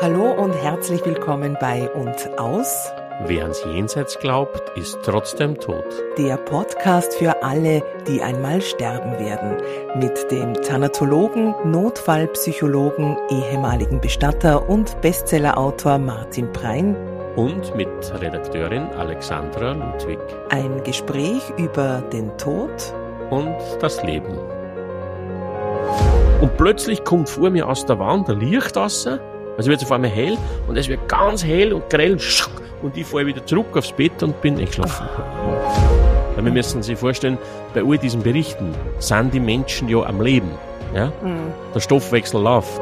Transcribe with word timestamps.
Hallo 0.00 0.30
und 0.30 0.52
herzlich 0.52 1.04
willkommen 1.04 1.56
bei 1.60 1.90
Und 1.90 2.38
Aus. 2.38 2.92
Wer 3.26 3.42
ans 3.42 3.64
Jenseits 3.64 4.16
glaubt, 4.20 4.78
ist 4.78 4.96
trotzdem 5.02 5.58
tot. 5.58 5.84
Der 6.16 6.36
Podcast 6.36 7.14
für 7.14 7.42
alle, 7.42 7.82
die 8.06 8.22
einmal 8.22 8.62
sterben 8.62 9.18
werden. 9.18 9.56
Mit 9.96 10.30
dem 10.30 10.54
Thanatologen, 10.54 11.52
Notfallpsychologen, 11.64 13.16
ehemaligen 13.28 14.00
Bestatter 14.00 14.68
und 14.68 15.00
Bestsellerautor 15.00 15.98
Martin 15.98 16.52
Prein. 16.52 16.96
Und 17.34 17.74
mit 17.74 17.88
Redakteurin 18.20 18.84
Alexandra 18.92 19.72
Ludwig. 19.72 20.20
Ein 20.50 20.80
Gespräch 20.84 21.42
über 21.56 22.02
den 22.12 22.38
Tod 22.38 22.94
und 23.30 23.56
das 23.80 24.00
Leben. 24.04 24.38
Und 26.40 26.56
plötzlich 26.56 27.02
kommt 27.02 27.28
vor 27.28 27.50
mir 27.50 27.68
aus 27.68 27.84
der 27.84 27.98
Wand 27.98 28.30
ein 28.30 28.38
Licht 28.38 28.76
raus 28.76 29.08
also 29.58 29.70
wird 29.70 29.82
es 29.82 29.86
auf 29.86 29.92
einmal 29.92 30.10
hell 30.10 30.38
und 30.68 30.76
es 30.76 30.88
wird 30.88 31.08
ganz 31.08 31.44
hell 31.44 31.72
und 31.72 31.90
grell 31.90 32.16
und 32.80 32.96
ich 32.96 33.04
falle 33.04 33.26
wieder 33.26 33.44
zurück 33.44 33.76
aufs 33.76 33.90
Bett 33.90 34.22
und 34.22 34.40
bin 34.40 34.56
eingeschlafen. 34.56 35.08
Weil 36.36 36.44
wir 36.44 36.52
müssen 36.52 36.80
sich 36.80 36.96
vorstellen, 36.96 37.36
bei 37.74 37.82
all 37.82 37.98
diesen 37.98 38.22
Berichten 38.22 38.72
sind 39.00 39.34
die 39.34 39.40
Menschen 39.40 39.88
ja 39.88 40.04
am 40.04 40.20
Leben. 40.20 40.52
Ja? 40.94 41.06
Mhm. 41.22 41.52
Der 41.74 41.80
Stoffwechsel 41.80 42.40
läuft. 42.40 42.80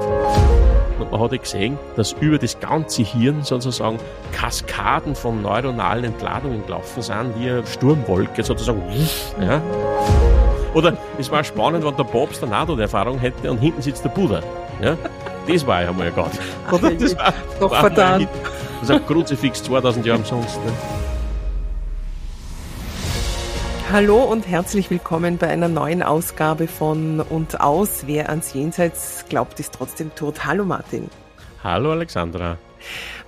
Und 0.98 1.10
man 1.10 1.18
hat 1.18 1.32
ja 1.32 1.38
gesehen, 1.38 1.78
dass 1.96 2.12
über 2.20 2.36
das 2.36 2.60
ganze 2.60 3.02
Hirn 3.02 3.42
sozusagen 3.42 3.98
Kaskaden 4.32 5.14
von 5.14 5.40
neuronalen 5.40 6.04
Entladungen 6.04 6.62
gelaufen 6.66 7.00
sind, 7.00 7.38
wie 7.38 7.48
eine 7.48 7.66
Sturmwolke 7.66 8.44
sozusagen. 8.44 8.82
Ja? 9.40 9.62
Oder 10.74 10.98
es 11.18 11.30
war 11.30 11.42
spannend, 11.42 11.86
wenn 11.86 11.96
der 11.96 12.04
Papst 12.04 12.42
eine 12.42 12.52
Nahtoderfahrung 12.52 13.18
hätte 13.18 13.50
und 13.50 13.58
hinten 13.58 13.80
sitzt 13.80 14.04
der 14.04 14.10
Buddha. 14.10 14.42
Ja? 14.82 14.98
Das 15.48 15.66
war 15.66 15.82
ja 15.82 15.92
mal 15.92 16.10
Gott. 16.10 16.32
Oder? 16.72 16.92
Das 16.92 17.16
war, 17.16 17.32
Doch 17.60 17.70
war 17.70 17.80
verdammt. 17.80 18.28
Das 18.80 18.82
ist 18.82 18.90
ein 18.90 19.06
Kruzifix 19.06 19.62
2000 19.62 20.04
Jahre 20.04 20.18
umsonst. 20.18 20.56
Ne? 20.64 20.72
Hallo 23.92 24.24
und 24.24 24.48
herzlich 24.48 24.90
willkommen 24.90 25.38
bei 25.38 25.46
einer 25.46 25.68
neuen 25.68 26.02
Ausgabe 26.02 26.66
von 26.66 27.20
Und 27.20 27.60
aus. 27.60 28.04
Wer 28.06 28.28
ans 28.30 28.52
Jenseits 28.52 29.24
glaubt, 29.28 29.60
ist 29.60 29.72
trotzdem 29.72 30.12
tot. 30.16 30.44
Hallo 30.44 30.64
Martin. 30.64 31.08
Hallo 31.62 31.92
Alexandra. 31.92 32.58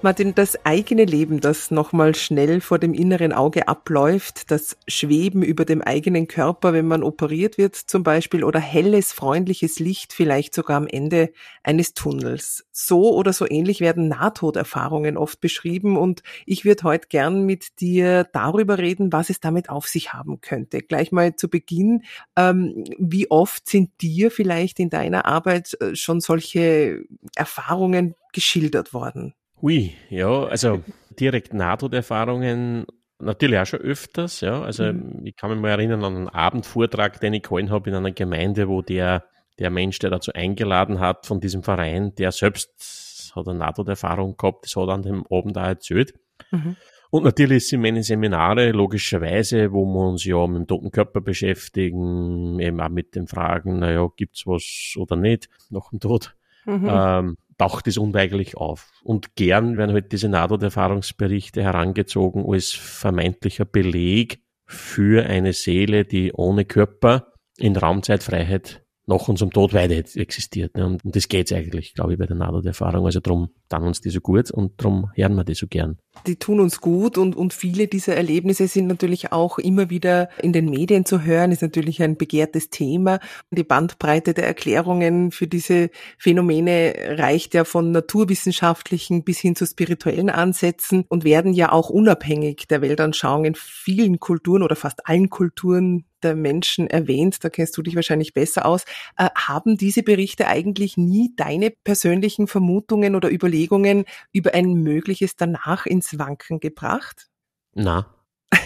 Martin, 0.01 0.33
das 0.33 0.65
eigene 0.65 1.05
Leben, 1.05 1.41
das 1.41 1.73
nochmal 1.73 2.15
schnell 2.15 2.61
vor 2.61 2.79
dem 2.79 2.95
inneren 2.95 3.33
Auge 3.33 3.67
abläuft, 3.67 4.53
das 4.53 4.77
Schweben 4.87 5.43
über 5.43 5.65
dem 5.65 5.83
eigenen 5.83 6.29
Körper, 6.29 6.73
wenn 6.73 6.87
man 6.87 7.03
operiert 7.03 7.59
wird 7.59 7.75
zum 7.75 8.05
Beispiel, 8.05 8.45
oder 8.45 8.61
helles, 8.61 9.13
freundliches 9.13 9.81
Licht 9.81 10.13
vielleicht 10.13 10.55
sogar 10.55 10.77
am 10.77 10.87
Ende 10.87 11.33
eines 11.65 11.95
Tunnels. 11.95 12.65
So 12.71 13.13
oder 13.13 13.33
so 13.33 13.45
ähnlich 13.51 13.81
werden 13.81 14.07
Nahtoderfahrungen 14.07 15.17
oft 15.17 15.41
beschrieben 15.41 15.97
und 15.97 16.23
ich 16.47 16.65
würde 16.65 16.85
heute 16.85 17.09
gern 17.09 17.45
mit 17.45 17.81
dir 17.81 18.23
darüber 18.33 18.79
reden, 18.79 19.13
was 19.13 19.31
es 19.31 19.41
damit 19.41 19.69
auf 19.69 19.89
sich 19.89 20.13
haben 20.13 20.41
könnte. 20.41 20.81
Gleich 20.81 21.11
mal 21.11 21.35
zu 21.35 21.49
Beginn, 21.49 22.05
ähm, 22.37 22.85
wie 22.99 23.33
oft 23.33 23.69
sind 23.69 23.91
dir 24.01 24.31
vielleicht 24.31 24.79
in 24.79 24.91
deiner 24.91 25.25
Arbeit 25.25 25.77
äh, 25.81 25.97
schon 25.97 26.21
solche 26.21 27.03
Erfahrungen 27.35 28.15
geschildert 28.33 28.93
worden? 28.93 29.35
Ui, 29.63 29.95
ja, 30.09 30.45
also 30.45 30.83
direkt 31.19 31.53
Nahtoderfahrungen 31.53 32.87
natürlich 33.19 33.59
auch 33.59 33.67
schon 33.67 33.81
öfters, 33.81 34.41
ja. 34.41 34.63
Also 34.63 34.93
mhm. 34.93 35.23
ich 35.25 35.37
kann 35.37 35.51
mich 35.51 35.61
mal 35.61 35.71
erinnern 35.71 36.05
an 36.05 36.17
einen 36.17 36.29
Abendvortrag, 36.29 37.21
den 37.21 37.35
ich 37.35 37.43
gehalten 37.43 37.71
habe 37.71 37.91
in 37.91 37.97
einer 37.97 38.13
Gemeinde, 38.13 38.69
wo 38.69 38.83
der, 38.83 39.25
der 39.59 39.71
Mensch, 39.71 39.99
der 39.99 40.11
dazu 40.11 40.33
eingeladen 40.33 41.01
hat 41.01 41.27
von 41.27 41.41
diesem 41.41 41.63
Verein, 41.63 42.15
der 42.15 42.33
selbst 42.33 43.33
hat 43.35 43.49
eine 43.49 43.59
Nahtoderfahrung 43.59 44.37
gehabt, 44.37 44.65
das 44.65 44.77
hat 44.77 44.89
an 44.89 45.03
dem 45.03 45.25
Abend 45.31 45.59
auch 45.59 45.63
erzählt. 45.63 46.15
Mhm. 46.51 46.77
Und 47.11 47.25
natürlich 47.25 47.69
sind 47.69 47.81
meine 47.81 48.03
Seminare 48.03 48.71
logischerweise, 48.73 49.73
wo 49.73 49.87
wir 49.87 50.09
uns 50.09 50.25
ja 50.25 50.47
mit 50.47 50.59
dem 50.59 50.67
toten 50.67 50.91
Körper 50.91 51.23
beschäftigen, 51.23 52.59
eben 52.61 52.81
auch 52.81 52.91
mit 52.91 53.15
den 53.15 53.27
Fragen, 53.27 53.79
naja, 53.79 54.07
gibt's 54.15 54.47
was 54.47 54.95
oder 54.99 55.17
nicht 55.17 55.49
nach 55.71 55.89
dem 55.91 56.01
Tod. 56.01 56.35
Mhm. 56.67 56.89
Ähm, 56.91 57.37
taucht 57.59 57.89
es 57.89 57.99
unweigerlich 57.99 58.57
auf. 58.57 58.91
Und 59.03 59.35
gern 59.37 59.77
werden 59.77 59.93
halt 59.93 60.13
diese 60.13 60.29
NATO-Erfahrungsberichte 60.29 61.63
herangezogen 61.63 62.45
als 62.49 62.73
vermeintlicher 62.73 63.65
Beleg 63.65 64.41
für 64.67 65.27
eine 65.27 65.53
Seele, 65.53 66.05
die 66.05 66.33
ohne 66.33 66.65
Körper 66.65 67.33
in 67.57 67.77
Raumzeitfreiheit 67.77 68.85
nach 69.09 69.27
unserem 69.27 69.51
Tod 69.51 69.73
weiter 69.73 69.95
existiert. 69.95 70.77
Ne? 70.77 70.87
Und, 70.87 71.05
und 71.05 71.17
das 71.17 71.29
geht's 71.29 71.53
eigentlich, 71.53 71.95
glaube 71.95 72.13
ich, 72.13 72.19
bei 72.19 72.27
der 72.27 72.37
NATO-Erfahrung. 72.37 73.07
Also 73.07 73.21
darum 73.21 73.49
tun 73.69 73.83
uns 73.85 74.01
die 74.01 74.11
so 74.11 74.21
gut 74.21 74.51
und 74.51 74.73
darum 74.77 75.11
hören 75.15 75.35
wir 75.35 75.45
die 75.45 75.55
so 75.55 75.67
gern. 75.67 75.99
Die 76.27 76.37
tun 76.37 76.61
uns 76.61 76.81
gut 76.81 77.17
und, 77.17 77.37
und 77.37 77.53
viele 77.55 77.87
dieser 77.87 78.17
Erlebnisse 78.17 78.69
sind 78.69 78.87
natürlich 78.87 79.33
auch 79.33 79.59
immer 79.59 79.89
wieder 79.89 80.29
in 80.43 80.53
den 80.53 80.69
Medien 80.69 81.05
zu 81.05 81.23
hören, 81.23 81.53
ist 81.53 81.63
natürlich 81.63 82.03
ein 82.03 82.17
begehrtes 82.17 82.71
Thema. 82.71 83.19
Die 83.51 83.65
Bandbreite 83.65 84.35
der 84.35 84.47
Erklärungen 84.47 85.31
für 85.31 85.47
diese 85.47 85.91
Phänomene 86.19 86.95
reicht 87.17 87.55
ja 87.55 87.65
von 87.65 87.93
naturwissenschaftlichen 87.93 89.25
bis 89.25 89.39
hin 89.39 89.57
zu 89.57 89.67
spirituellen 89.67 90.29
Ansätzen 90.29 91.05
und 91.09 91.25
werden 91.25 91.53
ja 91.53 91.73
auch 91.73 91.89
unabhängig 91.89 92.67
der 92.69 92.83
Weltanschauung 92.83 93.45
in 93.45 93.55
vielen 93.55 94.21
Kulturen 94.21 94.63
oder 94.63 94.77
fast 94.77 95.07
allen 95.07 95.31
Kulturen 95.31 96.05
der 96.23 96.35
Menschen 96.35 96.89
erwähnt, 96.89 97.43
da 97.43 97.51
kennst 97.51 97.77
du 97.77 97.83
dich 97.83 97.97
wahrscheinlich 97.97 98.35
besser 98.35 98.67
aus. 98.67 98.85
Äh, 99.17 99.29
haben 99.35 99.77
diese 99.77 100.03
Berichte 100.03 100.47
eigentlich 100.47 100.97
nie 100.97 101.33
deine 101.37 101.71
persönlichen 101.71 102.47
Vermutungen 102.47 103.15
oder 103.15 103.31
Überlegungen 103.31 104.05
über 104.33 104.55
ein 104.55 104.75
mögliches 104.75 105.37
Danach 105.37 105.87
ins 105.87 106.19
Wanken 106.19 106.61
gebracht? 106.61 107.29
Na. 107.75 108.15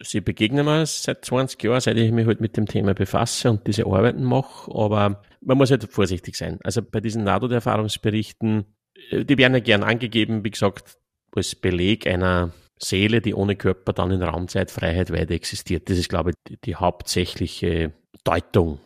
Sie 0.00 0.20
begegnen 0.20 0.64
mir 0.64 0.86
seit 0.86 1.24
20 1.24 1.62
Jahren, 1.62 1.80
seit 1.80 1.96
ich 1.96 2.12
mich 2.12 2.26
halt 2.26 2.40
mit 2.40 2.56
dem 2.56 2.66
Thema 2.66 2.94
befasse 2.94 3.50
und 3.50 3.66
diese 3.66 3.86
Arbeiten 3.86 4.22
mache, 4.22 4.72
aber 4.72 5.22
man 5.40 5.58
muss 5.58 5.70
halt 5.70 5.84
vorsichtig 5.90 6.36
sein. 6.36 6.58
Also 6.62 6.82
bei 6.82 7.00
diesen 7.00 7.24
NATO-Erfahrungsberichten, 7.24 8.64
äh, 9.10 9.24
die 9.24 9.38
werden 9.38 9.54
ja 9.54 9.60
gern 9.60 9.82
angegeben, 9.82 10.44
wie 10.44 10.50
gesagt, 10.50 10.98
als 11.34 11.54
Beleg 11.54 12.06
einer 12.06 12.52
Seele, 12.78 13.20
die 13.20 13.34
ohne 13.34 13.56
Körper 13.56 13.92
dann 13.92 14.10
in 14.10 14.22
Raumzeitfreiheit 14.22 15.12
weiter 15.12 15.32
existiert. 15.32 15.88
Das 15.90 15.98
ist, 15.98 16.08
glaube 16.08 16.30
ich, 16.30 16.36
die, 16.48 16.56
die 16.60 16.76
hauptsächliche 16.76 17.92
Deutung 18.24 18.78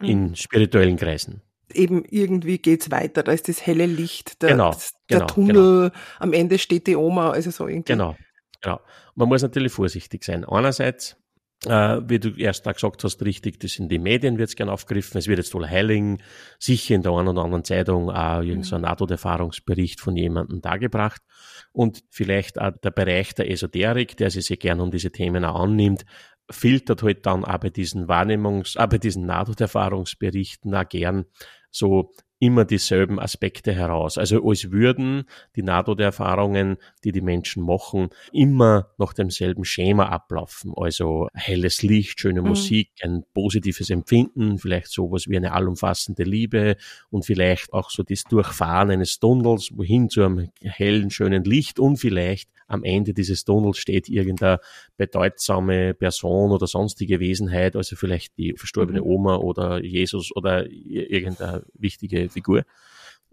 in 0.00 0.28
mhm. 0.28 0.34
spirituellen 0.34 0.96
Kreisen 0.96 1.42
eben 1.72 2.04
irgendwie 2.08 2.58
geht's 2.58 2.90
weiter. 2.90 3.22
Da 3.22 3.32
ist 3.32 3.48
das 3.48 3.64
helle 3.64 3.86
Licht, 3.86 4.42
der, 4.42 4.50
genau, 4.50 4.70
der 5.10 5.18
genau, 5.18 5.26
Tunnel, 5.26 5.90
genau. 5.90 6.04
am 6.18 6.32
Ende 6.32 6.58
steht 6.58 6.86
die 6.86 6.96
Oma, 6.96 7.30
also 7.30 7.50
so 7.50 7.66
irgendwie. 7.66 7.92
Genau, 7.92 8.16
genau. 8.60 8.80
Man 9.14 9.28
muss 9.28 9.42
natürlich 9.42 9.72
vorsichtig 9.72 10.24
sein. 10.24 10.44
Einerseits, 10.44 11.16
äh, 11.66 12.00
wie 12.08 12.18
du 12.18 12.30
erst 12.30 12.66
da 12.66 12.72
gesagt 12.72 13.04
hast, 13.04 13.22
richtig, 13.22 13.60
das 13.60 13.78
in 13.78 13.88
den 13.88 14.02
Medien 14.02 14.38
wird's 14.38 14.56
gern 14.56 14.68
aufgegriffen. 14.68 15.18
Es 15.18 15.26
wird 15.26 15.38
jetzt 15.38 15.54
wohl 15.54 15.68
Heiling 15.68 16.22
sicher 16.58 16.94
in 16.94 17.02
der 17.02 17.12
einen 17.12 17.28
oder 17.28 17.42
anderen 17.42 17.64
Zeitung 17.64 18.10
auch 18.10 18.40
irgendein 18.40 18.62
so 18.62 18.76
mhm. 18.76 18.82
NATO-Erfahrungsbericht 18.82 20.00
von 20.00 20.16
jemandem 20.16 20.60
dargebracht. 20.60 21.22
Und 21.72 22.02
vielleicht 22.10 22.60
auch 22.60 22.72
der 22.82 22.90
Bereich 22.90 23.34
der 23.34 23.50
Esoterik, 23.50 24.16
der 24.16 24.30
sich 24.30 24.46
sehr 24.46 24.56
gern 24.56 24.80
um 24.80 24.90
diese 24.90 25.10
Themen 25.10 25.44
auch 25.44 25.60
annimmt, 25.60 26.04
filtert 26.50 27.02
halt 27.02 27.26
dann 27.26 27.44
auch 27.44 27.58
bei 27.58 27.70
diesen 27.70 28.08
Wahrnehmungs-, 28.08 28.78
auch 28.78 28.88
bei 28.88 28.98
diesen 28.98 29.26
Nahtoderfahrungsberichten 29.26 30.74
auch 30.74 30.88
gern 30.88 31.26
so 31.70 32.12
immer 32.38 32.64
dieselben 32.64 33.18
Aspekte 33.18 33.72
heraus. 33.72 34.18
Also 34.18 34.46
als 34.46 34.70
würden 34.70 35.24
die 35.56 35.62
NATO-Erfahrungen, 35.62 36.76
die 37.04 37.12
die 37.12 37.20
Menschen 37.22 37.62
machen, 37.62 38.10
immer 38.32 38.90
nach 38.98 39.14
demselben 39.14 39.64
Schema 39.64 40.06
ablaufen. 40.06 40.72
Also 40.76 41.28
helles 41.34 41.82
Licht, 41.82 42.20
schöne 42.20 42.42
mhm. 42.42 42.48
Musik, 42.48 42.90
ein 43.02 43.24
positives 43.32 43.90
Empfinden, 43.90 44.58
vielleicht 44.58 44.88
sowas 44.88 45.28
wie 45.28 45.36
eine 45.36 45.52
allumfassende 45.52 46.24
Liebe 46.24 46.76
und 47.10 47.24
vielleicht 47.24 47.72
auch 47.72 47.90
so 47.90 48.02
das 48.02 48.24
Durchfahren 48.24 48.90
eines 48.90 49.18
Tunnels 49.18 49.70
wohin 49.74 50.10
zu 50.10 50.22
einem 50.22 50.50
hellen, 50.60 51.10
schönen 51.10 51.44
Licht 51.44 51.78
und 51.78 51.96
vielleicht 51.96 52.50
am 52.66 52.84
Ende 52.84 53.14
dieses 53.14 53.44
Tunnels 53.44 53.78
steht 53.78 54.08
irgendeine 54.08 54.60
bedeutsame 54.96 55.94
Person 55.94 56.50
oder 56.50 56.66
sonstige 56.66 57.20
Wesenheit, 57.20 57.76
also 57.76 57.96
vielleicht 57.96 58.36
die 58.38 58.54
verstorbene 58.56 59.00
mhm. 59.00 59.06
Oma 59.06 59.36
oder 59.36 59.82
Jesus 59.82 60.34
oder 60.34 60.66
irgendeine 60.70 61.64
wichtige 61.74 62.28
Figur. 62.28 62.64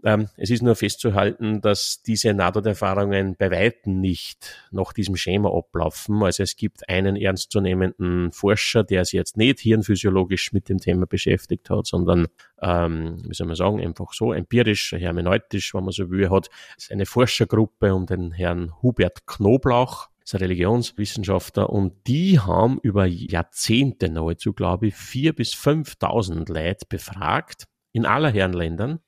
Ähm, 0.05 0.27
es 0.35 0.49
ist 0.49 0.61
nur 0.61 0.75
festzuhalten, 0.75 1.61
dass 1.61 2.01
diese 2.01 2.33
NATO-Erfahrungen 2.33 3.35
bei 3.37 3.49
Weitem 3.51 4.01
nicht 4.01 4.67
nach 4.71 4.91
diesem 4.91 5.15
Schema 5.15 5.49
ablaufen. 5.49 6.21
Also 6.23 6.43
es 6.43 6.57
gibt 6.57 6.89
einen 6.89 7.15
ernstzunehmenden 7.15 8.33
Forscher, 8.33 8.83
der 8.83 9.05
sich 9.05 9.13
jetzt 9.13 9.37
nicht 9.37 9.61
hirnphysiologisch 9.61 10.51
mit 10.51 10.67
dem 10.67 10.79
Thema 10.79 11.05
beschäftigt 11.05 11.69
hat, 11.69 11.85
sondern, 11.85 12.27
ähm, 12.61 13.23
wie 13.25 13.33
soll 13.33 13.47
man 13.47 13.55
sagen, 13.55 13.79
einfach 13.79 14.11
so 14.11 14.33
empirisch, 14.33 14.91
hermeneutisch, 14.91 15.73
wenn 15.73 15.85
man 15.85 15.93
so 15.93 16.09
will, 16.09 16.29
hat 16.29 16.49
es 16.77 16.91
eine 16.91 17.05
Forschergruppe 17.05 17.95
um 17.95 18.05
den 18.05 18.33
Herrn 18.33 18.73
Hubert 18.81 19.25
Knoblauch, 19.25 20.09
ist 20.21 20.33
ein 20.35 20.39
Religionswissenschaftler. 20.39 21.69
Und 21.69 21.93
die 22.07 22.39
haben 22.41 22.77
über 22.81 23.05
Jahrzehnte 23.05 24.09
nahezu, 24.09 24.51
glaube 24.51 24.87
ich, 24.87 24.95
vier 24.95 25.33
bis 25.33 25.53
fünftausend 25.53 26.49
Leute 26.49 26.85
befragt 26.89 27.67
in 27.93 28.05
aller 28.05 28.31
Herren 28.31 28.53
Ländern 28.53 28.99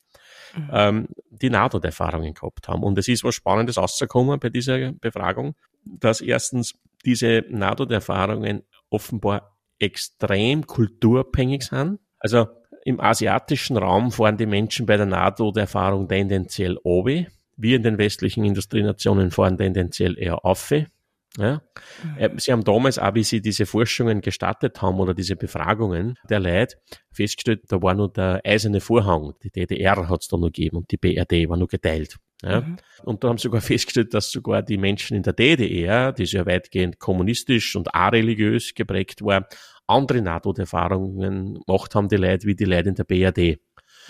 mhm. 0.56 0.70
ähm, 0.72 1.08
die 1.30 1.50
Nahtoderfahrungen 1.50 2.34
gehabt 2.34 2.68
haben. 2.68 2.84
Und 2.84 2.98
es 2.98 3.08
ist 3.08 3.24
was 3.24 3.36
Spannendes 3.36 3.78
rausgekommen 3.78 4.40
bei 4.40 4.50
dieser 4.50 4.94
Befragung, 4.94 5.56
dass 5.84 6.22
erstens 6.22 6.74
diese 7.06 7.44
Nahtoderfahrungen 7.50 8.64
offenbar 8.90 9.58
extrem 9.80 10.66
kulturabhängig 10.66 11.64
sind. 11.64 12.00
Also 12.20 12.48
im 12.86 13.00
asiatischen 13.00 13.78
Raum 13.78 14.12
fahren 14.12 14.38
die 14.38 14.46
Menschen 14.46 14.86
bei 14.86 14.98
der 14.98 15.06
Nahtoderfahrung 15.06 16.08
tendenziell 16.08 16.78
obi. 16.84 17.28
Wir 17.58 17.78
in 17.78 17.84
den 17.84 17.98
westlichen 17.98 18.46
Industrienationen 18.46 19.32
fahren 19.32 19.58
tendenziell 19.58 20.18
eher 20.20 20.46
auf. 20.46 20.72
Ja? 21.38 21.62
Mhm. 22.04 22.18
Äh, 22.18 22.30
sie 22.38 22.52
haben 22.52 22.64
damals 22.64 23.00
auch, 23.00 23.14
wie 23.14 23.24
Sie 23.24 23.42
diese 23.42 23.66
Forschungen 23.66 24.22
gestartet 24.22 24.82
haben 24.82 25.00
oder 25.00 25.14
diese 25.14 25.36
Befragungen 25.36 26.18
der 26.30 26.40
Leute, 26.40 26.78
festgestellt, 27.12 27.64
da 27.68 27.82
war 27.82 27.94
nur 27.94 28.12
der 28.12 28.42
eiserne 28.44 28.82
Vorhang. 28.82 29.34
Die 29.44 29.52
DDR 29.52 30.10
hat 30.10 30.22
es 30.22 30.28
da 30.28 30.38
noch 30.38 30.48
gegeben 30.48 30.78
und 30.78 30.92
die 30.92 30.98
BRD 30.98 31.50
war 31.50 31.58
nur 31.58 31.68
geteilt. 31.68 32.18
Ja? 32.42 32.62
Mhm. 32.62 32.78
Und 33.04 33.24
da 33.24 33.30
haben 33.30 33.38
sie 33.38 33.44
sogar 33.44 33.62
festgestellt, 33.62 34.14
dass 34.14 34.32
sogar 34.32 34.62
die 34.64 34.78
Menschen 34.78 35.18
in 35.18 35.24
der 35.24 35.34
DDR, 35.34 36.12
die 36.12 36.26
sehr 36.26 36.46
weitgehend 36.46 37.00
kommunistisch 37.00 37.76
und 37.76 37.94
areligiös 37.94 38.74
geprägt 38.74 39.24
war, 39.24 39.48
andere 39.88 40.22
Nahtoderfahrungen 40.22 41.60
gemacht 41.66 41.96
haben, 41.96 42.10
die 42.10 42.16
Leute, 42.16 42.48
wie 42.48 42.56
die 42.56 42.66
Leute 42.66 42.90
in 42.90 42.96
der 42.96 43.04
BRD. 43.04 43.60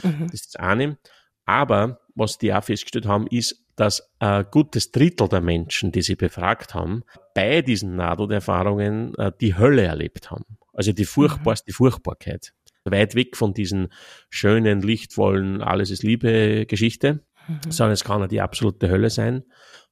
Mhm. 0.04 0.27
Das 0.27 0.33
ist 0.33 0.56
das 0.56 0.62
eine. 0.62 0.98
Aber 1.45 2.00
was 2.16 2.38
die 2.38 2.54
auch 2.54 2.63
festgestellt 2.63 3.06
haben, 3.06 3.27
ist, 3.27 3.64
dass 3.75 4.12
ein 4.19 4.45
gutes 4.51 4.92
Drittel 4.92 5.27
der 5.27 5.42
Menschen, 5.42 5.92
die 5.92 6.01
sie 6.01 6.16
befragt 6.16 6.74
haben, 6.74 7.04
bei 7.33 7.62
diesen 7.62 7.95
Nahtoderfahrungen 7.95 9.16
äh, 9.16 9.31
die 9.39 9.57
Hölle 9.57 9.83
erlebt 9.83 10.31
haben. 10.31 10.45
Also 10.74 10.92
die 10.92 11.06
furchtbarste 11.06 11.72
mhm. 11.72 11.75
Furchtbarkeit. 11.75 12.54
Weit 12.86 13.16
weg 13.16 13.36
von 13.36 13.54
diesen 13.54 13.89
schönen, 14.30 14.81
lichtvollen, 14.81 15.62
alles 15.62 15.89
ist 15.89 16.04
Liebe 16.04 16.66
Geschichte, 16.68 17.25
mhm. 17.48 17.72
sondern 17.72 17.94
es 17.94 18.04
kann 18.04 18.22
ja 18.22 18.27
die 18.27 18.42
absolute 18.42 18.89
Hölle 18.89 19.10
sein. 19.10 19.44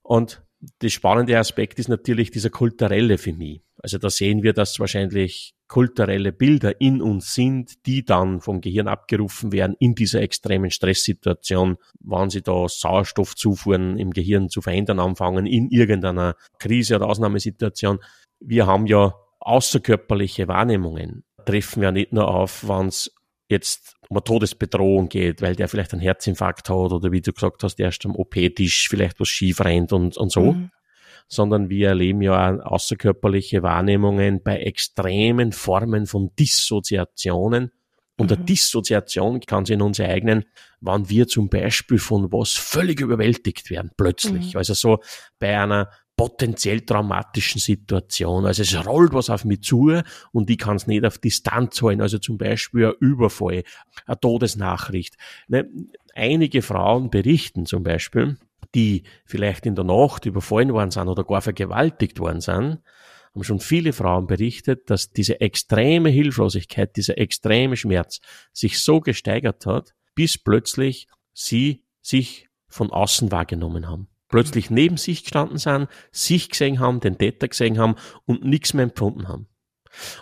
Und 0.02 0.44
der 0.82 0.90
spannende 0.90 1.38
Aspekt 1.38 1.80
ist 1.80 1.90
natürlich 1.90 2.32
dieser 2.32 2.50
kulturelle 2.50 3.18
für 3.18 3.34
mich. 3.34 3.62
Also 3.82 3.98
da 3.98 4.10
sehen 4.10 4.44
wir, 4.44 4.54
dass 4.54 4.80
wahrscheinlich 4.80 5.56
kulturelle 5.74 6.31
Bilder 6.31 6.80
in 6.80 7.02
uns 7.02 7.34
sind, 7.34 7.88
die 7.88 8.06
dann 8.06 8.42
vom 8.42 8.62
Gehirn 8.62 8.88
abgerufen 8.88 9.52
werden 9.52 9.75
in 9.80 9.96
dieser 9.96 10.22
extremen 10.22 10.70
Stresssituation, 10.70 11.78
wann 12.00 12.30
sie 12.30 12.44
da 12.44 12.68
Sauerstoffzufuhren 12.68 13.98
im 13.98 14.12
Gehirn 14.12 14.50
zu 14.50 14.62
verändern 14.62 15.00
anfangen, 15.00 15.48
in 15.48 15.72
irgendeiner 15.72 16.36
Krise 16.60 16.98
oder 16.98 17.08
Ausnahmesituation. 17.08 17.98
Wir 18.40 18.68
haben 18.68 18.86
ja 18.86 19.16
außerkörperliche 19.40 20.48
Wahrnehmungen, 20.48 21.24
treffen 21.44 21.81
ja 21.81 21.92
nicht 21.92 22.14
nur 22.14 22.28
auf, 22.28 22.68
wenn 22.68 22.90
es 22.90 23.12
jetzt 23.50 23.96
um 24.10 24.18
eine 24.18 24.24
Todesbedrohung 24.25 25.10
geht, 25.10 25.42
weil 25.42 25.56
der 25.56 25.68
vielleicht 25.70 25.94
einen 25.94 26.04
Herzinfarkt 26.04 26.70
hat 26.70 26.92
oder 26.92 27.12
wie 27.12 27.22
du 27.22 27.34
gesagt 27.34 27.64
hast, 27.64 27.80
erst 27.80 28.06
am 28.06 28.16
OP-Tisch 28.16 28.90
vielleicht 28.90 29.20
was 29.20 29.28
schief 29.28 29.60
rennt 29.60 29.92
und, 29.92 30.18
und 30.18 30.31
so, 30.31 30.52
mhm 30.52 30.70
sondern 31.28 31.70
wir 31.70 31.90
erleben 31.90 32.22
ja 32.22 32.58
außerkörperliche 32.60 33.64
Wahrnehmungen 33.64 34.42
bei 34.44 34.60
extremen 34.60 35.52
Formen 35.52 36.06
von 36.06 36.31
Dissoziationen. 36.38 37.72
Und 38.18 38.30
mhm. 38.30 38.38
eine 38.38 38.46
Dissoziation 38.46 39.40
kann 39.42 39.66
sich 39.66 39.74
in 39.74 39.81
uns 39.81 40.00
ereignen, 40.00 40.46
wann 40.81 41.10
wir 41.10 41.28
zum 41.28 41.50
Beispiel 41.50 41.98
von 41.98 42.31
was 42.31 42.52
völlig 42.52 43.00
überwältigt 43.00 43.70
werden, 43.70 43.92
plötzlich. 43.98 44.54
Mhm. 44.54 44.58
Also 44.58 44.74
so 44.74 45.00
bei 45.40 45.60
einer 45.60 45.90
potenziell 46.16 46.81
traumatischen 46.81 47.60
Situation. 47.60 48.46
Also 48.46 48.62
es 48.62 48.86
rollt 48.86 49.14
was 49.14 49.30
auf 49.30 49.46
mich 49.46 49.62
zu 49.64 49.92
und 50.31 50.50
ich 50.50 50.58
kann 50.58 50.75
es 50.75 50.88
nicht 50.88 51.06
auf 51.06 51.18
Distanz 51.18 51.81
holen. 51.81 52.02
Also 52.02 52.20
zum 52.20 52.38
Beispiel 52.38 52.88
ein 52.88 52.94
Überfall, 53.00 53.64
eine 54.06 54.20
Todesnachricht. 54.20 55.18
Ne? 55.48 55.68
Einige 56.14 56.62
Frauen 56.62 57.10
berichten 57.10 57.66
zum 57.66 57.84
Beispiel, 57.84 58.38
die 58.75 59.04
vielleicht 59.25 59.65
in 59.65 59.75
der 59.75 59.83
Nacht 59.83 60.25
überfallen 60.25 60.74
worden 60.74 60.92
sind 60.92 61.07
oder 61.07 61.24
gar 61.24 61.42
vergewaltigt 61.42 62.19
worden 62.19 62.42
sind, 62.42 62.80
haben 63.33 63.44
schon 63.44 63.60
viele 63.60 63.94
Frauen 63.94 64.27
berichtet, 64.27 64.89
dass 64.89 65.12
diese 65.12 65.42
extreme 65.42 66.10
Hilflosigkeit, 66.10 66.95
dieser 66.95 67.18
extreme 67.18 67.75
Schmerz 67.75 68.19
sich 68.51 68.81
so 68.81 69.00
gesteigert 69.00 69.65
hat, 69.65 69.94
bis 70.15 70.38
plötzlich 70.38 71.07
sie 71.33 71.83
sich 72.01 72.48
von 72.68 72.92
außen 72.92 73.31
wahrgenommen 73.31 73.88
haben. 73.88 74.07
Plötzlich 74.30 74.69
neben 74.69 74.98
sich 74.98 75.24
gestanden 75.24 75.57
sind, 75.57 75.88
sich 76.12 76.50
gesehen 76.50 76.80
haben, 76.80 77.00
den 77.00 77.18
Täter 77.18 77.48
gesehen 77.48 77.77
haben 77.77 77.95
und 78.25 78.44
nichts 78.44 78.74
mehr 78.74 78.83
empfunden 78.83 79.27
haben. 79.27 79.48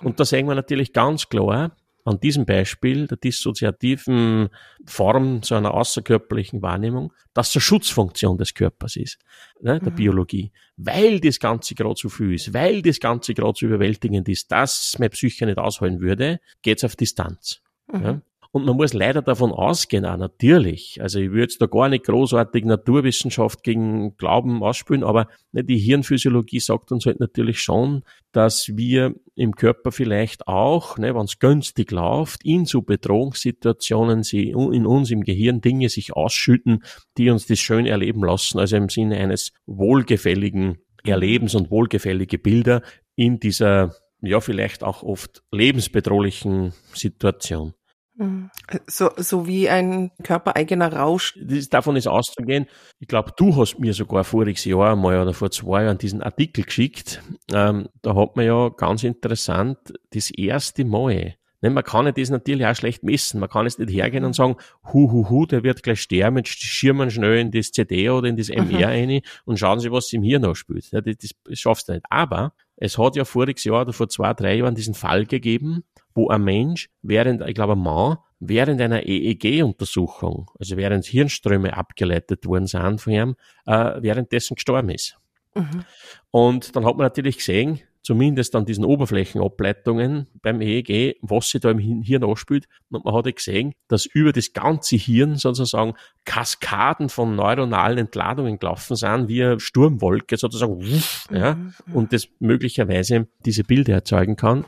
Und 0.01 0.19
da 0.19 0.25
sehen 0.25 0.47
wir 0.47 0.55
natürlich 0.55 0.91
ganz 0.93 1.29
klar, 1.29 1.75
an 2.06 2.19
diesem 2.19 2.45
Beispiel 2.45 3.07
der 3.07 3.18
dissoziativen 3.18 4.50
Form 4.86 5.44
so 5.44 5.56
einer 5.56 5.74
außerkörperlichen 5.74 6.62
Wahrnehmung, 6.62 7.13
dass 7.33 7.56
eine 7.56 7.62
Schutzfunktion 7.62 8.38
des 8.38 8.53
Körpers 8.53 8.95
ist, 8.95 9.19
ne, 9.62 9.80
der 9.80 9.92
mhm. 9.92 9.95
Biologie. 9.95 10.51
Weil 10.77 11.19
das 11.19 11.39
Ganze 11.39 11.75
gerade 11.75 11.95
zu 11.95 12.09
viel 12.09 12.33
ist, 12.33 12.53
weil 12.53 12.81
das 12.81 13.00
Ganze 13.00 13.33
gerade 13.33 13.53
zu 13.53 13.65
überwältigend 13.65 14.27
ist, 14.30 14.51
dass 14.51 14.95
meine 15.00 15.09
Psyche 15.09 15.45
nicht 15.45 15.57
ausholen 15.57 16.00
würde, 16.00 16.39
geht's 16.62 16.83
auf 16.83 16.95
Distanz. 16.95 17.62
Mhm. 17.92 18.03
Ja. 18.03 18.21
Und 18.53 18.65
man 18.65 18.75
muss 18.75 18.94
leider 18.94 19.21
davon 19.21 19.53
ausgehen, 19.53 20.06
auch 20.06 20.18
natürlich. 20.18 21.00
Also 21.01 21.19
ich 21.19 21.30
würde 21.30 21.44
jetzt 21.44 21.62
da 21.62 21.68
gar 21.68 21.88
nicht 21.88 22.03
großartig 22.03 22.65
Naturwissenschaft 22.65 23.63
gegen 23.63 24.18
Glauben 24.18 24.62
ausspülen, 24.62 25.06
aber 25.06 25.27
ne, 25.53 25.63
die 25.63 25.77
Hirnphysiologie 25.77 26.59
sagt 26.59 26.92
uns 26.92 27.06
halt 27.06 27.21
natürlich 27.21 27.62
schon, 27.62 28.03
dass 28.33 28.75
wir 28.75 29.15
im 29.36 29.56
Körper 29.56 29.94
vielleicht 29.94 30.48
auch, 30.50 30.98
ne, 30.98 31.15
wenn 31.15 31.24
es 31.24 31.39
günstig 31.39 31.92
läuft, 31.92 32.44
in 32.44 32.65
so 32.65 32.81
Bedrohungssituationen 32.81 34.24
sie 34.24 34.50
in 34.50 34.86
uns 34.86 35.12
im 35.12 35.24
Gehirn 35.24 35.62
Dinge 35.62 35.88
sich 35.88 36.12
ausschütten, 36.13 36.83
die 37.18 37.30
uns 37.30 37.48
das 37.48 37.59
schön 37.59 37.86
erleben 37.86 38.21
lassen, 38.21 38.59
also 38.59 38.75
im 38.75 38.89
Sinne 38.89 39.18
eines 39.18 39.53
wohlgefälligen 39.65 40.80
Erlebens 41.03 41.56
und 41.56 41.71
wohlgefällige 41.71 42.38
Bilder 42.38 42.81
in 43.15 43.39
dieser 43.39 43.95
ja 44.21 44.39
vielleicht 44.39 44.83
auch 44.83 45.03
oft 45.03 45.42
lebensbedrohlichen 45.51 46.74
Situation. 46.94 47.74
So, 48.88 49.10
so 49.18 49.48
wie 49.48 49.69
ein 49.69 50.12
körpereigener 50.24 50.94
Rausch. 50.94 51.40
Das, 51.44 51.69
davon 51.69 51.96
ist 51.96 52.08
auszugehen. 52.08 52.68
Ich 53.00 53.08
glaube, 53.08 53.34
du 53.36 53.56
hast 53.56 53.80
mir 53.80 53.94
sogar 53.94 54.24
voriges 54.24 54.66
Jahr 54.66 54.92
einmal 54.92 55.19
oder 55.19 55.34
vor 55.34 55.50
zwei 55.50 55.86
Jahren 55.86 55.98
diesen 55.98 56.22
Artikel 56.22 56.66
geschickt. 56.66 57.22
Ähm, 57.52 57.90
da 58.02 58.16
hat 58.16 58.36
man 58.36 58.46
ja 58.46 58.69
ganz 58.69 59.04
interessant 59.04 59.78
das 60.12 60.30
erste 60.30 60.86
Mal 60.86 61.36
Ne, 61.62 61.69
man 61.69 61.84
kann 61.84 62.08
ja 62.08 62.12
das 62.12 62.31
natürlich 62.31 62.66
auch 62.66 62.75
schlecht 62.75 63.04
messen. 63.04 63.40
Man 63.40 63.50
kann 63.50 63.66
jetzt 63.66 63.78
nicht 63.78 63.92
hergehen 63.92 64.25
und 64.25 64.34
sagen, 64.34 64.56
hu, 64.92 65.12
hu, 65.12 65.30
hu, 65.30 65.46
der 65.46 65.63
wird 65.63 65.84
gleich 65.84 66.02
sterben, 66.02 66.38
jetzt 66.38 66.50
schirmen 66.50 67.12
schnell 67.12 67.38
in 67.38 67.51
das 67.51 67.72
CD 67.72 68.10
oder 68.10 68.27
in 68.27 68.36
das 68.36 68.50
MR 68.50 68.63
mhm. 68.63 68.84
rein 68.84 69.22
und 69.46 69.60
schauen 69.60 69.80
Sie, 69.80 69.91
was 69.91 70.12
im 70.12 70.24
Hirn 70.24 70.56
spielt. 70.56 70.91
Ja, 70.91 71.01
das, 71.01 71.15
das 71.15 71.60
schaffst 71.60 71.88
du 71.88 71.94
nicht. 71.94 72.06
Aber 72.10 72.53
es 72.81 72.97
hat 72.97 73.15
ja 73.15 73.25
voriges 73.25 73.63
Jahr 73.63 73.83
oder 73.83 73.93
vor 73.93 74.09
zwei, 74.09 74.33
drei 74.33 74.55
Jahren 74.55 74.73
diesen 74.73 74.95
Fall 74.95 75.25
gegeben, 75.25 75.83
wo 76.15 76.29
ein 76.29 76.43
Mensch 76.43 76.89
während, 77.03 77.47
ich 77.47 77.53
glaube, 77.53 77.73
ein 77.73 77.79
Mann, 77.79 78.17
während 78.39 78.81
einer 78.81 79.03
EEG-Untersuchung, 79.05 80.50
also 80.57 80.77
während 80.77 81.05
Hirnströme 81.05 81.77
abgeleitet 81.77 82.47
worden 82.47 82.65
sind 82.65 83.00
von 83.00 83.13
ihm, 83.13 83.35
äh, 83.67 84.01
währenddessen 84.01 84.55
gestorben 84.55 84.89
ist. 84.89 85.15
Mhm. 85.53 85.85
Und 86.31 86.75
dann 86.75 86.85
hat 86.85 86.97
man 86.97 87.05
natürlich 87.05 87.38
gesehen, 87.38 87.81
zumindest 88.01 88.55
an 88.55 88.65
diesen 88.65 88.84
Oberflächenableitungen 88.84 90.27
beim 90.41 90.62
EEG, 90.62 91.17
was 91.22 91.50
sich 91.50 91.62
da 91.62 91.72
im 91.72 91.79
Hirn 91.79 92.24
ausspielt. 92.24 92.67
Und 92.89 93.05
man 93.05 93.13
hat 93.13 93.25
ja 93.25 93.31
gesehen, 93.31 93.74
dass 93.88 94.05
über 94.05 94.31
das 94.31 94.53
ganze 94.53 94.96
Hirn 94.96 95.36
sozusagen 95.36 95.93
Kaskaden 96.25 97.10
von 97.10 97.36
neuronalen 97.36 98.00
Entladungen 98.00 98.60
gelaufen 98.60 98.96
sind, 98.96 99.27
wie 99.27 99.43
eine 99.43 99.60
Sturmwolke 99.60 100.38
sozusagen, 100.38 100.81
wuff, 100.81 101.27
ja, 101.31 101.55
mhm. 101.55 101.74
und 101.93 102.13
das 102.13 102.27
möglicherweise 102.39 103.27
diese 103.46 103.63
Bilder 103.63 103.93
erzeugen 103.93 104.36
kann. 104.36 104.65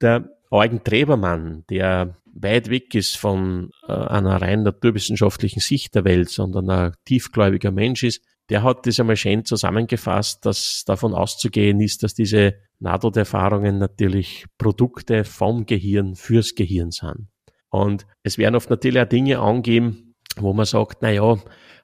Der 0.00 0.30
Eugen 0.50 0.84
Trebermann, 0.84 1.64
der 1.70 2.16
weit 2.34 2.68
weg 2.68 2.94
ist 2.94 3.16
von 3.16 3.70
äh, 3.88 3.92
einer 3.92 4.40
rein 4.42 4.62
naturwissenschaftlichen 4.62 5.60
Sicht 5.60 5.94
der 5.94 6.04
Welt, 6.04 6.30
sondern 6.30 6.68
ein 6.70 6.92
tiefgläubiger 7.04 7.70
Mensch 7.70 8.02
ist, 8.02 8.22
der 8.50 8.62
hat 8.62 8.86
das 8.86 9.00
einmal 9.00 9.16
schön 9.16 9.44
zusammengefasst, 9.44 10.44
dass 10.44 10.84
davon 10.86 11.14
auszugehen 11.14 11.80
ist, 11.80 12.02
dass 12.02 12.14
diese 12.14 12.54
Nahtoderfahrungen 12.78 13.78
natürlich 13.78 14.46
Produkte 14.58 15.24
vom 15.24 15.66
Gehirn 15.66 16.14
fürs 16.14 16.54
Gehirn 16.54 16.90
sind. 16.90 17.28
Und 17.70 18.06
es 18.22 18.38
werden 18.38 18.54
oft 18.54 18.70
natürlich 18.70 19.00
auch 19.00 19.08
Dinge 19.08 19.38
angeben, 19.38 20.14
wo 20.36 20.52
man 20.52 20.66
sagt, 20.66 20.98
na 21.00 21.10
ja, 21.10 21.36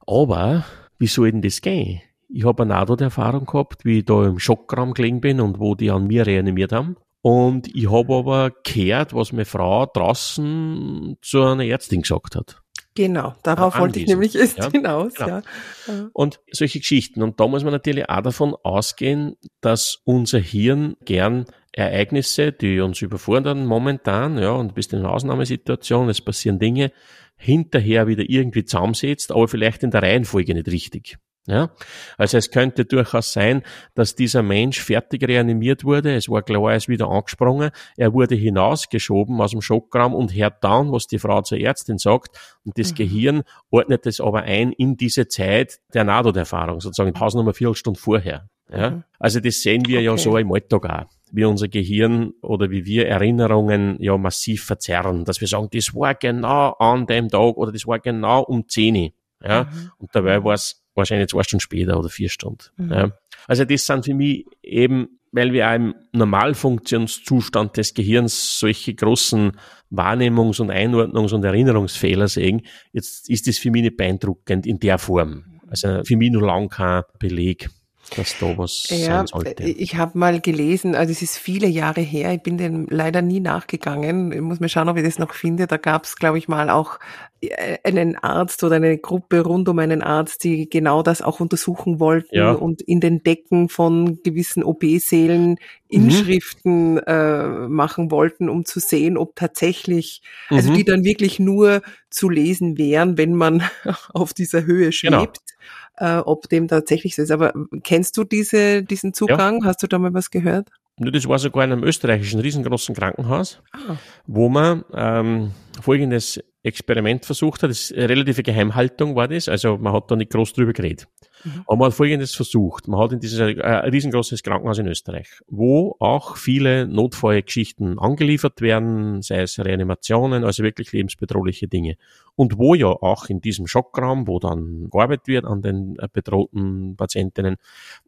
aber 0.07 0.65
wie 0.99 1.07
soll 1.07 1.33
denn 1.33 1.43
das 1.43 1.63
gehen? 1.63 2.03
Ich 2.29 2.45
habe 2.45 2.63
eine 2.63 2.75
Nahtoderfahrung 2.75 3.47
gehabt, 3.47 3.85
wie 3.85 3.99
ich 3.99 4.05
da 4.05 4.25
im 4.27 4.39
Schockraum 4.39 4.95
gelegen 4.95 5.21
bin 5.21 5.41
und 5.41 5.59
wo 5.59 5.75
die 5.75 5.91
an 5.91 6.07
mir 6.07 6.27
reanimiert 6.27 6.73
haben. 6.73 6.97
Und 7.23 7.75
ich 7.75 7.91
habe 7.91 8.15
aber 8.15 8.53
gehört, 8.63 9.15
was 9.15 9.33
meine 9.33 9.45
Frau 9.45 9.87
draußen 9.87 11.17
zu 11.21 11.43
einer 11.43 11.65
Ärztin 11.65 12.03
gesagt 12.03 12.37
hat. 12.37 12.63
Genau, 13.01 13.35
darauf 13.43 13.79
wollte 13.79 13.99
ich 13.99 14.07
nämlich 14.07 14.37
erst 14.37 14.59
ja? 14.59 14.71
hinaus. 14.71 15.15
Genau. 15.15 15.41
Ja. 15.87 16.11
Und 16.13 16.41
solche 16.53 16.81
Geschichten. 16.81 17.23
Und 17.23 17.41
da 17.41 17.49
muss 17.49 17.65
man 17.65 17.73
natürlich 17.73 18.11
auch 18.11 18.21
davon 18.21 18.55
ausgehen, 18.63 19.37
dass 19.63 20.03
unser 20.05 20.39
Hirn 20.39 20.97
gern 21.07 21.47
Ereignisse, 21.73 22.53
die 22.53 22.79
uns 22.81 23.01
überfordern 23.01 23.65
momentan, 23.65 24.37
ja, 24.37 24.51
und 24.51 24.75
bist 24.75 24.93
in 24.93 24.99
einer 24.99 25.13
Ausnahmesituation, 25.13 26.11
es 26.11 26.21
passieren 26.21 26.59
Dinge, 26.59 26.93
hinterher 27.37 28.07
wieder 28.07 28.29
irgendwie 28.29 28.67
zusammensetzt, 28.67 29.33
aber 29.33 29.49
vielleicht 29.49 29.83
in 29.83 29.91
der 29.91 30.03
Reihenfolge 30.03 30.53
nicht 30.53 30.69
richtig. 30.69 31.17
Ja? 31.47 31.71
Also 32.17 32.39
es 32.39 32.51
könnte 32.51 32.85
durchaus 32.85 33.33
sein, 33.33 33.63
dass 33.95 34.15
dieser 34.15 34.43
Mensch 34.43 34.81
fertig 34.81 35.27
reanimiert 35.27 35.85
wurde, 35.85 36.15
es 36.15 36.29
war 36.29 36.43
klar, 36.43 36.71
er 36.71 36.77
ist 36.77 36.89
wieder 36.89 37.09
angesprungen, 37.09 37.71
er 37.97 38.13
wurde 38.13 38.35
hinausgeschoben 38.35 39.41
aus 39.41 39.53
dem 39.53 39.63
Schockraum 39.63 40.15
und 40.15 40.35
hört 40.35 40.63
dann, 40.63 40.93
was 40.93 41.07
die 41.07 41.19
Frau 41.19 41.43
zur 41.43 41.59
Ärztin 41.59 41.99
sagt 41.99 42.39
und 42.65 42.79
das 42.79 42.93
mhm. 42.93 42.95
Gehirn 42.97 43.43
ordnet 43.71 44.07
es 44.07 44.21
aber 44.21 44.43
ein 44.43 44.73
in 44.73 44.97
diese 44.97 45.29
Zeit 45.29 45.81
der 45.95 46.05
Nahtoderfahrung, 46.05 46.81
sozusagen 46.81 47.19
Hausnummer 47.19 47.55
Viertelstunde 47.55 47.99
vorher. 47.99 48.49
Ja? 48.71 48.91
Mhm. 48.91 49.05
Also 49.19 49.41
das 49.41 49.63
sehen 49.63 49.87
wir 49.87 49.99
okay. 49.99 50.05
ja 50.07 50.17
so 50.17 50.37
im 50.37 50.53
Alltag 50.53 50.85
auch 50.85 51.07
wie 51.33 51.45
unser 51.45 51.69
Gehirn 51.69 52.33
oder 52.43 52.71
wie 52.71 52.85
wir 52.85 53.07
Erinnerungen 53.07 53.97
ja 54.01 54.17
massiv 54.19 54.65
verzerren, 54.65 55.25
dass 55.25 55.41
wir 55.41 55.47
sagen, 55.47 55.69
das 55.73 55.95
war 55.95 56.15
genau 56.15 56.73
an 56.73 57.07
dem 57.07 57.29
Tag 57.29 57.57
oder 57.57 57.71
das 57.71 57.87
war 57.87 58.01
genau 58.01 58.43
um 58.43 58.69
10 58.69 59.13
ja, 59.43 59.65
mhm. 59.65 59.91
und 59.99 60.11
dabei 60.13 60.43
war 60.45 60.55
es 60.55 60.83
wahrscheinlich 61.01 61.29
zwei 61.29 61.43
Stunden 61.43 61.61
später 61.61 61.99
oder 61.99 62.09
vier 62.09 62.29
Stunden. 62.29 62.65
Mhm. 62.77 62.93
Ja. 62.93 63.13
Also 63.47 63.65
das 63.65 63.85
sind 63.85 64.05
für 64.05 64.15
mich 64.15 64.47
eben, 64.63 65.19
weil 65.33 65.53
wir 65.53 65.69
auch 65.69 65.75
im 65.75 65.95
Normalfunktionszustand 66.13 67.77
des 67.77 67.95
Gehirns 67.95 68.59
solche 68.59 68.95
großen 68.95 69.53
Wahrnehmungs- 69.91 70.61
und 70.61 70.71
Einordnungs- 70.71 71.35
und 71.35 71.45
Erinnerungsfehler 71.45 72.29
sehen, 72.29 72.63
jetzt 72.93 73.29
ist 73.29 73.47
das 73.47 73.59
für 73.59 73.71
mich 73.71 73.83
nicht 73.83 73.97
beeindruckend 73.97 74.67
in 74.67 74.79
der 74.79 74.99
Form. 74.99 75.61
Also 75.69 76.03
für 76.05 76.17
mich 76.17 76.31
nur 76.31 76.47
lang 76.47 76.69
kein 76.69 77.03
Beleg 77.19 77.69
dass 78.17 78.37
da 78.39 78.57
was 78.59 78.89
ja, 78.91 78.99
sein 78.99 79.27
sollte. 79.27 79.65
Ich 79.65 79.97
habe 79.97 80.19
mal 80.19 80.41
gelesen, 80.41 80.95
also 80.95 81.13
es 81.13 81.23
ist 81.23 81.39
viele 81.39 81.67
Jahre 81.67 82.01
her, 82.01 82.35
ich 82.35 82.43
bin 82.43 82.59
dem 82.59 82.87
leider 82.89 83.23
nie 83.23 83.41
nachgegangen. 83.41 84.33
Ich 84.33 84.41
muss 84.41 84.61
mir 84.61 84.69
schauen, 84.69 84.89
ob 84.89 84.97
ich 84.97 85.05
das 85.05 85.19
noch 85.19 85.35
finde. 85.35 85.67
Da 85.67 85.77
gab 85.77 86.05
es, 86.05 86.17
glaube 86.17 86.39
ich, 86.39 86.49
mal 86.49 86.71
auch 86.71 86.99
äh, 87.41 87.79
einen 87.85 88.17
Arzt 88.17 88.63
oder 88.65 88.77
eine 88.77 88.99
Gruppe 88.99 89.41
rund 89.41 89.69
um 89.69 89.79
einen 89.79 90.03
Arzt, 90.03 90.45
die 90.45 90.69
genau 90.69 91.03
das 91.03 91.23
auch 91.23 91.41
untersuchen 91.41 92.01
wollten 92.01 92.37
ja. 92.37 92.53
und 92.53 92.83
in 92.83 93.01
den 93.01 93.23
Decken 93.23 93.69
von 93.69 94.23
gewissen 94.23 94.63
OP-Sälen 94.63 95.57
Inschriften 95.89 96.95
mhm. 96.95 97.03
äh, 97.07 97.69
machen 97.69 98.11
wollten, 98.11 98.49
um 98.49 98.65
zu 98.65 98.79
sehen, 98.79 99.17
ob 99.17 99.35
tatsächlich, 99.37 100.23
also 100.49 100.71
mhm. 100.71 100.75
die 100.75 100.85
dann 100.85 101.05
wirklich 101.05 101.41
nur 101.41 101.83
zu 102.11 102.29
lesen 102.29 102.79
wären, 102.79 103.19
wenn 103.19 103.35
man 103.35 103.63
auf 104.13 104.33
dieser 104.35 104.65
Höhe 104.65 104.91
genau. 104.91 105.21
schwebt. 105.21 105.41
Genau 105.47 105.61
äh, 106.01 106.17
ob 106.19 106.49
dem 106.49 106.67
tatsächlich 106.67 107.15
so 107.15 107.23
ist. 107.23 107.31
Aber 107.31 107.53
kennst 107.85 108.17
du 108.17 108.25
diese, 108.25 108.83
diesen 108.83 109.15
Zugang? 109.15 109.61
Ja. 109.61 109.67
Hast 109.67 109.83
du 109.83 109.87
da 109.87 109.99
mal 109.99 110.13
was 110.13 110.31
gehört? 110.31 110.69
Das 110.97 111.27
war 111.29 111.39
sogar 111.39 111.65
in 111.65 111.73
einem 111.73 111.85
österreichischen 111.85 112.41
riesengroßen 112.41 112.95
Krankenhaus, 112.95 113.63
ah. 113.73 113.97
wo 114.27 114.49
man 114.49 114.85
ähm, 114.93 115.53
folgendes 115.81 116.41
Experiment 116.63 117.25
versucht 117.25 117.63
hat. 117.63 117.71
Das 117.71 117.93
relative 117.97 118.43
Geheimhaltung 118.43 119.17
war 119.17 119.29
das, 119.29 119.49
also 119.49 119.79
man 119.79 119.93
hat 119.93 120.11
da 120.11 120.17
nicht 120.17 120.31
groß 120.31 120.53
drüber 120.53 120.73
geredet. 120.73 121.09
Mhm. 121.45 121.63
Aber 121.67 121.77
man 121.77 121.87
hat 121.87 121.95
Folgendes 121.95 122.35
versucht. 122.35 122.87
Man 122.87 123.01
hat 123.01 123.13
in 123.13 123.21
dieses 123.21 123.39
äh, 123.39 123.45
riesengroßes 123.53 124.43
Krankenhaus 124.43 124.79
in 124.79 124.87
Österreich, 124.87 125.41
wo 125.47 125.97
auch 125.99 126.37
viele 126.37 126.87
Notfallgeschichten 126.87 127.99
angeliefert 127.99 128.61
werden, 128.61 129.23
sei 129.23 129.41
es 129.41 129.59
Reanimationen, 129.59 130.45
also 130.45 130.63
wirklich 130.63 130.93
lebensbedrohliche 130.93 131.67
Dinge. 131.67 131.97
Und 132.37 132.59
wo 132.59 132.75
ja 132.75 132.89
auch 132.89 133.29
in 133.29 133.41
diesem 133.41 133.67
Schockraum, 133.67 134.27
wo 134.27 134.39
dann 134.39 134.89
gearbeitet 134.91 135.29
wird 135.29 135.45
an 135.47 135.63
den 135.63 135.97
äh, 135.99 136.09
bedrohten 136.13 136.97
Patientinnen, 136.97 137.57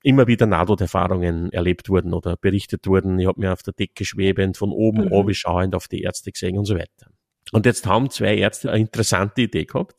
immer 0.03 0.27
wieder 0.27 0.47
Nahtoderfahrungen 0.47 1.53
erlebt 1.53 1.89
wurden 1.89 2.13
oder 2.13 2.37
berichtet 2.37 2.87
wurden. 2.87 3.19
Ich 3.19 3.27
habe 3.27 3.41
mir 3.41 3.53
auf 3.53 3.63
der 3.63 3.73
Decke 3.73 4.05
schwebend, 4.05 4.59
von 4.59 4.73
oben 4.73 5.05
mhm. 5.05 5.35
schauend 5.35 5.75
auf 5.75 5.89
die 5.89 6.03
Ärzte 6.03 6.33
gesehen 6.33 6.59
und 6.59 6.67
so 6.67 6.75
weiter. 6.75 7.12
Und 7.51 7.67
jetzt 7.67 7.87
haben 7.87 8.11
zwei 8.11 8.37
Ärzte 8.37 8.71
eine 8.71 8.81
interessante 8.81 9.43
Idee 9.43 9.65
gehabt. 9.65 9.97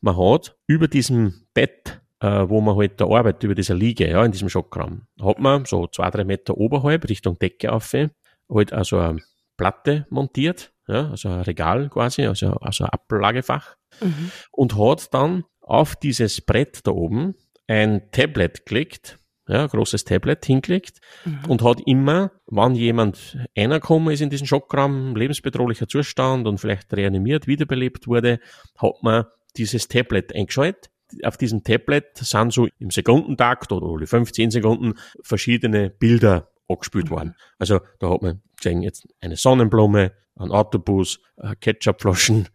Man 0.00 0.16
hat 0.16 0.56
über 0.66 0.88
diesem 0.88 1.46
Bett 1.52 2.00
äh, 2.20 2.48
wo 2.48 2.60
man 2.60 2.76
halt 2.76 3.00
da 3.00 3.06
arbeitet, 3.06 3.44
über 3.44 3.54
dieser 3.54 3.74
Liege, 3.74 4.08
ja, 4.10 4.24
in 4.24 4.32
diesem 4.32 4.48
Schockraum, 4.48 5.02
hat 5.22 5.38
man 5.38 5.64
so 5.64 5.86
zwei, 5.86 6.10
drei 6.10 6.24
Meter 6.24 6.56
oberhalb 6.56 7.08
Richtung 7.08 7.38
Decke 7.38 7.72
auf, 7.72 7.92
halt 7.92 8.72
also 8.72 8.98
eine 8.98 9.20
Platte 9.56 10.06
montiert, 10.10 10.72
ja, 10.86 11.10
also 11.10 11.28
ein 11.28 11.42
Regal 11.42 11.88
quasi, 11.90 12.26
also, 12.26 12.54
also 12.54 12.84
ein 12.84 12.90
Ablagefach 12.90 13.76
mhm. 14.00 14.30
und 14.52 14.76
hat 14.76 15.12
dann 15.14 15.44
auf 15.60 15.96
dieses 15.96 16.40
Brett 16.40 16.86
da 16.86 16.92
oben 16.92 17.34
ein 17.66 18.10
Tablet 18.10 18.66
gelegt, 18.66 19.18
ja, 19.48 19.66
großes 19.66 20.04
Tablet 20.04 20.44
hingelegt 20.44 21.00
mhm. 21.24 21.40
und 21.48 21.62
hat 21.62 21.80
immer, 21.86 22.30
wann 22.46 22.74
jemand 22.74 23.38
reingekommen 23.56 24.12
ist 24.12 24.20
in 24.20 24.30
diesen 24.30 24.46
Schockraum, 24.46 25.16
lebensbedrohlicher 25.16 25.88
Zustand 25.88 26.46
und 26.46 26.58
vielleicht 26.58 26.92
reanimiert, 26.92 27.46
wiederbelebt 27.46 28.06
wurde, 28.06 28.40
hat 28.76 29.02
man 29.02 29.24
dieses 29.56 29.88
Tablet 29.88 30.34
eingeschaltet 30.34 30.90
auf 31.24 31.36
diesem 31.36 31.64
Tablet 31.64 32.16
sind 32.16 32.52
so 32.52 32.68
im 32.78 32.90
Sekundentakt 32.90 33.72
oder 33.72 33.86
alle 33.86 34.06
15 34.06 34.50
Sekunden 34.50 34.94
verschiedene 35.22 35.90
Bilder 35.90 36.50
angespielt 36.68 37.06
mhm. 37.06 37.10
worden. 37.10 37.34
Also 37.58 37.80
da 37.98 38.10
hat 38.10 38.22
man 38.22 38.42
gesehen 38.56 38.82
jetzt 38.82 39.08
eine 39.20 39.36
Sonnenblume, 39.36 40.12
ein 40.36 40.50
Autobus, 40.50 41.20
Ketchupflaschen, 41.60 42.48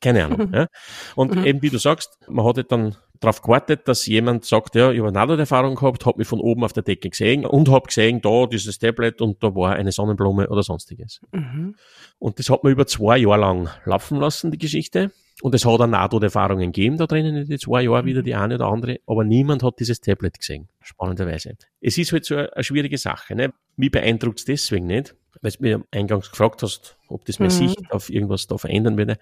keine 0.00 0.24
Ahnung. 0.24 0.50
ja. 0.54 0.68
Und 1.14 1.34
mhm. 1.34 1.44
eben 1.44 1.62
wie 1.62 1.70
du 1.70 1.78
sagst, 1.78 2.18
man 2.28 2.46
hat 2.46 2.56
halt 2.56 2.70
dann 2.70 2.96
darauf 3.20 3.42
gewartet, 3.42 3.88
dass 3.88 4.06
jemand 4.06 4.44
sagt, 4.44 4.74
ja, 4.74 4.90
ich 4.90 5.00
habe 5.00 5.18
eine 5.18 5.38
Erfahrung 5.38 5.74
gehabt, 5.74 6.06
habe 6.06 6.18
mich 6.18 6.28
von 6.28 6.40
oben 6.40 6.64
auf 6.64 6.72
der 6.72 6.82
Decke 6.82 7.10
gesehen 7.10 7.44
und 7.44 7.68
habe 7.70 7.86
gesehen, 7.86 8.20
da 8.20 8.46
dieses 8.46 8.78
Tablet 8.78 9.20
und 9.20 9.42
da 9.42 9.54
war 9.54 9.74
eine 9.74 9.92
Sonnenblume 9.92 10.48
oder 10.48 10.62
sonstiges. 10.62 11.20
Mhm. 11.32 11.76
Und 12.18 12.38
das 12.38 12.50
hat 12.50 12.64
man 12.64 12.72
über 12.72 12.86
zwei 12.86 13.18
Jahre 13.18 13.40
lang 13.40 13.68
laufen 13.84 14.18
lassen, 14.18 14.50
die 14.50 14.58
Geschichte. 14.58 15.10
Und 15.42 15.54
es 15.54 15.66
hat 15.66 15.80
auch 15.80 15.86
NATO-Erfahrungen 15.86 16.72
gegeben 16.72 16.96
da 16.96 17.06
drinnen 17.06 17.36
in 17.36 17.46
den 17.46 17.58
zwei 17.58 17.82
Jahren 17.82 18.06
wieder 18.06 18.22
die 18.22 18.34
eine 18.34 18.54
oder 18.54 18.68
andere, 18.68 19.00
aber 19.06 19.22
niemand 19.22 19.62
hat 19.62 19.78
dieses 19.80 20.00
Tablet 20.00 20.38
gesehen, 20.38 20.68
spannenderweise. 20.80 21.56
Es 21.80 21.98
ist 21.98 22.12
halt 22.12 22.24
so 22.24 22.36
eine, 22.36 22.52
eine 22.54 22.64
schwierige 22.64 22.96
Sache. 22.96 23.34
Ne? 23.34 23.52
Mich 23.76 23.90
beeindruckt 23.90 24.38
es 24.38 24.44
deswegen 24.46 24.86
nicht, 24.86 25.14
weil 25.42 25.50
du 25.50 25.62
mir 25.62 25.84
eingangs 25.90 26.30
gefragt 26.30 26.62
hast, 26.62 26.96
ob 27.08 27.26
das 27.26 27.38
meine 27.38 27.52
mhm. 27.52 27.58
Sicht 27.58 27.90
auf 27.90 28.08
irgendwas 28.08 28.46
da 28.46 28.56
verändern 28.56 28.96
würde, 28.96 29.18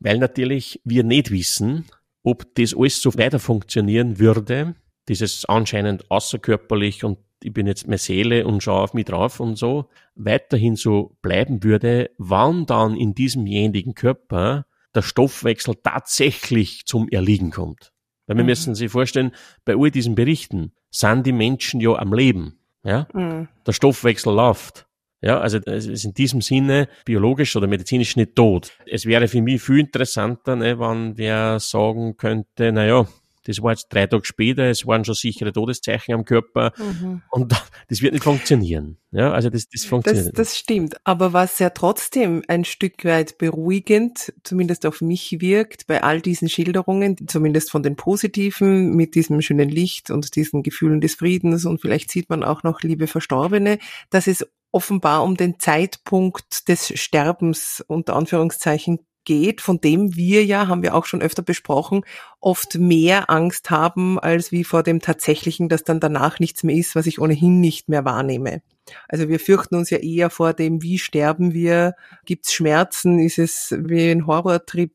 weil 0.00 0.18
natürlich 0.18 0.82
wir 0.84 1.02
nicht 1.02 1.30
wissen, 1.30 1.86
ob 2.24 2.54
das 2.56 2.74
alles 2.74 3.00
so 3.00 3.16
weiter 3.16 3.38
funktionieren 3.38 4.18
würde, 4.18 4.74
dieses 5.08 5.44
anscheinend 5.44 6.10
außerkörperlich 6.10 7.04
und 7.04 7.18
ich 7.42 7.52
bin 7.52 7.66
jetzt 7.66 7.86
mehr 7.86 7.98
Seele 7.98 8.46
und 8.46 8.62
schaue 8.62 8.80
auf 8.80 8.94
mich 8.94 9.04
drauf 9.04 9.38
und 9.38 9.56
so, 9.56 9.90
weiterhin 10.14 10.76
so 10.76 11.16
bleiben 11.20 11.62
würde, 11.62 12.10
wann 12.16 12.64
dann 12.64 12.96
in 12.96 13.14
diesemjenigen 13.14 13.94
Körper 13.94 14.64
der 14.94 15.02
Stoffwechsel 15.02 15.74
tatsächlich 15.82 16.86
zum 16.86 17.08
Erliegen 17.10 17.50
kommt. 17.50 17.92
Weil 18.26 18.36
wir 18.36 18.44
mhm. 18.44 18.48
müssen 18.48 18.74
sich 18.74 18.90
vorstellen, 18.90 19.32
bei 19.66 19.76
all 19.76 19.90
diesen 19.90 20.14
Berichten 20.14 20.72
sind 20.90 21.26
die 21.26 21.32
Menschen 21.32 21.80
ja 21.80 21.96
am 21.96 22.14
Leben. 22.14 22.58
Ja? 22.82 23.06
Mhm. 23.12 23.48
Der 23.66 23.72
Stoffwechsel 23.72 24.34
läuft. 24.34 24.86
Ja, 25.24 25.40
also 25.40 25.58
es 25.64 25.86
ist 25.86 26.04
in 26.04 26.12
diesem 26.12 26.42
Sinne 26.42 26.86
biologisch 27.06 27.56
oder 27.56 27.66
medizinisch 27.66 28.14
nicht 28.14 28.36
tot. 28.36 28.72
Es 28.84 29.06
wäre 29.06 29.26
für 29.26 29.40
mich 29.40 29.62
viel 29.62 29.78
interessanter, 29.78 30.54
ne, 30.54 30.78
wenn 30.78 31.16
wer 31.16 31.58
sagen 31.60 32.18
könnte, 32.18 32.72
na 32.72 32.84
ja, 32.84 33.06
das 33.46 33.62
war 33.62 33.72
jetzt 33.72 33.88
drei 33.88 34.06
Tage 34.06 34.26
später, 34.26 34.64
es 34.64 34.86
waren 34.86 35.02
schon 35.02 35.14
sichere 35.14 35.50
Todeszeichen 35.50 36.14
am 36.14 36.26
Körper 36.26 36.72
mhm. 36.76 37.22
und 37.30 37.54
das 37.88 38.02
wird 38.02 38.12
nicht 38.12 38.22
funktionieren. 38.22 38.98
Ja, 39.12 39.32
also 39.32 39.48
das, 39.48 39.66
das 39.68 39.86
funktioniert. 39.86 40.26
Das, 40.26 40.48
das 40.48 40.58
stimmt. 40.58 40.96
Aber 41.04 41.32
was 41.32 41.58
ja 41.58 41.70
trotzdem 41.70 42.42
ein 42.48 42.66
Stück 42.66 43.02
weit 43.06 43.38
beruhigend, 43.38 44.34
zumindest 44.42 44.84
auf 44.84 45.00
mich 45.00 45.40
wirkt, 45.40 45.86
bei 45.86 46.02
all 46.02 46.20
diesen 46.20 46.50
Schilderungen, 46.50 47.16
zumindest 47.28 47.70
von 47.70 47.82
den 47.82 47.96
positiven, 47.96 48.94
mit 48.94 49.14
diesem 49.14 49.40
schönen 49.40 49.70
Licht 49.70 50.10
und 50.10 50.36
diesen 50.36 50.62
Gefühlen 50.62 51.00
des 51.00 51.14
Friedens 51.14 51.64
und 51.64 51.80
vielleicht 51.80 52.10
sieht 52.10 52.28
man 52.28 52.42
auch 52.42 52.62
noch 52.62 52.82
liebe 52.82 53.06
Verstorbene, 53.06 53.78
dass 54.10 54.26
es 54.26 54.46
offenbar 54.74 55.22
um 55.22 55.36
den 55.36 55.60
Zeitpunkt 55.60 56.68
des 56.68 56.98
Sterbens 56.98 57.84
unter 57.86 58.16
Anführungszeichen 58.16 58.98
geht, 59.24 59.60
von 59.60 59.80
dem 59.80 60.16
wir 60.16 60.44
ja, 60.44 60.66
haben 60.66 60.82
wir 60.82 60.94
auch 60.94 61.06
schon 61.06 61.22
öfter 61.22 61.42
besprochen, 61.42 62.04
oft 62.40 62.74
mehr 62.74 63.30
Angst 63.30 63.70
haben, 63.70 64.18
als 64.18 64.52
wie 64.52 64.64
vor 64.64 64.82
dem 64.82 65.00
tatsächlichen, 65.00 65.68
dass 65.68 65.84
dann 65.84 66.00
danach 66.00 66.40
nichts 66.40 66.64
mehr 66.64 66.76
ist, 66.76 66.94
was 66.96 67.06
ich 67.06 67.20
ohnehin 67.20 67.60
nicht 67.60 67.88
mehr 67.88 68.04
wahrnehme. 68.04 68.62
Also 69.08 69.28
wir 69.28 69.40
fürchten 69.40 69.76
uns 69.76 69.90
ja 69.90 69.98
eher 69.98 70.28
vor 70.28 70.52
dem, 70.52 70.82
wie 70.82 70.98
sterben 70.98 71.54
wir, 71.54 71.94
gibt's 72.26 72.52
Schmerzen, 72.52 73.18
ist 73.20 73.38
es 73.38 73.74
wie 73.78 74.10
ein 74.10 74.26
Horrortrip, 74.26 74.92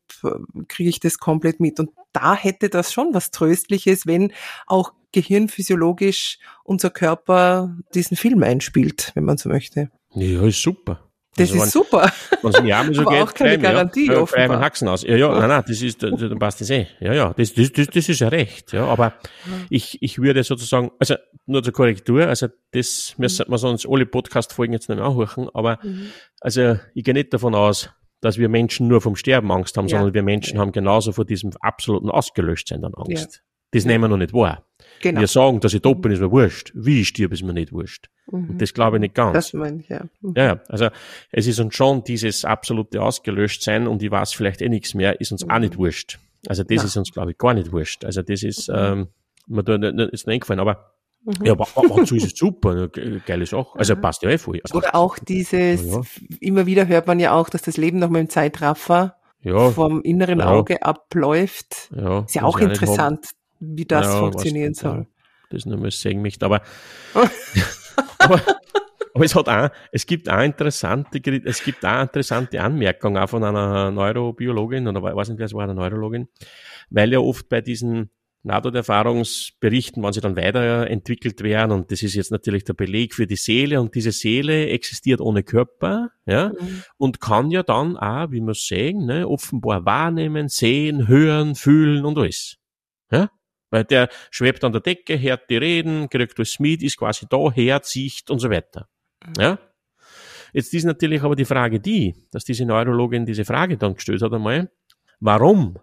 kriege 0.68 0.90
ich 0.90 1.00
das 1.00 1.18
komplett 1.18 1.58
mit. 1.58 1.80
Und 1.80 1.90
da 2.12 2.36
hätte 2.36 2.68
das 2.68 2.92
schon 2.92 3.14
was 3.14 3.30
Tröstliches, 3.30 4.06
wenn 4.06 4.32
auch 4.66 4.92
gehirnphysiologisch 5.12 6.38
unser 6.64 6.90
Körper 6.90 7.76
diesen 7.94 8.16
Film 8.16 8.42
einspielt, 8.42 9.12
wenn 9.14 9.24
man 9.24 9.36
so 9.36 9.48
möchte. 9.48 9.90
Ja, 10.14 10.42
ist 10.46 10.62
super. 10.62 11.10
Das 11.36 11.52
also 11.52 11.54
ist 11.54 11.62
wenn, 11.62 11.70
super. 11.70 12.12
Wenn 12.42 12.90
es 12.90 12.96
so 12.96 13.02
Aber 13.02 13.10
geht, 13.12 13.22
auch 13.22 13.34
keine 13.34 13.58
Garantie, 13.58 14.08
ja, 14.08 14.20
offenbar. 14.20 14.60
Haxen 14.60 14.88
aus. 14.88 15.02
Ja, 15.02 15.16
ja, 15.16 15.38
nein, 15.38 15.48
nein, 15.48 15.64
das 15.66 15.80
ist, 15.80 16.02
dann 16.02 16.38
passt 16.38 16.60
das 16.60 16.70
eh. 16.70 16.88
Ja, 16.98 17.12
ja, 17.12 17.32
das, 17.36 17.54
das, 17.54 17.72
das, 17.72 17.86
das 17.86 18.08
ist 18.08 18.20
ja 18.20 18.28
recht. 18.28 18.72
Ja, 18.72 18.86
aber 18.86 19.14
ich, 19.68 20.02
ich 20.02 20.18
würde 20.18 20.42
sozusagen, 20.42 20.90
also 20.98 21.14
nur 21.46 21.62
zur 21.62 21.72
Korrektur, 21.72 22.26
also 22.26 22.48
das 22.72 23.14
müssen 23.16 23.46
wir 23.48 23.58
sonst 23.58 23.86
alle 23.88 24.06
Podcast-Folgen 24.06 24.72
jetzt 24.72 24.88
nicht 24.88 24.98
mehr 24.98 25.06
anhören, 25.06 25.48
aber 25.54 25.78
mhm. 25.82 26.10
also 26.40 26.76
ich 26.94 27.04
gehe 27.04 27.14
nicht 27.14 27.32
davon 27.32 27.54
aus, 27.54 27.90
dass 28.20 28.36
wir 28.36 28.48
Menschen 28.48 28.88
nur 28.88 29.00
vom 29.00 29.16
Sterben 29.16 29.50
Angst 29.52 29.76
haben, 29.76 29.86
ja. 29.86 29.98
sondern 29.98 30.14
wir 30.14 30.22
Menschen 30.22 30.58
haben 30.58 30.72
genauso 30.72 31.12
vor 31.12 31.24
diesem 31.24 31.52
absoluten 31.60 32.10
Ausgelöschtsein 32.10 32.82
dann 32.82 32.94
Angst. 32.94 33.42
Das 33.72 33.84
nehmen 33.84 34.04
wir 34.04 34.08
noch 34.08 34.16
nicht 34.16 34.32
wahr. 34.32 34.64
Genau. 35.02 35.20
Wir 35.20 35.26
sagen, 35.28 35.60
dass 35.60 35.72
ich 35.72 35.80
tot 35.80 36.02
bin, 36.02 36.12
ist 36.12 36.20
mir 36.20 36.30
wurscht. 36.30 36.72
Wie 36.74 37.00
ich 37.00 37.08
stirb, 37.08 37.32
ist 37.32 37.42
mir 37.42 37.52
nicht 37.52 37.72
wurscht. 37.72 38.10
Mhm. 38.30 38.50
Und 38.50 38.62
das 38.62 38.74
glaube 38.74 38.96
ich 38.96 39.00
nicht 39.00 39.14
ganz. 39.14 39.32
Das 39.34 39.52
meine 39.54 39.80
ich, 39.80 39.88
ja. 39.88 40.04
Mhm. 40.20 40.34
Ja, 40.36 40.60
also 40.68 40.88
es 41.30 41.46
ist 41.46 41.58
uns 41.58 41.74
schon 41.74 42.04
dieses 42.04 42.44
absolute 42.44 43.00
Ausgelöschtsein 43.00 43.86
und 43.86 44.02
ich 44.02 44.10
weiß 44.10 44.32
vielleicht 44.32 44.60
eh 44.60 44.68
nichts 44.68 44.94
mehr, 44.94 45.20
ist 45.20 45.32
uns 45.32 45.44
mhm. 45.44 45.50
auch 45.50 45.58
nicht 45.58 45.78
wurscht. 45.78 46.18
Also 46.46 46.64
das 46.64 46.76
ja. 46.76 46.84
ist 46.84 46.96
uns, 46.96 47.12
glaube 47.12 47.32
ich, 47.32 47.38
gar 47.38 47.54
nicht 47.54 47.72
wurscht. 47.72 48.04
Also 48.04 48.22
das 48.22 48.42
ist, 48.42 48.68
mhm. 48.68 48.74
ähm, 48.76 49.08
mir 49.46 49.64
da 49.64 49.78
nicht, 49.78 50.12
ist 50.12 50.26
nicht 50.26 50.34
eingefallen, 50.34 50.60
aber 50.60 50.90
Mhm. 51.22 51.44
Ja, 51.44 51.56
so 52.06 52.14
ist 52.14 52.24
es 52.24 52.38
super, 52.38 52.88
geile 53.26 53.44
Sache. 53.44 53.78
Also 53.78 53.94
mhm. 53.94 54.00
passt 54.00 54.22
ja 54.22 54.30
eh 54.30 54.38
voll. 54.38 54.60
Also, 54.64 54.78
Oder 54.78 54.94
auch 54.94 55.18
dieses, 55.18 55.84
ja. 55.84 56.00
immer 56.40 56.66
wieder 56.66 56.88
hört 56.88 57.06
man 57.06 57.20
ja 57.20 57.34
auch, 57.34 57.50
dass 57.50 57.62
das 57.62 57.76
Leben 57.76 57.98
noch 57.98 58.08
mal 58.08 58.20
im 58.20 58.30
Zeitraffer 58.30 59.16
ja. 59.42 59.70
vom 59.70 60.02
inneren 60.02 60.38
ja. 60.38 60.46
Auge 60.46 60.82
abläuft. 60.82 61.90
Ja, 61.94 62.20
ist 62.20 62.34
ja 62.34 62.44
auch 62.44 62.58
interessant, 62.58 63.26
wie 63.60 63.84
das 63.84 64.06
ja, 64.06 64.18
funktionieren 64.18 64.74
soll. 64.74 65.06
Das 65.50 65.66
nur 65.66 65.78
mal 65.78 65.90
sagen 65.90 66.22
möchte, 66.22 66.44
aber, 66.46 66.62
aber, 68.18 68.40
aber 69.14 69.24
es 69.24 69.34
hat 69.34 69.48
auch, 69.48 69.68
es 69.92 70.06
gibt 70.06 70.28
auch 70.30 70.42
interessante, 70.42 71.20
es 71.44 71.62
gibt 71.62 71.84
auch 71.84 72.02
interessante 72.02 72.60
Anmerkungen 72.60 73.22
auch 73.22 73.28
von 73.28 73.44
einer 73.44 73.90
Neurobiologin 73.90 74.86
oder 74.88 75.02
weiß 75.02 75.28
nicht, 75.28 75.38
wer 75.38 75.46
es 75.46 75.54
war, 75.54 75.64
eine 75.64 75.74
Neurologin, 75.74 76.28
weil 76.88 77.12
ja 77.12 77.18
oft 77.18 77.48
bei 77.48 77.60
diesen 77.60 78.10
NATO-Erfahrungsberichten, 78.42 80.02
wenn 80.02 80.12
sie 80.12 80.20
dann 80.20 80.36
weiterentwickelt 80.36 81.42
werden, 81.42 81.72
und 81.72 81.90
das 81.90 82.02
ist 82.02 82.14
jetzt 82.14 82.30
natürlich 82.30 82.64
der 82.64 82.72
Beleg 82.72 83.14
für 83.14 83.26
die 83.26 83.36
Seele, 83.36 83.80
und 83.80 83.94
diese 83.94 84.12
Seele 84.12 84.68
existiert 84.68 85.20
ohne 85.20 85.42
Körper, 85.42 86.10
ja, 86.24 86.48
mhm. 86.48 86.82
und 86.96 87.20
kann 87.20 87.50
ja 87.50 87.62
dann 87.62 87.96
auch, 87.96 88.30
wie 88.30 88.40
wir 88.40 88.54
sehen, 88.54 89.04
ne, 89.04 89.28
offenbar 89.28 89.84
wahrnehmen, 89.84 90.48
sehen, 90.48 91.06
hören, 91.06 91.54
fühlen 91.54 92.04
und 92.06 92.16
alles. 92.16 92.56
Ja? 93.10 93.28
Weil 93.70 93.84
der 93.84 94.08
schwebt 94.30 94.64
an 94.64 94.72
der 94.72 94.80
Decke, 94.80 95.20
hört 95.20 95.48
die 95.48 95.56
Reden, 95.56 96.08
kriegt 96.08 96.38
alles 96.38 96.58
mit, 96.58 96.82
ist 96.82 96.96
quasi 96.96 97.26
da, 97.28 97.52
hört, 97.52 97.86
Sicht 97.86 98.30
und 98.30 98.40
so 98.40 98.50
weiter. 98.50 98.88
Ja? 99.38 99.58
Jetzt 100.52 100.74
ist 100.74 100.84
natürlich 100.84 101.22
aber 101.22 101.36
die 101.36 101.44
Frage 101.44 101.78
die, 101.78 102.14
dass 102.32 102.44
diese 102.44 102.64
Neurologin 102.64 103.24
diese 103.24 103.44
Frage 103.44 103.76
dann 103.76 103.94
gestellt 103.94 104.22
hat 104.22 104.32
einmal, 104.32 104.70
warum 105.20 105.78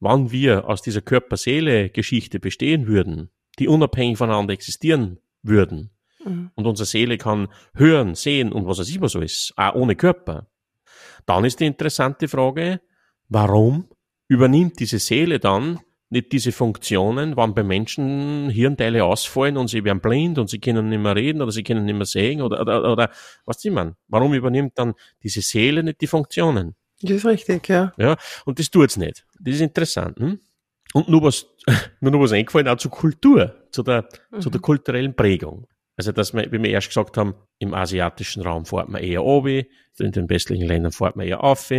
wann 0.00 0.30
wir 0.30 0.68
aus 0.68 0.82
dieser 0.82 1.00
Körper-Seele-Geschichte 1.00 2.38
bestehen 2.38 2.86
würden, 2.86 3.30
die 3.58 3.68
unabhängig 3.68 4.18
voneinander 4.18 4.52
existieren 4.52 5.18
würden, 5.42 5.90
mhm. 6.24 6.50
und 6.54 6.66
unsere 6.66 6.86
Seele 6.86 7.16
kann 7.16 7.48
hören, 7.74 8.14
sehen 8.14 8.52
und 8.52 8.66
was 8.66 8.78
es 8.78 8.94
immer 8.94 9.08
so 9.08 9.20
ist, 9.20 9.54
auch 9.56 9.74
ohne 9.74 9.96
Körper, 9.96 10.46
dann 11.26 11.44
ist 11.44 11.60
die 11.60 11.66
interessante 11.66 12.28
Frage, 12.28 12.80
warum 13.28 13.88
übernimmt 14.28 14.78
diese 14.78 14.98
Seele 14.98 15.38
dann 15.38 15.80
nicht 16.14 16.32
diese 16.32 16.52
Funktionen, 16.52 17.36
wann 17.36 17.54
bei 17.54 17.62
Menschen 17.62 18.48
Hirnteile 18.48 19.04
ausfallen 19.04 19.56
und 19.56 19.68
sie 19.68 19.84
werden 19.84 20.00
blind 20.00 20.38
und 20.38 20.48
sie 20.48 20.60
können 20.60 20.88
nicht 20.88 21.00
mehr 21.00 21.16
reden 21.16 21.42
oder 21.42 21.50
sie 21.50 21.64
können 21.64 21.84
nicht 21.84 21.96
mehr 21.96 22.06
sehen 22.06 22.40
oder, 22.40 22.60
oder, 22.60 22.92
oder 22.92 23.10
was 23.44 23.60
sie 23.60 23.70
man? 23.70 23.96
Warum 24.08 24.32
übernimmt 24.32 24.78
dann 24.78 24.94
diese 25.22 25.42
Seele 25.42 25.82
nicht 25.82 26.00
die 26.00 26.06
Funktionen? 26.06 26.76
Das 27.02 27.10
ist 27.10 27.26
richtig, 27.26 27.68
ja. 27.68 27.92
Ja, 27.98 28.16
und 28.46 28.58
das 28.58 28.70
tut's 28.70 28.96
nicht. 28.96 29.26
Das 29.40 29.56
ist 29.56 29.60
interessant. 29.60 30.18
Hm? 30.18 30.38
Und 30.94 31.08
nur 31.08 31.24
was, 31.24 31.46
nur 32.00 32.12
noch 32.12 32.20
was 32.20 32.32
eingefallen, 32.32 32.68
auch 32.68 32.76
zur 32.76 32.92
Kultur, 32.92 33.66
zu 33.72 33.82
der, 33.82 34.08
mhm. 34.30 34.40
zu 34.40 34.50
der 34.50 34.60
kulturellen 34.60 35.14
Prägung. 35.14 35.66
Also, 35.96 36.12
dass 36.12 36.32
wir, 36.32 36.50
wie 36.50 36.62
wir 36.62 36.70
erst 36.70 36.88
gesagt 36.88 37.16
haben, 37.16 37.34
im 37.58 37.74
asiatischen 37.74 38.42
Raum 38.42 38.64
fährt 38.64 38.88
man 38.88 39.02
eher 39.02 39.24
obi, 39.24 39.68
in 39.98 40.12
den 40.12 40.30
westlichen 40.30 40.66
Ländern 40.66 40.92
fährt 40.92 41.16
man 41.16 41.26
eher 41.26 41.42
auf. 41.42 41.70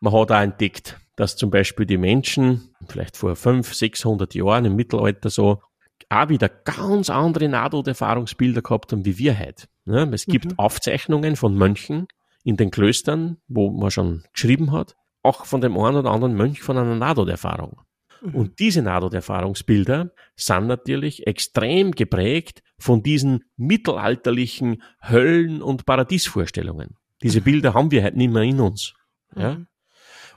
Man 0.00 0.12
hat 0.12 0.30
auch 0.30 0.40
entdeckt, 0.40 0.98
dass 1.22 1.36
zum 1.36 1.50
Beispiel 1.50 1.86
die 1.86 1.98
Menschen, 1.98 2.74
vielleicht 2.88 3.16
vor 3.16 3.36
500, 3.36 3.76
600 3.76 4.34
Jahren 4.34 4.64
im 4.64 4.74
Mittelalter 4.74 5.30
so, 5.30 5.62
auch 6.08 6.28
wieder 6.28 6.48
ganz 6.48 7.10
andere 7.10 7.48
Nahtoderfahrungsbilder 7.48 8.60
gehabt 8.60 8.90
haben, 8.90 9.04
wie 9.04 9.18
wir 9.18 9.38
heute. 9.38 9.68
Ja, 9.84 10.02
es 10.10 10.26
gibt 10.26 10.46
mhm. 10.46 10.58
Aufzeichnungen 10.58 11.36
von 11.36 11.54
Mönchen, 11.54 12.08
in 12.42 12.56
den 12.56 12.72
Klöstern, 12.72 13.36
wo 13.46 13.70
man 13.70 13.92
schon 13.92 14.24
geschrieben 14.32 14.72
hat, 14.72 14.96
auch 15.22 15.44
von 15.44 15.60
dem 15.60 15.78
einen 15.78 15.98
oder 15.98 16.10
anderen 16.10 16.34
Mönch 16.34 16.60
von 16.60 16.76
einer 16.76 16.96
Nahtoderfahrung. 16.96 17.80
Mhm. 18.20 18.34
Und 18.34 18.58
diese 18.58 18.82
Nahtoderfahrungsbilder 18.82 20.10
sind 20.34 20.66
natürlich 20.66 21.28
extrem 21.28 21.92
geprägt 21.92 22.64
von 22.78 23.04
diesen 23.04 23.44
mittelalterlichen 23.56 24.82
Höllen- 25.00 25.62
und 25.62 25.86
Paradiesvorstellungen. 25.86 26.96
Diese. 27.22 27.40
Bilder 27.42 27.74
haben 27.74 27.92
wir 27.92 28.02
halt 28.02 28.16
nicht 28.16 28.32
mehr 28.32 28.42
in 28.42 28.58
uns. 28.58 28.94
Ja? 29.36 29.54
Mhm. 29.54 29.66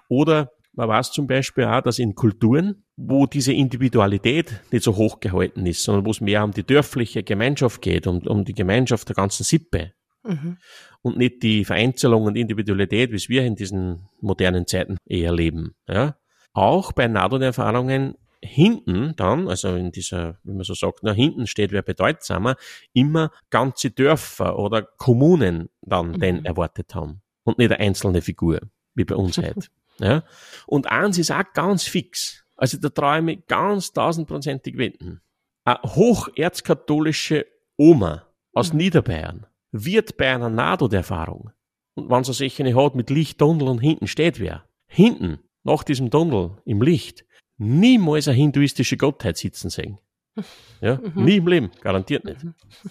Oder 0.10 0.52
man 0.76 0.90
weiß 0.90 1.12
zum 1.12 1.28
Beispiel 1.28 1.66
auch, 1.66 1.82
dass 1.82 2.00
in 2.00 2.16
Kulturen, 2.16 2.84
wo 2.96 3.26
diese 3.26 3.54
Individualität 3.54 4.62
nicht 4.72 4.84
so 4.84 4.96
hoch 4.96 5.20
gehalten 5.20 5.66
ist, 5.66 5.84
sondern 5.84 6.06
wo 6.06 6.12
es 6.12 6.22
mehr 6.22 6.44
um 6.44 6.52
die 6.52 6.64
dörfliche 6.64 7.24
Gemeinschaft 7.24 7.82
geht, 7.82 8.08
um, 8.08 8.20
um 8.20 8.46
die 8.46 8.54
Gemeinschaft 8.54 9.08
der 9.10 9.16
ganzen 9.16 9.44
Sippe, 9.44 9.94
Mhm. 10.26 10.58
Und 11.02 11.18
nicht 11.18 11.44
die 11.44 11.66
Vereinzelung 11.66 12.24
und 12.24 12.36
Individualität, 12.36 13.12
wie 13.12 13.16
es 13.16 13.30
wir 13.30 13.44
in 13.46 13.56
diesen 13.56 14.08
modernen 14.22 14.68
Zeiten 14.68 14.98
eher 15.06 15.32
leben. 15.32 15.76
Ja? 15.88 16.18
Auch 16.54 16.92
bei 16.92 17.08
NATO-Erfahrungen 17.08 18.16
hinten 18.42 19.14
dann, 19.16 19.48
also 19.48 19.76
in 19.76 19.92
dieser, 19.92 20.38
wie 20.44 20.54
man 20.54 20.64
so 20.64 20.74
sagt, 20.74 21.00
na, 21.02 21.14
hinten 21.14 21.48
steht 21.48 21.72
wer 21.72 21.82
bedeutsamer, 21.82 22.56
immer 22.94 23.32
ganze 23.50 23.92
Dörfer 23.92 24.58
oder 24.60 24.84
Kommunen 24.84 25.70
dann 25.82 26.12
mhm. 26.12 26.20
den 26.20 26.46
erwartet 26.46 26.96
haben. 26.96 27.22
Und 27.44 27.60
nicht 27.60 27.72
eine 27.72 27.80
einzelne 27.80 28.22
Figur, 28.22 28.62
wie 28.96 29.06
bei 29.06 29.16
uns 29.16 29.38
heute. 29.38 29.68
Ja? 30.00 30.24
Und 30.68 30.88
eins 30.88 31.18
ist 31.18 31.32
auch 31.32 31.44
ganz 31.54 31.84
fix. 31.84 32.44
Also 32.56 32.78
da 32.78 32.90
traue 32.90 33.18
ich 33.18 33.24
mich 33.24 33.48
ganz 33.48 33.92
tausendprozentig 33.92 34.78
wenden. 34.78 35.22
Eine 35.64 35.82
hocherzkatholische 35.84 37.46
Oma 37.78 38.28
aus 38.54 38.72
mhm. 38.72 38.78
Niederbayern 38.78 39.48
wird 39.72 40.18
bei 40.18 40.34
einer 40.34 40.50
Nahtoderfahrung, 40.50 41.52
und 41.96 42.10
wenn 42.10 42.24
so 42.24 42.34
sich 42.34 42.60
eine 42.60 42.76
hat 42.76 42.96
mit 42.96 43.10
Lichttunnel 43.10 43.68
und 43.68 43.80
hinten 43.80 44.08
steht 44.08 44.40
wer, 44.40 44.66
hinten, 44.88 45.40
nach 45.64 45.84
diesem 45.84 46.12
Tunnel, 46.12 46.58
im 46.66 46.82
Licht, 46.82 47.26
niemals 47.58 48.28
eine 48.28 48.38
hinduistische 48.38 48.98
Gottheit 48.98 49.38
sitzen 49.38 49.70
sehen. 49.70 50.00
Ja, 50.82 50.98
mhm. 50.98 51.24
nie 51.24 51.38
im 51.38 51.48
Leben, 51.48 51.72
garantiert 51.82 52.26
nicht. 52.26 52.46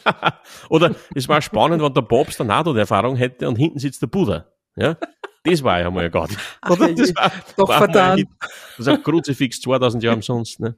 Oder 0.71 0.97
es 1.15 1.29
war 1.29 1.43
spannend, 1.43 1.83
wenn 1.83 1.93
der 1.93 2.01
Papst 2.01 2.41
eine 2.41 2.49
Nahtoderfahrung 2.49 3.17
hätte 3.17 3.47
und 3.47 3.57
hinten 3.57 3.79
sitzt 3.79 4.01
der 4.01 4.07
Buddha. 4.07 4.47
Ja, 4.75 4.97
das 5.45 5.63
war 5.63 5.81
ja 5.81 5.91
mal 5.91 6.11
Gott. 6.11 6.31
Oder? 6.71 6.93
Das 6.93 7.15
war, 7.15 7.33
Doch 7.57 7.69
war 7.69 7.79
verdammt. 7.79 8.27
Das 8.41 8.79
ist 8.79 8.89
ein 8.89 9.03
Kruzifix 9.03 9.61
2000 9.61 10.03
Jahre 10.03 10.17
umsonst. 10.17 10.59
Ne? 10.59 10.77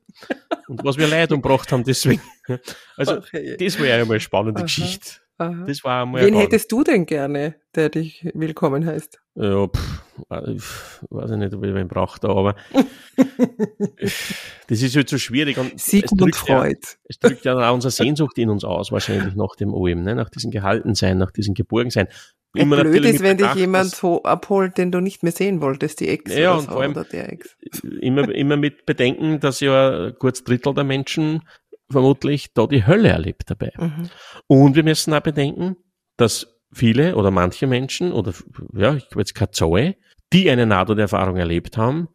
Und 0.68 0.85
was 0.85 0.98
wir 0.98 1.07
Leid 1.07 1.33
umgebracht 1.33 1.70
haben, 1.72 1.85
deswegen. 1.85 2.20
Also, 2.96 3.16
das 3.59 3.79
war 3.79 3.87
ja 3.87 4.05
mal 4.05 4.12
eine 4.12 4.20
spannende 4.20 4.59
Aha. 4.59 4.64
Geschichte. 4.64 5.20
Aha. 5.38 5.64
Das 5.66 5.85
war 5.85 6.02
einmal 6.02 6.24
Wen 6.24 6.35
hättest 6.35 6.72
du 6.72 6.83
denn 6.83 7.07
gerne, 7.07 7.57
der 7.74 7.90
dich 7.90 8.29
willkommen 8.35 8.87
heißt? 8.87 9.20
Ja, 9.38 9.68
pff, 9.68 11.05
weiß 11.11 11.33
ich 11.33 11.37
nicht, 11.37 11.53
ob 11.53 11.62
ich 11.62 11.75
wen 11.75 11.88
braucht, 11.88 12.25
aber 12.25 12.57
das 14.68 14.83
ist 14.83 14.96
halt 14.96 15.11
so 15.11 15.18
schwierig. 15.18 15.59
Und 15.59 15.79
Sigmund 15.79 16.35
es 16.35 16.40
Freud. 16.40 16.79
Ja, 16.83 16.99
es 17.05 17.18
drückt 17.18 17.44
ja 17.44 17.55
auch 17.55 17.75
unsere 17.75 17.90
Sehnsucht 17.90 18.38
in 18.38 18.49
uns 18.49 18.64
aus, 18.64 18.92
wahrscheinlich 18.92 19.35
nach 19.35 19.55
dem 19.57 19.75
OM, 19.75 20.03
ne? 20.03 20.14
nach 20.14 20.31
diesem 20.31 20.51
Gehaltensein, 20.51 21.18
nach 21.18 21.33
diesem 21.33 21.53
Geborgensein. 21.53 22.09
Immer 22.55 22.83
blöd 22.83 23.05
ist, 23.05 23.22
wenn 23.22 23.37
dich 23.37 23.55
jemand 23.55 24.03
abholt, 24.25 24.79
den 24.79 24.90
du 24.90 25.01
nicht 25.01 25.22
mehr 25.22 25.33
sehen 25.33 25.61
wolltest, 25.61 26.01
die 26.01 26.09
Ex 26.09 26.35
ja, 26.35 26.55
oder, 26.55 26.62
so, 26.62 26.70
oder 26.70 27.05
der 27.05 27.33
Ex. 27.33 27.55
Immer, 28.01 28.35
immer 28.35 28.57
mit 28.57 28.87
Bedenken, 28.87 29.40
dass 29.40 29.61
ja 29.61 30.12
kurz 30.12 30.44
Drittel 30.44 30.72
der 30.72 30.85
Menschen 30.85 31.42
vermutlich 31.90 32.55
da 32.55 32.66
die 32.66 32.87
Hölle 32.87 33.11
erlebt 33.11 33.51
dabei. 33.51 33.72
Mhm. 33.79 34.09
Und 34.46 34.77
wir 34.77 34.83
müssen 34.83 35.12
auch 35.12 35.20
bedenken, 35.20 35.77
dass 36.16 36.56
viele 36.76 37.16
oder 37.16 37.30
manche 37.30 37.66
Menschen 37.66 38.12
oder 38.12 38.32
ja, 38.74 38.94
ich 38.94 39.06
habe 39.10 39.20
jetzt 39.20 39.34
keine 39.34 39.50
Zahl, 39.50 39.96
die 40.32 40.50
eine 40.50 40.66
Nahtoderfahrung 40.66 41.36
erlebt 41.36 41.76
haben, 41.76 42.08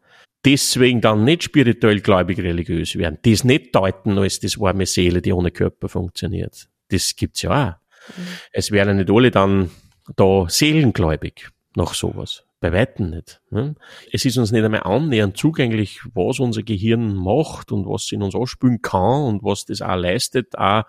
deswegen 0.44 1.00
dann 1.00 1.24
nicht 1.24 1.42
spirituell 1.42 2.00
gläubig 2.00 2.38
religiös 2.38 2.96
werden, 2.96 3.18
das 3.22 3.44
nicht 3.44 3.74
deuten 3.74 4.18
als 4.18 4.40
das 4.40 4.58
warme 4.58 4.86
Seele, 4.86 5.20
die 5.22 5.32
ohne 5.32 5.50
Körper 5.50 5.88
funktioniert. 5.88 6.68
Das 6.88 7.16
gibt's 7.16 7.42
ja 7.42 7.50
auch. 7.50 8.16
Mhm. 8.16 8.26
Es 8.52 8.70
werden 8.70 8.96
nicht 8.98 9.10
alle 9.10 9.30
dann 9.30 9.70
da 10.16 10.46
seelengläubig 10.48 11.48
nach 11.76 11.94
sowas. 11.94 12.44
Bei 12.60 12.72
Weitem 12.72 13.10
nicht. 13.10 13.40
Ne? 13.50 13.74
Es 14.12 14.24
ist 14.24 14.38
uns 14.38 14.52
nicht 14.52 14.64
einmal 14.64 14.84
annähernd 14.84 15.36
zugänglich, 15.36 16.00
was 16.14 16.38
unser 16.38 16.62
Gehirn 16.62 17.12
macht 17.16 17.72
und 17.72 17.86
was 17.86 18.04
es 18.04 18.12
in 18.12 18.22
uns 18.22 18.36
ausspülen 18.36 18.80
kann 18.82 19.22
und 19.22 19.42
was 19.42 19.64
das 19.64 19.82
auch 19.82 19.96
leistet, 19.96 20.56
auch, 20.56 20.84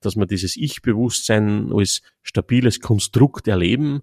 dass 0.00 0.16
wir 0.16 0.26
dieses 0.26 0.56
Ich-Bewusstsein 0.56 1.72
als 1.72 2.02
stabiles 2.22 2.80
Konstrukt 2.80 3.48
erleben. 3.48 4.00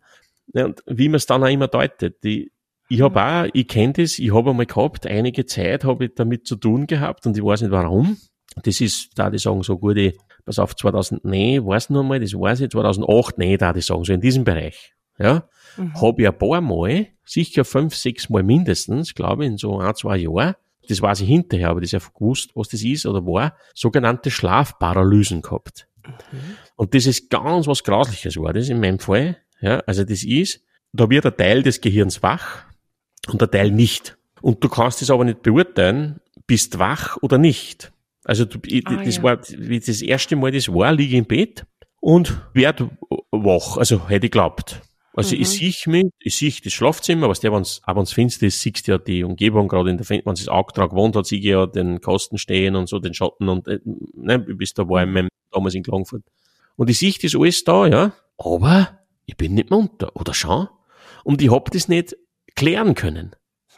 Ja, 0.53 0.65
und 0.65 0.83
wie 0.87 1.09
man 1.09 1.15
es 1.15 1.25
dann 1.25 1.43
auch 1.43 1.49
immer 1.49 1.67
deutet. 1.67 2.23
Die, 2.23 2.51
ich 2.89 3.01
habe 3.01 3.23
auch, 3.23 3.49
ich 3.53 3.67
kenne 3.67 3.93
das, 3.93 4.19
ich 4.19 4.33
habe 4.33 4.51
einmal 4.51 4.65
gehabt, 4.65 5.07
einige 5.07 5.45
Zeit 5.45 5.83
habe 5.83 6.05
ich 6.05 6.11
damit 6.15 6.45
zu 6.45 6.55
tun 6.55 6.87
gehabt 6.87 7.25
und 7.25 7.37
ich 7.37 7.43
weiß 7.43 7.61
nicht 7.61 7.71
warum. 7.71 8.17
Das 8.63 8.79
ist, 8.79 9.09
da 9.15 9.29
die 9.29 9.39
sagen, 9.39 9.63
so 9.63 9.77
gute, 9.77 10.13
pass 10.45 10.59
auf, 10.59 10.75
2009, 10.75 11.65
weiß 11.65 11.89
noch 11.89 12.03
mal, 12.03 12.19
das 12.19 12.33
weiß 12.33 12.61
ich, 12.61 12.69
2008, 12.69 13.37
nee, 13.37 13.57
da 13.57 13.73
die 13.73 13.81
sagen, 13.81 14.03
so 14.03 14.13
in 14.13 14.21
diesem 14.21 14.43
Bereich. 14.43 14.93
Ja, 15.17 15.47
mhm. 15.77 15.99
habe 16.01 16.21
ich 16.21 16.27
ein 16.27 16.37
paar 16.37 16.61
Mal, 16.61 17.07
sicher 17.23 17.65
fünf, 17.65 17.95
sechs 17.95 18.29
Mal 18.29 18.43
mindestens, 18.43 19.15
glaube 19.15 19.45
ich, 19.45 19.51
in 19.51 19.57
so 19.57 19.79
ein, 19.79 19.95
zwei 19.95 20.17
Jahren, 20.17 20.55
das 20.85 21.01
weiß 21.01 21.21
ich 21.21 21.27
hinterher, 21.27 21.69
aber 21.69 21.81
das 21.81 21.93
ist 21.93 22.03
ja 22.03 22.09
gewusst, 22.17 22.51
was 22.55 22.69
das 22.69 22.83
ist 22.83 23.05
oder 23.05 23.25
war, 23.25 23.55
sogenannte 23.73 24.31
Schlafparalysen 24.31 25.41
gehabt. 25.41 25.87
Mhm. 26.05 26.57
Und 26.75 26.93
das 26.93 27.05
ist 27.05 27.29
ganz 27.29 27.67
was 27.67 27.83
Grausliches 27.83 28.37
war 28.37 28.53
das 28.53 28.69
in 28.69 28.79
meinem 28.79 28.99
Fall. 28.99 29.37
Ja, 29.61 29.79
also 29.87 30.03
das 30.03 30.23
ist, 30.23 30.61
da 30.93 31.09
wird 31.09 31.25
ein 31.25 31.37
Teil 31.37 31.63
des 31.63 31.81
Gehirns 31.81 32.21
wach 32.21 32.65
und 33.27 33.41
der 33.41 33.49
Teil 33.49 33.71
nicht. 33.71 34.17
Und 34.41 34.63
du 34.63 34.69
kannst 34.69 35.01
es 35.01 35.09
aber 35.09 35.25
nicht 35.25 35.41
beurteilen, 35.41 36.19
bist 36.45 36.77
wach 36.77 37.17
oder 37.21 37.37
nicht. 37.37 37.91
Also 38.23 38.45
du, 38.45 38.59
ah, 38.85 39.03
das 39.03 39.17
ja. 39.17 39.23
war, 39.23 39.39
wie 39.49 39.79
das 39.79 40.01
erste 40.01 40.35
Mal 40.35 40.51
das 40.51 40.67
war, 40.69 40.91
liege 40.91 41.17
im 41.17 41.25
Bett 41.25 41.65
und 41.99 42.41
werde 42.53 42.89
wach. 43.31 43.77
Also 43.77 44.07
hätte 44.07 44.27
ich 44.27 44.31
geglaubt. 44.31 44.81
Also 45.15 45.35
mhm. 45.35 45.41
ich 45.43 45.49
sehe 45.49 45.91
mich, 45.91 46.11
ich 46.19 46.35
sehe 46.35 46.53
das 46.61 46.73
Schlafzimmer, 46.73 47.29
was 47.29 47.39
der, 47.39 47.53
wenn's, 47.53 47.81
auch 47.85 47.95
wenn's 47.95 48.11
finster 48.11 48.47
ist, 48.47 48.59
siehst 48.59 48.85
du 48.87 48.91
ja 48.91 48.97
die 48.97 49.23
Umgebung, 49.23 49.69
gerade 49.69 49.89
in 49.89 49.97
der, 49.97 50.07
wenn 50.09 50.21
das 50.25 50.49
Auge 50.49 50.73
dran 50.73 50.89
gewohnt 50.89 51.15
hat, 51.15 51.25
sehe 51.25 51.39
ich 51.39 51.45
ja 51.45 51.65
den 51.65 52.01
Kasten 52.01 52.37
stehen 52.37 52.75
und 52.75 52.89
so, 52.89 52.99
den 52.99 53.13
Schatten 53.13 53.47
und, 53.47 53.67
äh, 53.67 53.79
ne, 53.85 54.39
bis 54.39 54.73
da 54.73 54.87
war 54.89 55.03
in 55.03 55.13
meinem, 55.13 55.29
damals 55.51 55.73
in 55.73 55.83
Klagenfurt. 55.83 56.23
Und 56.75 56.89
ich 56.89 56.99
sehe 56.99 57.13
das 57.21 57.33
alles 57.33 57.63
da, 57.63 57.87
ja, 57.87 58.13
aber 58.37 58.99
ich 59.25 59.37
bin 59.37 59.53
nicht 59.53 59.71
munter, 59.71 60.13
oder 60.15 60.33
schon? 60.33 60.67
Und 61.23 61.41
ich 61.41 61.49
hab 61.49 61.71
das 61.71 61.87
nicht 61.87 62.17
klären 62.55 62.93
können. 62.93 63.35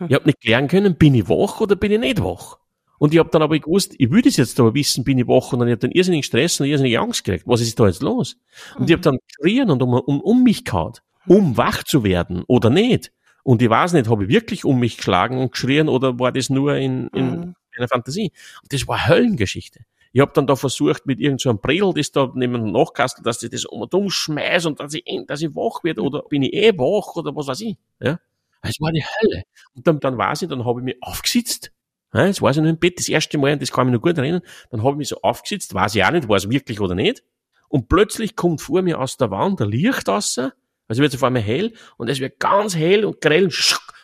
Ich 0.09 0.15
hab 0.15 0.25
nicht 0.25 0.41
klären 0.41 0.67
können, 0.67 0.95
bin 0.95 1.13
ich 1.13 1.29
wach 1.29 1.61
oder 1.61 1.75
bin 1.75 1.91
ich 1.91 1.99
nicht 1.99 2.23
wach? 2.23 2.57
Und 2.99 3.13
ich 3.13 3.19
hab 3.19 3.31
dann 3.31 3.43
aber 3.43 3.59
gewusst, 3.59 3.93
ich 3.99 4.09
will 4.09 4.23
das 4.23 4.37
jetzt 4.37 4.59
aber 4.59 4.73
wissen, 4.73 5.03
bin 5.03 5.19
ich 5.19 5.27
wach 5.27 5.53
und 5.53 5.59
dann 5.59 5.69
hab 5.69 5.75
ich 5.75 5.81
dann 5.81 5.91
irrsinnig 5.91 6.25
Stress 6.25 6.59
und 6.59 6.65
irrsinnig 6.65 6.97
Angst 6.97 7.23
gekriegt. 7.23 7.45
Was 7.47 7.61
ist 7.61 7.79
da 7.79 7.85
jetzt 7.85 8.01
los? 8.01 8.37
Und 8.73 8.81
mhm. 8.81 8.87
ich 8.87 8.93
hab 8.93 9.01
dann 9.03 9.19
geschrien 9.27 9.69
und 9.69 9.83
um, 9.83 9.93
um, 9.93 10.19
um 10.19 10.43
mich 10.43 10.65
gehauen 10.65 10.93
um 11.27 11.57
wach 11.57 11.83
zu 11.83 12.03
werden 12.03 12.43
oder 12.47 12.69
nicht. 12.69 13.11
Und 13.43 13.61
ich 13.61 13.69
weiß 13.69 13.93
nicht, 13.93 14.09
habe 14.09 14.23
ich 14.23 14.29
wirklich 14.29 14.65
um 14.65 14.79
mich 14.79 14.97
geschlagen 14.97 15.37
und 15.37 15.51
geschrien 15.51 15.87
oder 15.87 16.19
war 16.19 16.31
das 16.31 16.49
nur 16.49 16.75
in, 16.75 17.07
in 17.09 17.29
mhm. 17.29 17.55
einer 17.77 17.87
Fantasie? 17.87 18.31
Und 18.61 18.73
das 18.73 18.87
war 18.87 19.07
Höllengeschichte. 19.07 19.81
Ich 20.11 20.21
habe 20.21 20.31
dann 20.33 20.47
da 20.47 20.55
versucht, 20.55 21.05
mit 21.05 21.19
irgendeinem 21.19 21.55
so 21.55 21.61
Bredel, 21.61 21.93
das 21.93 22.11
da 22.11 22.31
neben 22.33 22.71
Nachkastel, 22.71 23.23
dass 23.23 23.43
ich 23.43 23.49
das 23.49 23.65
um 23.65 23.81
und 23.81 23.93
um 23.93 24.09
schmeiß 24.09 24.65
und 24.65 24.79
dass 24.79 24.93
ich, 24.93 25.03
dass 25.27 25.41
ich 25.41 25.53
wach 25.55 25.83
werde 25.83 26.01
oder 26.01 26.23
bin 26.23 26.43
ich 26.43 26.53
eh 26.53 26.77
wach 26.77 27.15
oder 27.15 27.35
was 27.35 27.47
weiß 27.47 27.61
ich. 27.61 27.77
Ja? 27.99 28.19
Es 28.61 28.79
war 28.79 28.91
die 28.91 29.03
Hölle. 29.03 29.43
Und 29.75 29.87
dann, 29.87 29.99
dann 29.99 30.17
weiß 30.17 30.41
ich, 30.41 30.49
dann 30.49 30.65
habe 30.65 30.79
ich 30.79 30.85
mich 30.85 30.97
aufgesetzt. 31.01 31.71
Ja, 32.13 32.25
das 32.25 32.41
war 32.41 32.51
ich 32.51 32.57
noch 32.57 32.65
im 32.65 32.79
Bett 32.79 32.99
das 32.99 33.09
erste 33.09 33.37
Mal 33.37 33.53
und 33.53 33.61
das 33.61 33.71
kann 33.71 33.87
ich 33.87 33.93
noch 33.93 34.01
gut 34.01 34.17
erinnern. 34.17 34.41
Dann 34.71 34.81
habe 34.81 34.93
ich 34.93 34.97
mich 34.97 35.07
so 35.09 35.21
aufgesetzt, 35.21 35.73
weiß 35.73 35.95
ich 35.95 36.03
auch 36.03 36.11
nicht, 36.11 36.27
war 36.27 36.37
es 36.37 36.49
wirklich 36.49 36.79
oder 36.79 36.95
nicht. 36.95 37.23
Und 37.69 37.89
plötzlich 37.89 38.35
kommt 38.35 38.61
vor 38.61 38.81
mir 38.81 38.99
aus 38.99 39.17
der 39.17 39.29
Wand 39.29 39.59
der 39.59 39.67
Licht 39.67 40.07
raus 40.07 40.39
also 40.87 41.01
wird 41.01 41.13
es 41.13 41.19
auf 41.19 41.23
einmal 41.23 41.41
hell 41.41 41.73
und 41.97 42.09
es 42.09 42.19
wird 42.19 42.39
ganz 42.39 42.75
hell 42.75 43.05
und 43.05 43.21
grell 43.21 43.49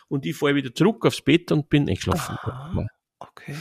und 0.08 0.26
ich 0.26 0.36
falle 0.36 0.54
wieder 0.54 0.74
zurück 0.74 1.04
aufs 1.06 1.22
Bett 1.22 1.50
und 1.52 1.68
bin 1.68 1.88
eingeschlafen. 1.88 2.36
Aha, 2.42 2.86
okay. 3.18 3.56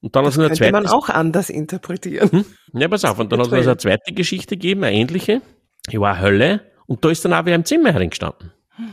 Und 0.00 0.14
dann 0.14 0.24
das 0.24 0.34
hat 0.34 0.44
es 0.44 0.46
eine 0.46 0.56
zweite. 0.56 0.72
man 0.72 0.86
auch 0.86 1.08
anders 1.08 1.50
interpretieren. 1.50 2.30
Hm? 2.30 2.44
Ja, 2.72 2.88
pass 2.88 3.04
auf. 3.04 3.18
Und 3.18 3.32
dann 3.32 3.40
hat 3.40 3.48
es 3.48 3.66
eine 3.66 3.76
zweite 3.76 4.12
Geschichte 4.12 4.56
gegeben, 4.56 4.84
eine 4.84 4.94
ähnliche. 4.94 5.42
Ich 5.88 5.98
war 5.98 6.20
Hölle 6.20 6.72
und 6.86 7.04
da 7.04 7.10
ist 7.10 7.24
dann 7.24 7.32
auch 7.32 7.44
wieder 7.44 7.56
im 7.56 7.64
Zimmer 7.64 7.92
hereingestanden. 7.92 8.52
Hm, 8.76 8.92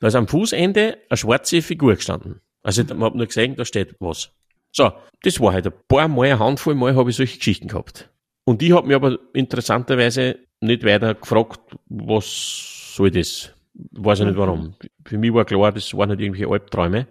da 0.00 0.08
ist 0.08 0.14
am 0.14 0.26
Fußende 0.26 0.98
eine 1.08 1.16
schwarze 1.16 1.62
Figur 1.62 1.94
gestanden. 1.94 2.40
Also 2.62 2.82
man 2.82 3.04
hat 3.04 3.14
nur 3.14 3.26
gesehen, 3.26 3.54
da 3.56 3.64
steht 3.64 3.94
was. 4.00 4.30
So, 4.72 4.92
das 5.22 5.38
war 5.38 5.52
halt 5.52 5.66
ein 5.66 5.72
paar 5.86 6.08
Mal, 6.08 6.30
eine 6.30 6.38
Handvoll 6.40 6.74
Mal 6.74 6.96
habe 6.96 7.10
ich 7.10 7.16
solche 7.16 7.38
Geschichten 7.38 7.68
gehabt. 7.68 8.10
Und 8.44 8.60
ich 8.62 8.72
habe 8.72 8.86
mich 8.88 8.96
aber 8.96 9.18
interessanterweise 9.32 10.38
nicht 10.60 10.84
weiter 10.84 11.14
gefragt, 11.14 11.60
was 11.88 12.83
soll 12.94 13.10
das? 13.10 13.52
Weiß 13.92 14.20
ich 14.20 14.26
nicht 14.26 14.38
warum. 14.38 14.74
Für 15.04 15.18
mich 15.18 15.34
war 15.34 15.44
klar, 15.44 15.72
das 15.72 15.94
waren 15.94 16.10
nicht 16.10 16.20
irgendwelche 16.20 16.50
Albträume. 16.50 17.08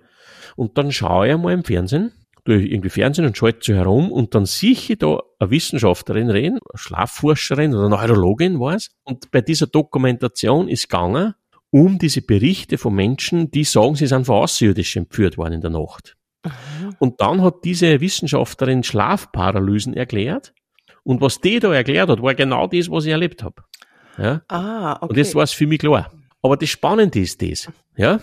Und 0.56 0.78
dann 0.78 0.92
schaue 0.92 1.28
ich 1.28 1.34
einmal 1.34 1.54
im 1.54 1.64
Fernsehen, 1.64 2.14
tue 2.46 2.66
irgendwie 2.66 2.90
Fernsehen 2.90 3.26
und 3.26 3.38
schalte 3.38 3.60
so 3.62 3.74
herum 3.74 4.12
und 4.12 4.36
dann 4.36 4.46
sehe 4.46 4.72
ich 4.72 4.96
da 5.00 5.20
eine 5.40 5.50
Wissenschaftlerin 5.50 6.30
reden, 6.30 6.60
eine 6.72 6.78
Schlafforscherin 6.78 7.74
oder 7.74 7.90
Neurologin 7.90 8.60
war 8.60 8.76
es. 8.76 8.92
Und 9.04 9.32
bei 9.32 9.42
dieser 9.42 9.68
Dokumentation 9.68 10.70
ist 10.70 10.90
gegangen 10.90 11.34
um 11.74 11.98
diese 11.98 12.22
Berichte 12.22 12.78
von 12.78 12.94
Menschen, 12.94 13.50
die 13.50 13.64
sagen, 13.64 13.96
sie 13.96 14.06
sind 14.06 14.26
von 14.26 14.44
Außerirdischen 14.44 15.04
entführt 15.04 15.40
worden 15.40 15.54
in 15.54 15.62
der 15.62 15.72
Nacht. 15.72 16.16
Mhm. 16.46 16.96
Und 17.00 17.20
dann 17.20 17.42
hat 17.42 17.64
diese 17.64 18.00
Wissenschaftlerin 18.00 18.84
Schlafparalysen 18.84 19.96
erklärt. 19.96 20.54
Und 21.04 21.20
was 21.20 21.42
die 21.42 21.60
da 21.60 21.74
erklärt 21.74 22.10
hat, 22.10 22.22
war 22.22 22.36
genau 22.36 22.68
das, 22.68 22.92
was 22.92 23.06
ich 23.06 23.12
erlebt 23.12 23.44
habe. 23.44 23.64
Ja? 24.18 24.42
Ah, 24.48 24.94
okay. 24.94 25.08
Und 25.08 25.18
das 25.18 25.36
war 25.36 25.44
es 25.44 25.52
für 25.52 25.68
mich 25.68 25.80
klar. 25.80 26.12
Aber 26.42 26.58
das 26.58 26.70
Spannende 26.70 27.20
ist 27.20 27.42
das. 27.42 27.70
Ja? 27.96 28.20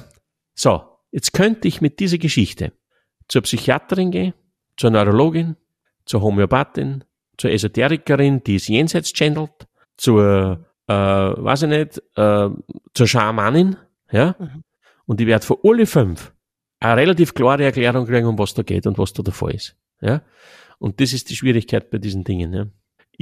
So, 0.55 0.83
jetzt 1.11 1.33
könnte 1.33 1.69
ich 1.69 1.81
mit 1.81 2.01
dieser 2.01 2.19
Geschichte 2.19 2.73
zur 3.29 3.43
Psychiaterin 3.43 4.11
gehen, 4.11 4.35
zur 4.77 4.91
Neurologin, 4.91 5.57
zur 6.05 6.23
Homöopathin, 6.23 7.05
zur 7.39 7.51
Esoterikerin, 7.51 8.43
die 8.45 8.57
es 8.57 8.69
jenseits 8.69 9.13
channelt, 9.13 9.67
zur, 9.97 10.67
äh, 10.87 10.93
weiß 10.93 11.63
ich 11.63 11.69
nicht, 11.69 12.03
äh, 12.17 12.49
zur 12.95 13.07
Schamanin, 13.07 13.77
ja? 14.11 14.35
Mhm. 14.39 14.65
Und 15.07 15.21
ich 15.21 15.27
werde 15.27 15.45
von 15.45 15.57
alle 15.65 15.87
fünf 15.87 16.33
eine 16.81 17.01
relativ 17.01 17.35
klare 17.35 17.65
Erklärung 17.65 18.07
kriegen, 18.07 18.27
um 18.27 18.39
was 18.39 18.55
da 18.55 18.63
geht 18.63 18.87
und 18.87 18.99
was 18.99 19.13
da 19.13 19.23
der 19.23 19.35
Fall 19.35 19.55
ist. 19.55 19.77
Ja? 20.01 20.23
Und 20.79 21.01
das 21.01 21.13
ist 21.13 21.31
die 21.31 21.37
Schwierigkeit 21.37 21.91
bei 21.91 21.99
diesen 21.99 22.25
Dingen. 22.25 22.53
Ja? 22.53 22.67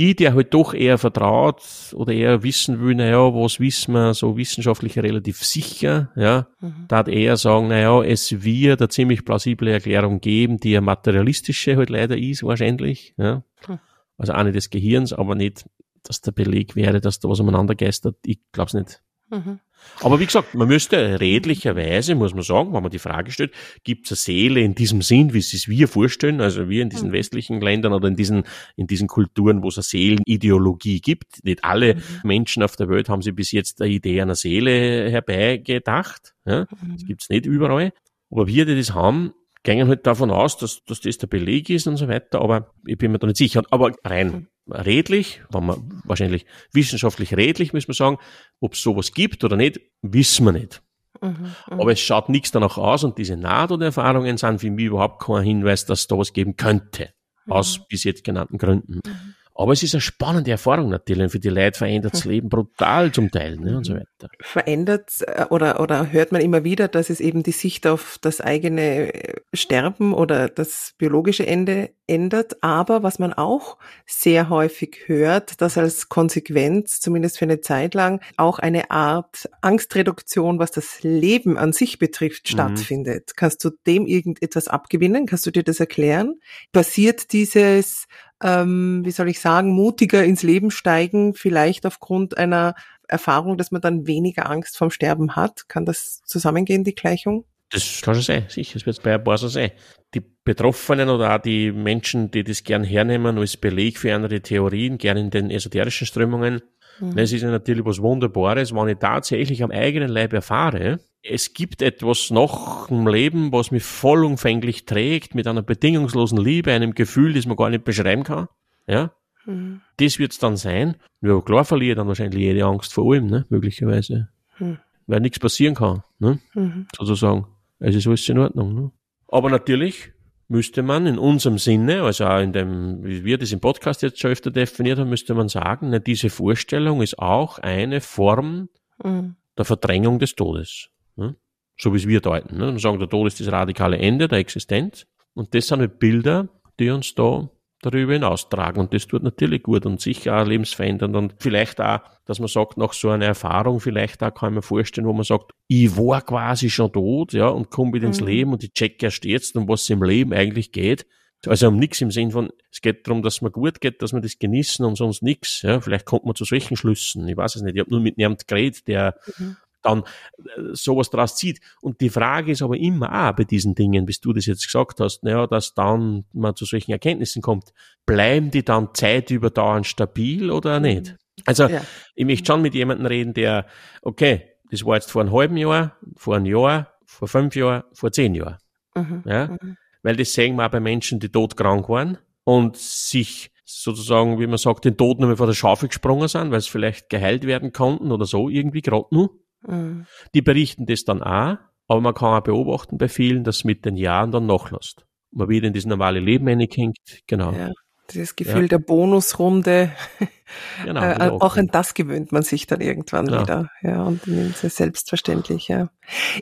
Ich, 0.00 0.14
der 0.14 0.34
halt 0.34 0.54
doch 0.54 0.74
eher 0.74 0.96
vertraut 0.96 1.60
oder 1.92 2.12
eher 2.12 2.44
wissen 2.44 2.80
will, 2.80 2.94
naja, 2.94 3.18
was 3.34 3.58
wissen 3.58 3.94
wir 3.94 4.14
so 4.14 4.36
wissenschaftlich 4.36 4.96
relativ 4.96 5.42
sicher, 5.44 6.12
ja, 6.14 6.46
mhm. 6.60 6.84
da 6.86 6.98
hat 6.98 7.08
eher 7.08 7.36
sagen, 7.36 7.66
naja, 7.66 8.04
es 8.04 8.44
wird 8.44 8.80
eine 8.80 8.88
ziemlich 8.90 9.24
plausible 9.24 9.72
Erklärung 9.72 10.20
geben, 10.20 10.58
die 10.58 10.70
ja 10.70 10.80
materialistische 10.80 11.76
halt 11.76 11.90
leider 11.90 12.16
ist, 12.16 12.44
wahrscheinlich, 12.44 13.14
ja. 13.16 13.42
Mhm. 13.66 13.80
Also 14.16 14.34
eine 14.34 14.52
des 14.52 14.70
Gehirns, 14.70 15.12
aber 15.12 15.34
nicht, 15.34 15.68
dass 16.04 16.20
der 16.20 16.30
Beleg 16.30 16.76
wäre, 16.76 17.00
dass 17.00 17.18
da 17.18 17.28
was 17.28 17.40
umeinander 17.40 17.74
geistert. 17.74 18.16
Ich 18.24 18.38
glaube 18.52 18.68
es 18.68 18.74
nicht. 18.74 19.02
Mhm. 19.30 19.60
Aber 20.00 20.20
wie 20.20 20.26
gesagt, 20.26 20.54
man 20.54 20.68
müsste 20.68 21.20
redlicherweise, 21.20 22.14
muss 22.14 22.34
man 22.34 22.42
sagen, 22.42 22.72
wenn 22.72 22.82
man 22.82 22.90
die 22.90 22.98
Frage 22.98 23.30
stellt, 23.30 23.52
gibt 23.84 24.06
es 24.06 24.12
eine 24.12 24.16
Seele 24.16 24.60
in 24.60 24.74
diesem 24.74 25.02
Sinn, 25.02 25.34
wie 25.34 25.38
es 25.38 25.50
sich 25.50 25.68
wir 25.68 25.88
vorstellen, 25.88 26.40
also 26.40 26.68
wir 26.68 26.82
in 26.82 26.90
diesen 26.90 27.08
mhm. 27.08 27.12
westlichen 27.12 27.60
Ländern 27.60 27.92
oder 27.92 28.08
in 28.08 28.16
diesen, 28.16 28.44
in 28.76 28.86
diesen 28.86 29.08
Kulturen, 29.08 29.62
wo 29.62 29.68
es 29.68 29.78
eine 29.78 29.84
Seelenideologie 29.84 31.00
gibt. 31.00 31.44
Nicht 31.44 31.64
alle 31.64 31.96
mhm. 31.96 32.00
Menschen 32.24 32.62
auf 32.62 32.76
der 32.76 32.88
Welt 32.88 33.08
haben 33.08 33.22
sich 33.22 33.34
bis 33.34 33.52
jetzt 33.52 33.80
eine 33.80 33.90
Idee 33.90 34.20
einer 34.20 34.34
Seele 34.34 35.10
herbeigedacht. 35.10 36.34
Ja? 36.44 36.66
Mhm. 36.82 36.92
Das 36.94 37.06
gibt's 37.06 37.28
nicht 37.28 37.46
überall. 37.46 37.92
Aber 38.30 38.46
wir, 38.46 38.66
die 38.66 38.76
das 38.76 38.94
haben, 38.94 39.32
gehen 39.76 39.88
halt 39.88 40.06
davon 40.06 40.30
aus, 40.30 40.56
dass, 40.56 40.84
dass 40.84 41.00
das 41.00 41.18
der 41.18 41.26
Beleg 41.26 41.70
ist 41.70 41.86
und 41.86 41.96
so 41.96 42.08
weiter, 42.08 42.40
aber 42.40 42.72
ich 42.86 42.98
bin 42.98 43.12
mir 43.12 43.18
da 43.18 43.26
nicht 43.26 43.36
sicher. 43.36 43.62
Aber 43.70 43.92
rein 44.04 44.26
mhm 44.28 44.46
redlich, 44.70 45.40
wenn 45.50 45.66
man 45.66 46.02
wahrscheinlich 46.04 46.46
wissenschaftlich 46.72 47.36
redlich, 47.36 47.72
muss 47.72 47.88
man 47.88 47.94
sagen, 47.94 48.18
ob 48.60 48.74
es 48.74 48.82
sowas 48.82 49.12
gibt 49.12 49.44
oder 49.44 49.56
nicht, 49.56 49.80
wissen 50.02 50.44
wir 50.46 50.52
nicht. 50.52 50.82
Mhm, 51.20 51.28
mhm. 51.30 51.52
Aber 51.80 51.92
es 51.92 52.00
schaut 52.00 52.28
nichts 52.28 52.50
danach 52.50 52.78
aus 52.78 53.04
und 53.04 53.18
diese 53.18 53.36
NATO-Erfahrungen 53.36 54.36
sind 54.36 54.60
für 54.60 54.70
mich 54.70 54.86
überhaupt 54.86 55.22
kein 55.22 55.42
Hinweis, 55.42 55.86
dass 55.86 56.00
es 56.00 56.06
da 56.06 56.18
was 56.18 56.32
geben 56.32 56.56
könnte. 56.56 57.10
Aus 57.48 57.78
mhm. 57.78 57.82
bis 57.88 58.04
jetzt 58.04 58.24
genannten 58.24 58.58
Gründen. 58.58 59.00
Mhm. 59.04 59.34
Aber 59.60 59.72
es 59.72 59.82
ist 59.82 59.92
eine 59.92 60.00
spannende 60.00 60.52
Erfahrung 60.52 60.88
natürlich. 60.88 61.24
Und 61.24 61.30
für 61.30 61.40
die 61.40 61.48
Leute 61.48 61.76
verändert 61.76 62.14
das 62.14 62.24
Leben 62.24 62.48
brutal 62.48 63.10
zum 63.10 63.28
Teil 63.32 63.56
ne, 63.56 63.76
und 63.76 63.84
so 63.84 63.94
weiter. 63.94 64.28
Verändert 64.40 65.10
äh, 65.26 65.46
oder, 65.50 65.80
oder 65.80 66.12
hört 66.12 66.30
man 66.30 66.40
immer 66.40 66.62
wieder, 66.62 66.86
dass 66.86 67.10
es 67.10 67.18
eben 67.18 67.42
die 67.42 67.50
Sicht 67.50 67.84
auf 67.84 68.18
das 68.20 68.40
eigene 68.40 69.12
äh, 69.12 69.40
Sterben 69.52 70.14
oder 70.14 70.48
das 70.48 70.94
biologische 70.96 71.44
Ende 71.44 71.90
ändert. 72.06 72.62
Aber 72.62 73.02
was 73.02 73.18
man 73.18 73.32
auch 73.32 73.78
sehr 74.06 74.48
häufig 74.48 75.02
hört, 75.06 75.60
dass 75.60 75.76
als 75.76 76.08
Konsequenz, 76.08 77.00
zumindest 77.00 77.38
für 77.38 77.44
eine 77.44 77.60
Zeit 77.60 77.94
lang, 77.94 78.22
auch 78.36 78.60
eine 78.60 78.92
Art 78.92 79.50
Angstreduktion, 79.60 80.60
was 80.60 80.70
das 80.70 81.02
Leben 81.02 81.58
an 81.58 81.72
sich 81.72 81.98
betrifft, 81.98 82.44
mhm. 82.44 82.52
stattfindet. 82.52 83.32
Kannst 83.34 83.64
du 83.64 83.70
dem 83.88 84.06
irgendetwas 84.06 84.68
abgewinnen? 84.68 85.26
Kannst 85.26 85.46
du 85.46 85.50
dir 85.50 85.64
das 85.64 85.80
erklären? 85.80 86.36
Passiert 86.72 87.32
dieses 87.32 88.06
ähm, 88.42 89.02
wie 89.04 89.10
soll 89.10 89.28
ich 89.28 89.40
sagen, 89.40 89.70
mutiger 89.70 90.24
ins 90.24 90.42
Leben 90.42 90.70
steigen, 90.70 91.34
vielleicht 91.34 91.86
aufgrund 91.86 92.38
einer 92.38 92.74
Erfahrung, 93.08 93.56
dass 93.56 93.70
man 93.70 93.80
dann 93.80 94.06
weniger 94.06 94.50
Angst 94.50 94.76
vorm 94.76 94.90
Sterben 94.90 95.36
hat. 95.36 95.68
Kann 95.68 95.86
das 95.86 96.22
zusammengehen, 96.24 96.84
die 96.84 96.94
Gleichung? 96.94 97.44
Das 97.70 98.00
kann 98.02 98.14
schon 98.14 98.22
sein, 98.22 98.46
sicher, 98.48 98.76
es 98.76 98.86
wird 98.86 99.02
bei 99.02 99.14
ein 99.14 99.22
paar 99.22 99.36
so 99.36 99.48
sein. 99.48 99.72
Die 100.14 100.22
Betroffenen 100.44 101.10
oder 101.10 101.34
auch 101.34 101.42
die 101.42 101.70
Menschen, 101.70 102.30
die 102.30 102.44
das 102.44 102.64
gern 102.64 102.84
hernehmen 102.84 103.36
als 103.36 103.58
Beleg 103.58 103.98
für 103.98 104.14
andere 104.14 104.40
Theorien, 104.40 104.96
gern 104.96 105.18
in 105.18 105.30
den 105.30 105.50
esoterischen 105.50 106.06
Strömungen, 106.06 106.62
Mhm. 107.00 107.16
Das 107.16 107.32
ist 107.32 107.42
ja 107.42 107.50
natürlich 107.50 107.84
was 107.84 108.00
Wunderbares, 108.00 108.74
wenn 108.74 108.88
ich 108.88 108.98
tatsächlich 108.98 109.62
am 109.62 109.70
eigenen 109.70 110.08
Leib 110.08 110.32
erfahre, 110.32 111.00
es 111.28 111.52
gibt 111.52 111.82
etwas 111.82 112.30
nach 112.30 112.88
dem 112.88 113.06
Leben, 113.06 113.52
was 113.52 113.70
mich 113.70 113.82
vollumfänglich 113.82 114.86
trägt, 114.86 115.34
mit 115.34 115.46
einer 115.46 115.62
bedingungslosen 115.62 116.38
Liebe, 116.38 116.72
einem 116.72 116.94
Gefühl, 116.94 117.34
das 117.34 117.46
man 117.46 117.56
gar 117.56 117.70
nicht 117.70 117.84
beschreiben 117.84 118.24
kann. 118.24 118.48
Ja? 118.86 119.12
Mhm. 119.44 119.80
Das 119.98 120.18
wird's 120.18 120.38
dann 120.38 120.56
sein. 120.56 120.96
Ja, 121.20 121.40
klar 121.40 121.64
verliere 121.64 121.92
ich 121.92 121.96
dann 121.96 122.08
wahrscheinlich 122.08 122.40
jede 122.40 122.64
Angst 122.64 122.92
vor 122.92 123.12
allem, 123.12 123.26
ne? 123.26 123.46
möglicherweise. 123.48 124.28
Mhm. 124.58 124.78
Weil 125.06 125.20
nichts 125.20 125.38
passieren 125.38 125.74
kann, 125.74 126.02
ne? 126.18 126.38
Mhm. 126.54 126.86
sozusagen. 126.96 127.46
Es 127.78 127.94
ist 127.94 128.06
alles 128.06 128.28
in 128.28 128.38
Ordnung. 128.38 128.74
Ne? 128.74 128.90
Aber 129.28 129.50
natürlich 129.50 130.12
müsste 130.48 130.82
man 130.82 131.06
in 131.06 131.18
unserem 131.18 131.58
Sinne, 131.58 132.02
also 132.02 132.26
auch 132.26 132.40
in 132.40 132.52
dem, 132.52 133.04
wie 133.04 133.24
wir 133.24 133.38
das 133.38 133.52
im 133.52 133.60
Podcast 133.60 134.02
jetzt 134.02 134.18
schon 134.18 134.30
öfter 134.30 134.50
definiert 134.50 134.98
haben, 134.98 135.10
müsste 135.10 135.34
man 135.34 135.48
sagen, 135.48 135.90
ne, 135.90 136.00
diese 136.00 136.30
Vorstellung 136.30 137.02
ist 137.02 137.18
auch 137.18 137.58
eine 137.58 138.00
Form 138.00 138.68
mhm. 139.02 139.36
der 139.56 139.64
Verdrängung 139.64 140.18
des 140.18 140.34
Todes. 140.34 140.90
Ne? 141.18 141.36
So 141.76 141.92
wie 141.92 141.98
es 141.98 142.08
wir 142.08 142.20
deuten. 142.20 142.56
Ne? 142.56 142.68
Und 142.68 142.80
sagen, 142.80 142.98
der 142.98 143.08
Tod 143.08 143.26
ist 143.26 143.40
das 143.40 143.52
radikale 143.52 143.98
Ende 143.98 144.28
der 144.28 144.38
Existenz. 144.38 145.06
Und 145.34 145.54
das 145.54 145.66
sind 145.66 145.80
halt 145.80 145.98
Bilder, 145.98 146.48
die 146.80 146.90
uns 146.90 147.14
da 147.14 147.48
darüber 147.80 148.12
hinaustragen. 148.12 148.80
Und 148.80 148.92
das 148.92 149.06
tut 149.06 149.22
natürlich 149.22 149.62
gut 149.62 149.86
und 149.86 150.00
sicher 150.00 150.40
auch 150.40 150.46
lebensverändernd. 150.46 151.14
Und 151.14 151.34
vielleicht 151.38 151.80
auch, 151.80 152.00
dass 152.24 152.40
man 152.40 152.48
sagt, 152.48 152.76
nach 152.76 152.92
so 152.92 153.10
einer 153.10 153.26
Erfahrung, 153.26 153.78
vielleicht 153.80 154.22
auch 154.22 154.34
kann 154.34 154.54
man 154.54 154.62
vorstellen, 154.62 155.06
wo 155.06 155.12
man 155.12 155.24
sagt, 155.24 155.52
ich 155.68 155.96
war 155.96 156.22
quasi 156.22 156.70
schon 156.70 156.92
tot, 156.92 157.32
ja, 157.32 157.48
und 157.48 157.70
komme 157.70 157.92
wieder 157.92 158.06
ins 158.06 158.20
mhm. 158.20 158.26
Leben 158.26 158.52
und 158.52 158.64
ich 158.64 158.72
check 158.72 159.00
erst 159.02 159.24
jetzt, 159.24 159.56
um 159.56 159.68
was 159.68 159.82
es 159.82 159.90
im 159.90 160.02
Leben 160.02 160.32
eigentlich 160.32 160.72
geht. 160.72 161.06
Also 161.46 161.68
um 161.68 161.76
nichts 161.76 162.00
im 162.00 162.10
Sinn 162.10 162.32
von, 162.32 162.50
es 162.72 162.80
geht 162.80 163.06
darum, 163.06 163.22
dass 163.22 163.42
man 163.42 163.52
gut 163.52 163.80
geht, 163.80 164.02
dass 164.02 164.12
man 164.12 164.22
das 164.22 164.40
genießen 164.40 164.84
und 164.84 164.96
sonst 164.96 165.22
nichts. 165.22 165.62
Ja, 165.62 165.80
vielleicht 165.80 166.04
kommt 166.04 166.24
man 166.24 166.34
zu 166.34 166.44
solchen 166.44 166.76
Schlüssen. 166.76 167.28
Ich 167.28 167.36
weiß 167.36 167.54
es 167.54 167.62
nicht. 167.62 167.76
Ich 167.76 167.80
habe 167.80 167.90
nur 167.90 168.00
mit 168.00 168.18
jemandem 168.18 168.44
geredet, 168.48 168.88
der 168.88 169.14
mhm 169.38 169.56
dann 169.82 170.02
äh, 170.38 170.72
sowas 170.72 171.10
daraus 171.10 171.36
zieht. 171.36 171.60
Und 171.80 172.00
die 172.00 172.10
Frage 172.10 172.52
ist 172.52 172.62
aber 172.62 172.76
immer 172.76 173.28
auch 173.28 173.36
bei 173.36 173.44
diesen 173.44 173.74
Dingen, 173.74 174.06
bis 174.06 174.20
du 174.20 174.32
das 174.32 174.46
jetzt 174.46 174.64
gesagt 174.64 175.00
hast, 175.00 175.22
naja, 175.24 175.46
dass 175.46 175.74
dann 175.74 176.24
man 176.32 176.56
zu 176.56 176.64
solchen 176.64 176.92
Erkenntnissen 176.92 177.42
kommt, 177.42 177.72
bleiben 178.06 178.50
die 178.50 178.64
dann 178.64 178.88
zeitüberdauernd 178.94 179.86
stabil 179.86 180.50
oder 180.50 180.80
nicht? 180.80 181.16
Also 181.46 181.68
ja. 181.68 181.82
ich 182.14 182.24
möchte 182.24 182.46
schon 182.46 182.62
mit 182.62 182.74
jemandem 182.74 183.06
reden, 183.06 183.34
der, 183.34 183.66
okay, 184.02 184.50
das 184.70 184.84
war 184.84 184.96
jetzt 184.96 185.10
vor 185.10 185.22
einem 185.22 185.32
halben 185.32 185.56
Jahr, 185.56 185.96
vor 186.16 186.36
einem 186.36 186.46
Jahr, 186.46 186.92
vor 187.06 187.28
fünf 187.28 187.56
Jahren, 187.56 187.84
vor 187.92 188.12
zehn 188.12 188.34
Jahren. 188.34 188.58
Mhm. 188.94 189.22
Ja? 189.24 189.48
Mhm. 189.48 189.76
Weil 190.02 190.16
das 190.16 190.32
sehen 190.32 190.56
wir 190.56 190.66
auch 190.66 190.70
bei 190.70 190.80
Menschen, 190.80 191.20
die 191.20 191.30
todkrank 191.30 191.88
waren 191.88 192.18
und 192.44 192.76
sich 192.76 193.50
sozusagen, 193.64 194.38
wie 194.40 194.46
man 194.46 194.58
sagt, 194.58 194.84
den 194.84 194.96
Tod 194.96 195.20
nochmal 195.20 195.36
vor 195.36 195.46
der 195.46 195.54
Schaufel 195.54 195.88
gesprungen 195.88 196.28
sind, 196.28 196.50
weil 196.50 196.58
es 196.58 196.66
vielleicht 196.66 197.10
geheilt 197.10 197.46
werden 197.46 197.72
konnten 197.72 198.10
oder 198.10 198.24
so 198.24 198.48
irgendwie 198.48 198.80
gerade 198.80 199.06
nur. 199.10 199.30
Mhm. 199.66 200.06
Die 200.34 200.42
berichten 200.42 200.86
das 200.86 201.04
dann 201.04 201.22
auch, 201.22 201.56
aber 201.88 202.00
man 202.00 202.14
kann 202.14 202.38
auch 202.38 202.44
beobachten 202.44 202.98
bei 202.98 203.08
vielen, 203.08 203.44
dass 203.44 203.64
mit 203.64 203.84
den 203.84 203.96
Jahren 203.96 204.30
dann 204.30 204.46
nachlässt. 204.46 205.06
Man 205.30 205.48
wieder 205.48 205.66
in 205.66 205.74
das 205.74 205.84
normale 205.84 206.20
Leben 206.20 206.48
reinkinkt, 206.48 207.22
genau. 207.26 207.52
Ja, 207.52 207.70
dieses 208.10 208.36
Gefühl 208.36 208.62
ja. 208.62 208.68
der 208.68 208.78
Bonusrunde, 208.78 209.92
genau, 210.84 211.02
äh, 211.02 211.30
auch 211.40 211.56
an 211.56 211.68
das 211.68 211.94
gewöhnt 211.94 212.32
man 212.32 212.42
sich 212.42 212.66
dann 212.66 212.80
irgendwann 212.80 213.26
genau. 213.26 213.42
wieder, 213.42 213.70
ja, 213.82 214.02
und 214.02 214.26
nimmt 214.26 214.62
es 214.62 214.76
selbstverständlich, 214.76 215.68
ja. 215.68 215.90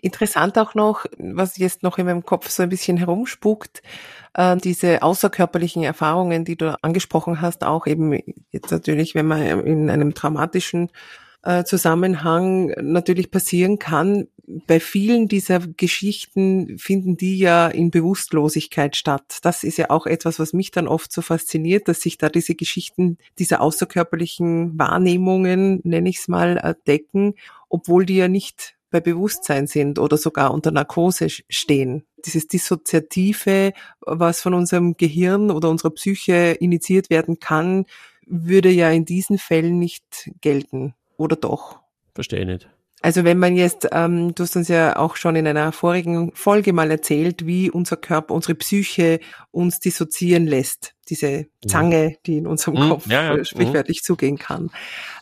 Interessant 0.02 0.58
auch 0.58 0.74
noch, 0.74 1.06
was 1.18 1.56
jetzt 1.56 1.82
noch 1.82 1.98
in 1.98 2.06
meinem 2.06 2.24
Kopf 2.24 2.48
so 2.50 2.62
ein 2.62 2.68
bisschen 2.68 2.96
herumspukt, 2.96 3.82
äh, 4.34 4.56
diese 4.56 5.02
außerkörperlichen 5.02 5.82
Erfahrungen, 5.82 6.44
die 6.44 6.56
du 6.56 6.76
angesprochen 6.82 7.40
hast, 7.40 7.64
auch 7.64 7.86
eben 7.86 8.18
jetzt 8.50 8.70
natürlich, 8.70 9.14
wenn 9.14 9.26
man 9.26 9.42
in 9.42 9.90
einem 9.90 10.14
traumatischen 10.14 10.90
äh, 11.46 11.64
Zusammenhang 11.64 12.74
natürlich 12.82 13.30
passieren 13.30 13.78
kann. 13.78 14.26
Bei 14.66 14.80
vielen 14.80 15.28
dieser 15.28 15.60
Geschichten 15.60 16.76
finden 16.78 17.16
die 17.16 17.38
ja 17.38 17.68
in 17.68 17.90
Bewusstlosigkeit 17.90 18.96
statt. 18.96 19.38
Das 19.42 19.62
ist 19.62 19.78
ja 19.78 19.90
auch 19.90 20.06
etwas, 20.06 20.38
was 20.38 20.52
mich 20.52 20.72
dann 20.72 20.88
oft 20.88 21.12
so 21.12 21.22
fasziniert, 21.22 21.88
dass 21.88 22.00
sich 22.00 22.18
da 22.18 22.28
diese 22.28 22.56
Geschichten, 22.56 23.18
diese 23.38 23.60
außerkörperlichen 23.60 24.76
Wahrnehmungen, 24.78 25.80
nenne 25.84 26.08
ich 26.08 26.18
es 26.18 26.28
mal, 26.28 26.76
decken, 26.86 27.34
obwohl 27.68 28.06
die 28.06 28.16
ja 28.16 28.28
nicht 28.28 28.74
bei 28.90 29.00
Bewusstsein 29.00 29.66
sind 29.66 29.98
oder 29.98 30.16
sogar 30.16 30.52
unter 30.52 30.70
Narkose 30.70 31.28
stehen. 31.28 32.04
Dieses 32.24 32.48
Dissoziative, 32.48 33.72
was 34.00 34.40
von 34.40 34.54
unserem 34.54 34.96
Gehirn 34.96 35.50
oder 35.50 35.70
unserer 35.70 35.90
Psyche 35.90 36.56
initiiert 36.58 37.10
werden 37.10 37.38
kann, 37.38 37.86
würde 38.26 38.70
ja 38.70 38.90
in 38.90 39.04
diesen 39.04 39.38
Fällen 39.38 39.78
nicht 39.78 40.30
gelten. 40.40 40.94
Oder 41.16 41.36
doch? 41.36 41.80
Verstehe 42.14 42.40
ich 42.40 42.46
nicht. 42.46 42.70
Also 43.02 43.24
wenn 43.24 43.38
man 43.38 43.54
jetzt, 43.56 43.88
ähm, 43.92 44.34
du 44.34 44.42
hast 44.42 44.56
uns 44.56 44.68
ja 44.68 44.96
auch 44.96 45.16
schon 45.16 45.36
in 45.36 45.46
einer 45.46 45.70
vorigen 45.72 46.32
Folge 46.34 46.72
mal 46.72 46.90
erzählt, 46.90 47.46
wie 47.46 47.70
unser 47.70 47.96
Körper, 47.96 48.34
unsere 48.34 48.54
Psyche 48.54 49.20
uns 49.50 49.78
dissoziieren 49.80 50.46
lässt 50.46 50.95
diese 51.08 51.46
Zange, 51.66 52.16
die 52.26 52.38
in 52.38 52.46
unserem 52.46 52.74
mhm. 52.74 52.88
Kopf 52.88 53.06
ja, 53.06 53.36
ja. 53.36 53.44
sprichwörtlich 53.44 54.00
mhm. 54.02 54.04
zugehen 54.04 54.38
kann. 54.38 54.70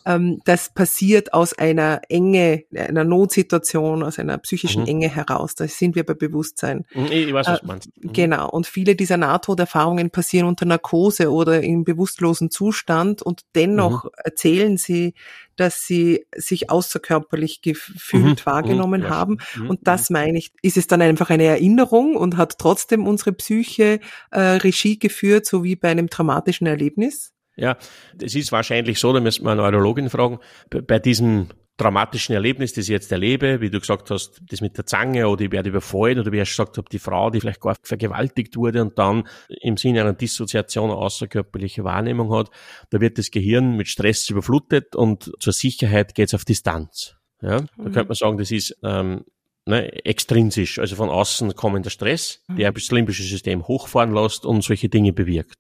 Ähm, 0.07 0.41
das 0.45 0.73
passiert 0.73 1.33
aus 1.33 1.57
einer 1.57 2.03
Enge, 2.09 2.65
einer 2.75 3.05
Notsituation, 3.05 4.03
aus 4.03 4.19
einer 4.19 4.39
psychischen 4.39 4.83
mhm. 4.83 4.89
Enge 4.89 5.09
heraus. 5.09 5.55
Da 5.55 5.67
sind 5.67 5.95
wir 5.95 6.05
bei 6.05 6.15
Bewusstsein. 6.15 6.85
Mhm, 6.95 7.07
ich 7.07 7.33
weiß, 7.33 7.47
was 7.47 7.61
du 7.61 7.67
meinst. 7.67 7.91
Mhm. 7.97 8.13
Genau. 8.13 8.51
Und 8.51 8.67
viele 8.67 8.95
dieser 8.95 9.17
Nahtoderfahrungen 9.17 10.11
passieren 10.11 10.47
unter 10.47 10.67
Narkose 10.67 11.31
oder 11.31 11.63
im 11.63 11.85
bewusstlosen 11.85 12.51
Zustand 12.51 13.23
und 13.23 13.43
dennoch 13.55 14.05
mhm. 14.05 14.11
erzählen 14.25 14.77
sie, 14.77 15.15
dass 15.57 15.87
sie 15.87 16.27
sich 16.35 16.71
außerkörperlich 16.71 17.63
gefühlt 17.63 18.45
wahrgenommen 18.47 19.09
haben. 19.09 19.39
Und 19.69 19.87
das 19.87 20.11
meine 20.11 20.39
ich, 20.39 20.51
ist 20.63 20.77
es 20.77 20.87
dann 20.87 21.01
einfach 21.01 21.31
eine 21.31 21.45
Erinnerung 21.45 22.17
und 22.17 22.37
hat 22.37 22.59
trotzdem 22.59 23.07
unsere 23.07 23.33
Psyche 23.33 24.01
äh, 24.31 24.41
Regie 24.41 24.99
geführt, 24.99 25.47
so 25.47 25.63
wie 25.63 25.74
wie 25.75 25.81
bei 25.81 25.91
einem 25.91 26.09
traumatischen 26.09 26.67
Erlebnis? 26.67 27.33
Ja, 27.57 27.77
es 28.21 28.35
ist 28.35 28.53
wahrscheinlich 28.53 28.99
so, 28.99 29.13
da 29.13 29.21
müssen 29.21 29.45
wir 29.45 29.53
eine 29.53 29.63
Neurologin 29.63 30.11
fragen, 30.11 30.39
bei 30.71 30.99
diesem 30.99 31.49
traumatischen 31.77 32.35
Erlebnis, 32.35 32.73
das 32.73 32.85
ich 32.85 32.91
jetzt 32.91 33.11
erlebe, 33.11 33.61
wie 33.61 33.71
du 33.71 33.81
gesagt 33.81 34.11
hast, 34.11 34.41
das 34.49 34.61
mit 34.61 34.79
der 34.79 34.87
Zange 34.87 35.29
oder 35.29 35.43
ich 35.43 35.51
werde 35.51 35.71
überfallen 35.71 36.21
oder 36.21 36.31
wie 36.31 36.41
ich 36.41 36.49
gesagt 36.49 36.77
habe, 36.79 36.89
die 36.91 37.01
Frau, 37.01 37.31
die 37.31 37.41
vielleicht 37.41 37.61
gar 37.61 37.77
vergewaltigt 37.83 38.57
wurde 38.57 38.81
und 38.83 38.97
dann 38.97 39.27
im 39.49 39.77
Sinne 39.77 40.03
einer 40.03 40.13
Dissoziation 40.13 40.91
eine 40.91 40.99
außerkörperliche 40.99 41.83
Wahrnehmung 41.83 42.33
hat, 42.33 42.51
da 42.91 43.01
wird 43.01 43.19
das 43.19 43.33
Gehirn 43.33 43.77
mit 43.77 43.89
Stress 43.89 44.31
überflutet 44.31 44.95
und 44.95 45.33
zur 45.41 45.53
Sicherheit 45.53 46.15
geht 46.15 46.29
es 46.29 46.35
auf 46.35 46.45
Distanz. 46.45 47.17
Ja, 47.43 47.59
da 47.59 47.67
mhm. 47.77 47.93
könnte 47.93 48.07
man 48.07 48.15
sagen, 48.15 48.39
das 48.39 48.53
ist 48.53 48.79
ähm, 48.85 49.25
ne, 49.67 49.93
extrinsisch, 50.05 50.79
also 50.79 50.95
von 50.97 51.09
außen 51.09 51.55
kommender 51.55 51.91
Stress, 51.91 52.43
der 52.49 52.73
das 52.73 52.91
limbische 52.91 53.25
System 53.25 53.67
hochfahren 53.67 54.15
lässt 54.15 54.47
und 54.47 54.63
solche 54.63 54.89
Dinge 54.89 55.13
bewirkt. 55.13 55.59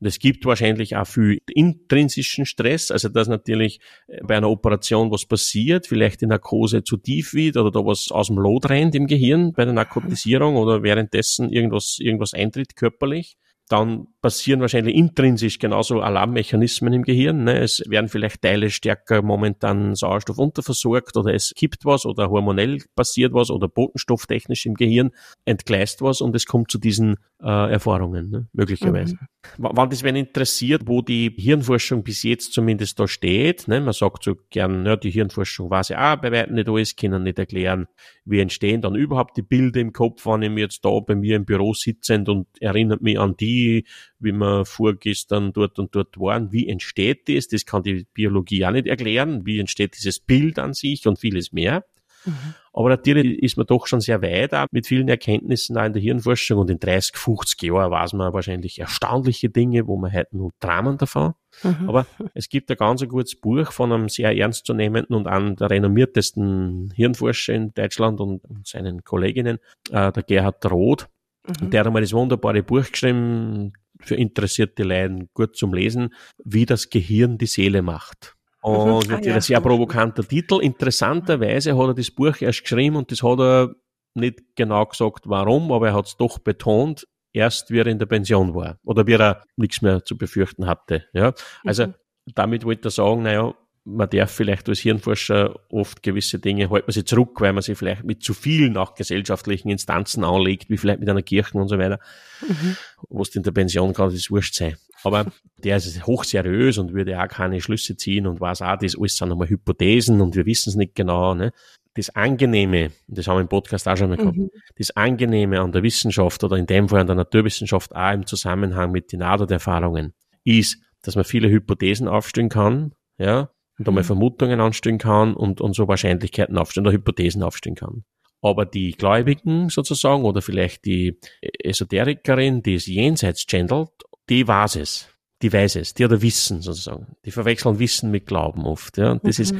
Und 0.00 0.06
es 0.06 0.18
gibt 0.18 0.44
wahrscheinlich 0.44 0.96
auch 0.96 1.06
viel 1.06 1.38
intrinsischen 1.52 2.46
Stress, 2.46 2.90
also 2.90 3.08
dass 3.08 3.28
natürlich 3.28 3.80
äh, 4.08 4.20
bei 4.22 4.36
einer 4.36 4.50
Operation 4.50 5.10
was 5.10 5.26
passiert, 5.26 5.86
vielleicht 5.86 6.20
die 6.20 6.26
Narkose 6.26 6.84
zu 6.84 6.96
tief 6.96 7.34
wird 7.34 7.56
oder 7.56 7.70
da 7.70 7.80
was 7.80 8.10
aus 8.10 8.28
dem 8.28 8.38
Lot 8.38 8.68
rennt 8.68 8.94
im 8.94 9.06
Gehirn 9.06 9.52
bei 9.52 9.64
der 9.64 9.74
Narkotisierung 9.74 10.56
oder 10.56 10.82
währenddessen 10.82 11.50
irgendwas, 11.50 11.98
irgendwas 12.00 12.34
eintritt 12.34 12.76
körperlich 12.76 13.36
dann 13.68 14.06
passieren 14.26 14.60
wahrscheinlich 14.60 14.96
intrinsisch 14.96 15.60
genauso 15.60 16.00
Alarmmechanismen 16.00 16.92
im 16.92 17.04
Gehirn. 17.04 17.44
Ne? 17.44 17.60
Es 17.60 17.80
werden 17.86 18.08
vielleicht 18.08 18.42
Teile 18.42 18.70
stärker 18.70 19.22
momentan 19.22 19.94
Sauerstoff 19.94 20.38
unterversorgt 20.38 21.16
oder 21.16 21.32
es 21.32 21.52
kippt 21.54 21.84
was 21.84 22.04
oder 22.04 22.28
hormonell 22.28 22.82
passiert 22.96 23.32
was 23.34 23.50
oder 23.50 23.68
botenstofftechnisch 23.68 24.66
im 24.66 24.74
Gehirn 24.74 25.12
entgleist 25.44 26.02
was 26.02 26.20
und 26.20 26.34
es 26.34 26.44
kommt 26.44 26.72
zu 26.72 26.78
diesen 26.78 27.18
äh, 27.40 27.70
Erfahrungen, 27.70 28.30
ne? 28.30 28.48
möglicherweise. 28.52 29.14
Mhm. 29.14 29.28
Wann 29.58 29.90
das 29.90 30.02
wenn 30.02 30.16
interessiert, 30.16 30.82
wo 30.86 31.02
die 31.02 31.32
Hirnforschung 31.36 32.02
bis 32.02 32.24
jetzt 32.24 32.52
zumindest 32.52 32.98
da 32.98 33.06
steht, 33.06 33.68
ne? 33.68 33.80
man 33.80 33.92
sagt 33.92 34.24
so 34.24 34.34
gern, 34.50 34.84
ja, 34.86 34.96
die 34.96 35.10
Hirnforschung 35.10 35.70
weiß 35.70 35.90
ja 35.90 36.14
auch 36.14 36.20
bei 36.20 36.32
weitem 36.32 36.56
nicht 36.56 36.68
alles, 36.68 36.96
können 36.96 37.22
nicht 37.22 37.38
erklären, 37.38 37.86
wie 38.24 38.40
entstehen 38.40 38.80
dann 38.80 38.96
überhaupt 38.96 39.36
die 39.36 39.42
Bilder 39.42 39.80
im 39.80 39.92
Kopf, 39.92 40.26
wenn 40.26 40.42
ich 40.42 40.50
mir 40.50 40.62
jetzt 40.62 40.84
da 40.84 40.98
bei 40.98 41.14
mir 41.14 41.36
im 41.36 41.44
Büro 41.44 41.74
sitzend 41.74 42.28
und 42.28 42.48
erinnert 42.60 43.02
mich 43.02 43.20
an 43.20 43.36
die, 43.36 43.84
wie 44.18 44.32
wir 44.32 44.64
vorgestern 44.64 45.52
dort 45.52 45.78
und 45.78 45.94
dort 45.94 46.18
waren, 46.18 46.52
wie 46.52 46.68
entsteht 46.68 47.28
das? 47.28 47.48
Das 47.48 47.66
kann 47.66 47.82
die 47.82 48.06
Biologie 48.14 48.64
auch 48.64 48.70
nicht 48.70 48.86
erklären, 48.86 49.44
wie 49.44 49.58
entsteht 49.58 49.96
dieses 49.96 50.20
Bild 50.20 50.58
an 50.58 50.74
sich 50.74 51.06
und 51.06 51.18
vieles 51.18 51.52
mehr. 51.52 51.84
Mhm. 52.26 52.54
Aber 52.72 52.90
natürlich 52.90 53.42
ist 53.42 53.56
man 53.56 53.66
doch 53.66 53.86
schon 53.86 54.00
sehr 54.00 54.20
weit 54.20 54.52
auch 54.52 54.66
mit 54.70 54.86
vielen 54.86 55.08
Erkenntnissen 55.08 55.78
auch 55.78 55.84
in 55.84 55.94
der 55.94 56.02
Hirnforschung 56.02 56.58
und 56.58 56.70
in 56.70 56.78
30, 56.78 57.16
50 57.16 57.62
Jahren 57.62 57.90
weiß 57.90 58.12
man 58.12 58.34
wahrscheinlich 58.34 58.78
erstaunliche 58.78 59.48
Dinge, 59.48 59.86
wo 59.86 59.96
man 59.96 60.12
heute 60.12 60.36
nur 60.36 60.50
Dramen 60.60 60.98
davon. 60.98 61.34
Mhm. 61.62 61.88
Aber 61.88 62.06
es 62.34 62.48
gibt 62.48 62.70
ein 62.70 62.76
ganz 62.76 63.06
gutes 63.08 63.34
Buch 63.40 63.72
von 63.72 63.92
einem 63.92 64.08
sehr 64.08 64.36
ernstzunehmenden 64.36 65.16
und 65.16 65.26
einem 65.26 65.56
der 65.56 65.70
renommiertesten 65.70 66.92
Hirnforscher 66.94 67.54
in 67.54 67.72
Deutschland 67.72 68.20
und 68.20 68.42
seinen 68.64 69.04
Kolleginnen, 69.04 69.58
äh, 69.90 70.12
der 70.12 70.22
Gerhard 70.22 70.70
Roth. 70.70 71.08
Mhm. 71.48 71.70
Der 71.70 71.80
hat 71.80 71.86
einmal 71.86 72.02
das 72.02 72.12
wunderbare 72.12 72.62
Buch 72.62 72.90
geschrieben, 72.90 73.72
für 74.00 74.14
interessierte 74.14 74.82
Leiden 74.82 75.28
gut 75.34 75.56
zum 75.56 75.74
Lesen, 75.74 76.14
wie 76.44 76.66
das 76.66 76.90
Gehirn 76.90 77.38
die 77.38 77.46
Seele 77.46 77.82
macht. 77.82 78.36
Und 78.62 79.08
natürlich 79.08 79.32
ah, 79.32 79.36
ein 79.36 79.40
sehr 79.40 79.60
provokanter 79.60 80.26
Titel. 80.26 80.60
Interessanterweise 80.60 81.78
hat 81.78 81.88
er 81.88 81.94
das 81.94 82.10
Buch 82.10 82.40
erst 82.40 82.62
geschrieben 82.62 82.96
und 82.96 83.12
das 83.12 83.22
hat 83.22 83.38
er 83.38 83.74
nicht 84.14 84.40
genau 84.56 84.84
gesagt, 84.86 85.28
warum, 85.28 85.70
aber 85.70 85.88
er 85.88 85.94
hat 85.94 86.06
es 86.06 86.16
doch 86.16 86.38
betont, 86.38 87.06
erst 87.32 87.70
wie 87.70 87.78
er 87.78 87.86
in 87.86 87.98
der 87.98 88.06
Pension 88.06 88.54
war 88.54 88.78
oder 88.82 89.06
wie 89.06 89.12
er 89.12 89.44
nichts 89.56 89.82
mehr 89.82 90.04
zu 90.04 90.16
befürchten 90.16 90.66
hatte. 90.66 91.04
Ja, 91.12 91.32
also 91.64 91.86
mhm. 91.86 91.94
damit 92.34 92.64
wollte 92.64 92.88
er 92.88 92.90
sagen, 92.90 93.22
naja, 93.22 93.54
man 93.86 94.10
darf 94.10 94.32
vielleicht 94.32 94.68
als 94.68 94.80
Hirnforscher 94.80 95.60
oft 95.70 96.02
gewisse 96.02 96.40
Dinge, 96.40 96.70
hält 96.70 96.88
man 96.88 96.92
sie 96.92 97.04
zurück, 97.04 97.40
weil 97.40 97.52
man 97.52 97.62
sie 97.62 97.76
vielleicht 97.76 98.02
mit 98.02 98.20
zu 98.22 98.34
vielen 98.34 98.76
auch 98.76 98.94
gesellschaftlichen 98.96 99.68
Instanzen 99.68 100.24
anlegt, 100.24 100.68
wie 100.68 100.76
vielleicht 100.76 100.98
mit 100.98 101.08
einer 101.08 101.22
Kirche 101.22 101.56
und 101.56 101.68
so 101.68 101.78
weiter. 101.78 102.00
Mhm. 102.46 102.76
Was 103.08 103.28
in 103.36 103.44
der 103.44 103.52
Pension 103.52 103.94
kann, 103.94 104.10
das 104.10 104.28
wurscht 104.28 104.54
sein. 104.54 104.76
Aber 105.04 105.26
der 105.58 105.76
ist 105.76 106.04
hochseriös 106.04 106.78
und 106.78 106.94
würde 106.94 107.22
auch 107.22 107.28
keine 107.28 107.60
Schlüsse 107.60 107.96
ziehen 107.96 108.26
und 108.26 108.40
weiß 108.40 108.62
auch, 108.62 108.76
das 108.76 108.96
alles 108.96 109.16
sind 109.16 109.28
nochmal 109.28 109.48
Hypothesen 109.48 110.20
und 110.20 110.34
wir 110.34 110.46
wissen 110.46 110.70
es 110.70 110.74
nicht 110.74 110.96
genau. 110.96 111.34
Ne? 111.34 111.52
Das 111.94 112.10
Angenehme, 112.10 112.90
das 113.06 113.28
haben 113.28 113.36
wir 113.36 113.42
im 113.42 113.48
Podcast 113.48 113.86
auch 113.86 113.96
schon 113.96 114.08
mal 114.08 114.16
gehabt, 114.16 114.36
mhm. 114.36 114.50
das 114.76 114.90
Angenehme 114.96 115.60
an 115.60 115.70
der 115.70 115.84
Wissenschaft 115.84 116.42
oder 116.42 116.56
in 116.56 116.66
dem 116.66 116.88
Fall 116.88 117.00
an 117.00 117.06
der 117.06 117.16
Naturwissenschaft 117.16 117.94
auch 117.94 118.12
im 118.12 118.26
Zusammenhang 118.26 118.90
mit 118.90 119.12
den 119.12 119.20
Nahtoderfahrungen 119.20 120.12
ist, 120.42 120.78
dass 121.02 121.14
man 121.14 121.24
viele 121.24 121.48
Hypothesen 121.48 122.08
aufstellen 122.08 122.48
kann, 122.48 122.92
ja, 123.16 123.50
und 123.78 123.88
einmal 123.88 124.02
mhm. 124.02 124.06
Vermutungen 124.06 124.60
anstellen 124.60 124.98
kann 124.98 125.34
und, 125.34 125.60
und 125.60 125.74
so 125.74 125.88
Wahrscheinlichkeiten 125.88 126.56
aufstellen 126.58 126.86
oder 126.86 126.94
Hypothesen 126.94 127.42
aufstellen 127.42 127.76
kann. 127.76 128.04
Aber 128.42 128.66
die 128.66 128.92
Gläubigen 128.92 129.68
sozusagen 129.70 130.24
oder 130.24 130.42
vielleicht 130.42 130.84
die 130.84 131.18
Esoterikerin, 131.40 132.62
die 132.62 132.74
es 132.74 132.86
jenseits 132.86 133.46
gendelt, 133.46 133.90
die 134.28 134.46
weiß 134.46 134.76
es. 134.76 135.08
Die 135.42 135.52
weiß 135.52 135.76
es, 135.76 135.92
die 135.92 136.04
hat 136.04 136.22
Wissen 136.22 136.62
sozusagen. 136.62 137.14
Die 137.26 137.30
verwechseln 137.30 137.78
Wissen 137.78 138.10
mit 138.10 138.24
Glauben 138.24 138.64
oft. 138.64 138.96
Ja. 138.96 139.12
Und 139.12 139.26
das 139.26 139.36
mhm. 139.36 139.42
ist 139.42 139.54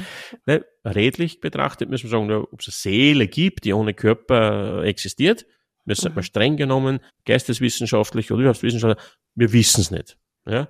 ne, 0.47 0.65
redlich 0.87 1.41
betrachtet, 1.41 1.91
müssen 1.91 2.05
wir 2.05 2.11
sagen, 2.11 2.33
ob 2.33 2.61
es 2.61 2.69
eine 2.69 2.73
Seele 2.73 3.29
gibt, 3.29 3.65
die 3.65 3.75
ohne 3.75 3.93
Körper 3.93 4.85
existiert, 4.85 5.45
müssen 5.85 6.13
mhm. 6.13 6.17
wir 6.17 6.23
streng 6.23 6.57
genommen, 6.57 7.01
geisteswissenschaftlich 7.27 8.33
oder 8.33 8.41
überhaupt 8.41 8.63
wissenschaftlich, 8.63 9.07
wir 9.35 9.53
wissen 9.53 9.83
es 9.83 9.91
nicht. 9.91 10.17
Ja. 10.47 10.69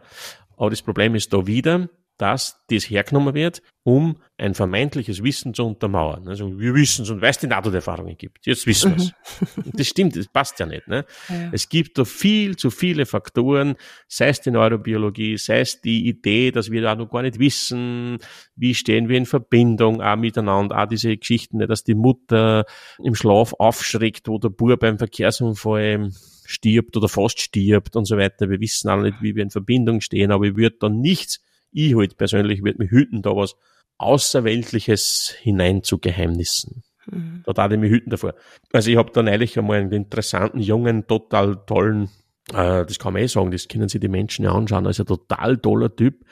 Aber 0.57 0.71
das 0.71 0.83
Problem 0.83 1.15
ist 1.15 1.33
da 1.33 1.47
wieder, 1.47 1.89
dass 2.19 2.65
das 2.69 2.89
hergenommen 2.89 3.35
wird, 3.35 3.63
um 3.83 4.17
ein 4.39 4.55
vermeintliches 4.55 5.23
Wissen 5.23 5.55
zu 5.55 5.65
untermauern. 5.65 6.27
Also 6.29 6.59
wir 6.59 6.75
wissen 6.75 7.03
es 7.03 7.11
und 7.11 7.21
weil 7.21 7.31
es 7.31 7.39
die 7.39 7.47
NATO-Erfahrungen 7.47 8.17
gibt. 8.17 8.47
Jetzt 8.47 8.67
wissen 8.67 8.97
wir 8.97 9.05
es. 9.05 9.13
Mhm. 9.57 9.73
das 9.75 9.87
stimmt, 9.87 10.17
das 10.17 10.27
passt 10.29 10.59
ja 10.59 10.67
nicht. 10.67 10.89
Ne? 10.89 11.05
Ja. 11.29 11.51
Es 11.53 11.69
gibt 11.69 11.97
da 11.99 12.05
viel 12.05 12.57
zu 12.57 12.71
viele 12.71 13.07
Faktoren, 13.07 13.77
sei 14.09 14.29
es 14.29 14.41
die 14.41 14.51
Neurobiologie, 14.51 15.37
sei 15.37 15.61
es 15.61 15.81
die 15.81 16.09
Idee, 16.09 16.51
dass 16.51 16.71
wir 16.71 16.83
da 16.83 16.95
noch 16.95 17.11
gar 17.11 17.23
nicht 17.23 17.39
wissen, 17.39 18.19
wie 18.57 18.75
stehen 18.75 19.09
wir 19.09 19.19
in 19.19 19.27
Verbindung 19.27 20.03
auch 20.03 20.17
miteinander, 20.17 20.83
auch 20.83 20.89
diese 20.89 21.17
Geschichten, 21.17 21.59
dass 21.59 21.85
die 21.85 21.95
Mutter 21.95 22.65
im 23.03 23.15
Schlaf 23.15 23.55
aufschreckt, 23.59 24.27
wo 24.29 24.39
der 24.39 24.49
Bub 24.49 24.81
beim 24.81 24.99
Verkehrsunfall 24.99 26.11
stirbt 26.47 26.97
oder 26.97 27.09
fast 27.09 27.41
stirbt 27.41 27.97
und 27.97 28.07
so 28.07 28.17
weiter. 28.17 28.49
Wir 28.49 28.61
wissen 28.61 28.89
alle 28.89 29.11
nicht, 29.11 29.23
wie 29.23 29.35
wir 29.35 29.43
in 29.43 29.51
Verbindung 29.51 30.01
stehen, 30.01 30.33
aber 30.33 30.45
ich 30.47 30.57
würde 30.57 30.77
da 30.81 30.89
nichts 30.89 31.41
ich 31.73 31.95
halt 31.95 32.17
persönlich 32.17 32.63
würde 32.63 32.79
mich 32.79 32.91
hüten, 32.91 33.23
da 33.23 33.37
was 33.37 33.57
Außerweltliches 33.99 35.35
hinein 35.41 35.83
zu 35.83 35.99
Geheimnissen. 35.99 36.83
Mhm. 37.07 37.43
Da 37.45 37.53
darf 37.53 37.73
ich 37.73 37.79
mich 37.79 37.91
hüten 37.91 38.11
davor. 38.11 38.35
Also 38.73 38.91
ich 38.91 38.97
habe 38.97 39.11
da 39.13 39.23
neulich 39.23 39.59
einmal 39.59 39.81
einen 39.81 39.93
interessanten, 39.93 40.61
jungen, 40.61 41.07
total 41.07 41.65
tollen, 41.67 42.11
äh, 42.53 42.85
das 42.85 42.99
kann 42.99 43.13
man 43.13 43.23
eh 43.23 43.27
sagen, 43.27 43.51
das 43.51 43.69
können 43.69 43.89
sich 43.89 44.01
die 44.01 44.09
Menschen 44.09 44.45
ja 44.45 44.53
anschauen, 44.53 44.87
also 44.87 45.03
ein 45.03 45.07
total 45.07 45.59
toller 45.59 45.95
Typ, 45.95 46.25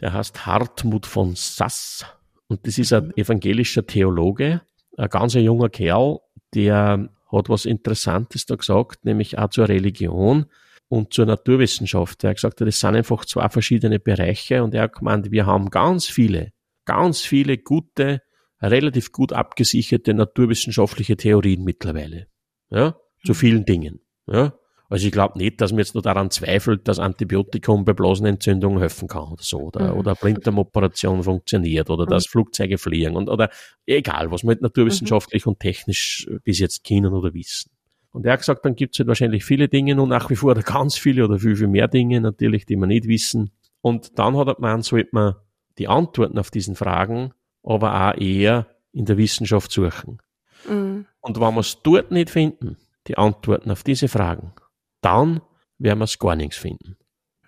der 0.00 0.12
heißt 0.12 0.46
Hartmut 0.46 1.06
von 1.06 1.34
Sass 1.36 2.04
und 2.48 2.66
das 2.66 2.78
ist 2.78 2.92
ein 2.92 3.06
mhm. 3.06 3.12
evangelischer 3.16 3.86
Theologe, 3.86 4.62
ein 4.96 5.08
ganz 5.08 5.34
junger 5.34 5.68
Kerl, 5.68 6.18
der 6.54 7.10
hat 7.30 7.48
was 7.48 7.64
Interessantes 7.64 8.46
da 8.46 8.56
gesagt, 8.56 9.04
nämlich 9.04 9.38
auch 9.38 9.50
zur 9.50 9.68
Religion 9.68 10.46
und 10.94 11.12
zur 11.12 11.26
Naturwissenschaft. 11.26 12.22
Er 12.24 12.30
hat 12.30 12.36
gesagt, 12.36 12.60
das 12.60 12.80
sind 12.80 12.94
einfach 12.94 13.24
zwei 13.24 13.48
verschiedene 13.48 13.98
Bereiche 13.98 14.62
und 14.62 14.74
er 14.74 14.82
hat 14.82 14.94
gemeint, 14.94 15.30
wir 15.30 15.44
haben 15.46 15.70
ganz 15.70 16.06
viele, 16.06 16.52
ganz 16.84 17.20
viele 17.20 17.58
gute, 17.58 18.22
relativ 18.62 19.10
gut 19.12 19.32
abgesicherte 19.32 20.14
naturwissenschaftliche 20.14 21.16
Theorien 21.16 21.64
mittlerweile. 21.64 22.28
Ja, 22.70 22.96
zu 23.24 23.32
mhm. 23.32 23.36
vielen 23.36 23.64
Dingen. 23.64 24.00
Ja. 24.26 24.54
Also 24.88 25.06
ich 25.06 25.12
glaube 25.12 25.38
nicht, 25.38 25.60
dass 25.60 25.72
man 25.72 25.78
jetzt 25.78 25.94
nur 25.94 26.02
daran 26.02 26.30
zweifelt, 26.30 26.86
dass 26.86 27.00
Antibiotikum 27.00 27.84
bei 27.84 27.94
Blasenentzündungen 27.94 28.78
helfen 28.78 29.08
kann 29.08 29.32
oder 29.32 29.42
so, 29.42 29.58
oder, 29.58 29.92
mhm. 29.92 29.98
oder 29.98 30.14
Blinddarmoperation 30.14 31.24
funktioniert, 31.24 31.90
oder 31.90 32.04
mhm. 32.04 32.10
dass 32.10 32.26
Flugzeuge 32.26 32.78
fliegen, 32.78 33.16
und, 33.16 33.28
oder 33.28 33.50
egal, 33.86 34.30
was 34.30 34.44
man 34.44 34.54
halt 34.54 34.62
naturwissenschaftlich 34.62 35.46
mhm. 35.46 35.52
und 35.52 35.60
technisch 35.60 36.28
bis 36.44 36.60
jetzt 36.60 36.84
kennen 36.84 37.12
oder 37.12 37.34
wissen. 37.34 37.73
Und 38.14 38.24
er 38.24 38.34
hat 38.34 38.40
gesagt, 38.40 38.64
dann 38.64 38.76
gibt 38.76 38.94
es 38.94 39.00
halt 39.00 39.08
wahrscheinlich 39.08 39.44
viele 39.44 39.68
Dinge 39.68 40.00
und 40.00 40.08
nach 40.08 40.30
wie 40.30 40.36
vor 40.36 40.54
ganz 40.54 40.96
viele 40.96 41.24
oder 41.24 41.40
viel, 41.40 41.56
viel 41.56 41.66
mehr 41.66 41.88
Dinge 41.88 42.20
natürlich, 42.20 42.64
die 42.64 42.76
wir 42.76 42.86
nicht 42.86 43.08
wissen. 43.08 43.50
Und 43.80 44.20
dann 44.20 44.36
hat 44.36 44.46
er 44.46 44.54
gemeint, 44.54 44.84
sollte 44.84 45.08
man 45.10 45.34
die 45.78 45.88
Antworten 45.88 46.38
auf 46.38 46.52
diesen 46.52 46.76
Fragen 46.76 47.32
aber 47.64 48.08
auch 48.08 48.16
eher 48.16 48.68
in 48.92 49.04
der 49.04 49.16
Wissenschaft 49.16 49.72
suchen. 49.72 50.22
Mhm. 50.68 51.06
Und 51.20 51.40
wenn 51.40 51.54
wir 51.54 51.60
es 51.60 51.82
dort 51.82 52.12
nicht 52.12 52.30
finden, 52.30 52.76
die 53.08 53.18
Antworten 53.18 53.72
auf 53.72 53.82
diese 53.82 54.06
Fragen, 54.06 54.52
dann 55.00 55.40
werden 55.78 55.98
wir 55.98 56.04
es 56.04 56.20
gar 56.20 56.36
nichts 56.36 56.56
finden. 56.56 56.96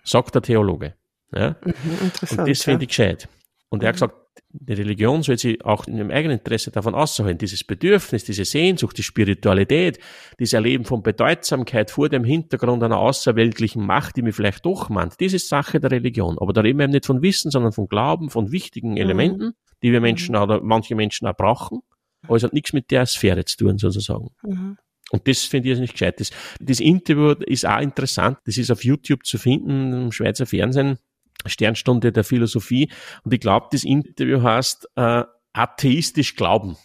Sagt 0.03 0.35
der 0.35 0.41
Theologe. 0.41 0.95
Ja? 1.31 1.55
Mhm, 1.63 1.73
und 2.01 2.21
das 2.21 2.63
finde 2.63 2.83
ich 2.83 2.89
gescheit. 2.89 3.29
Und 3.69 3.83
er 3.83 3.89
hat 3.89 3.95
mhm. 3.95 3.99
gesagt, 3.99 4.15
die 4.49 4.73
Religion 4.73 5.23
soll 5.23 5.37
sich 5.37 5.63
auch 5.63 5.87
in 5.87 5.97
ihrem 5.97 6.11
eigenen 6.11 6.39
Interesse 6.39 6.71
davon 6.71 6.95
auszuhalten, 6.95 7.39
dieses 7.39 7.63
Bedürfnis, 7.63 8.23
diese 8.23 8.45
Sehnsucht, 8.45 8.97
die 8.97 9.03
Spiritualität, 9.03 9.99
dieses 10.39 10.53
Erleben 10.53 10.85
von 10.85 11.03
Bedeutsamkeit 11.03 11.91
vor 11.91 12.09
dem 12.09 12.23
Hintergrund 12.23 12.83
einer 12.83 12.97
außerweltlichen 12.97 13.85
Macht, 13.85 14.15
die 14.15 14.21
mir 14.21 14.33
vielleicht 14.33 14.65
doch 14.65 14.89
meint, 14.89 15.19
das 15.21 15.33
ist 15.33 15.49
Sache 15.49 15.79
der 15.79 15.91
Religion. 15.91 16.37
Aber 16.39 16.53
da 16.53 16.61
reden 16.61 16.79
wir 16.79 16.85
eben 16.85 16.93
nicht 16.93 17.05
von 17.05 17.21
Wissen, 17.21 17.51
sondern 17.51 17.71
von 17.71 17.87
Glauben, 17.87 18.29
von 18.29 18.51
wichtigen 18.51 18.91
mhm. 18.91 18.97
Elementen, 18.97 19.53
die 19.83 19.91
wir 19.91 20.01
Menschen 20.01 20.35
mhm. 20.35 20.41
oder 20.41 20.61
manche 20.61 20.95
Menschen 20.95 21.27
auch 21.27 21.35
brauchen. 21.35 21.81
Aber 22.23 22.35
es 22.35 22.43
hat 22.43 22.53
nichts 22.53 22.73
mit 22.73 22.91
der 22.91 23.05
Sphäre 23.05 23.45
zu 23.45 23.57
tun, 23.57 23.77
sozusagen. 23.77 24.29
Mhm. 24.43 24.77
Und 25.11 25.27
das 25.27 25.43
finde 25.43 25.67
ich 25.67 25.71
jetzt 25.71 25.79
nicht 25.79 25.93
gescheit. 25.93 26.19
Das, 26.19 26.31
das 26.59 26.79
Interview 26.79 27.31
ist 27.45 27.65
auch 27.65 27.79
interessant. 27.79 28.39
Das 28.45 28.57
ist 28.57 28.71
auf 28.71 28.83
YouTube 28.83 29.25
zu 29.25 29.37
finden, 29.37 29.93
im 29.93 30.11
Schweizer 30.11 30.45
Fernsehen 30.45 30.97
Sternstunde 31.45 32.11
der 32.11 32.23
Philosophie. 32.23 32.91
Und 33.23 33.33
ich 33.33 33.39
glaube, 33.39 33.67
das 33.71 33.83
Interview 33.83 34.41
heißt 34.41 34.87
äh, 34.95 35.23
Atheistisch 35.53 36.35
Glauben. 36.35 36.77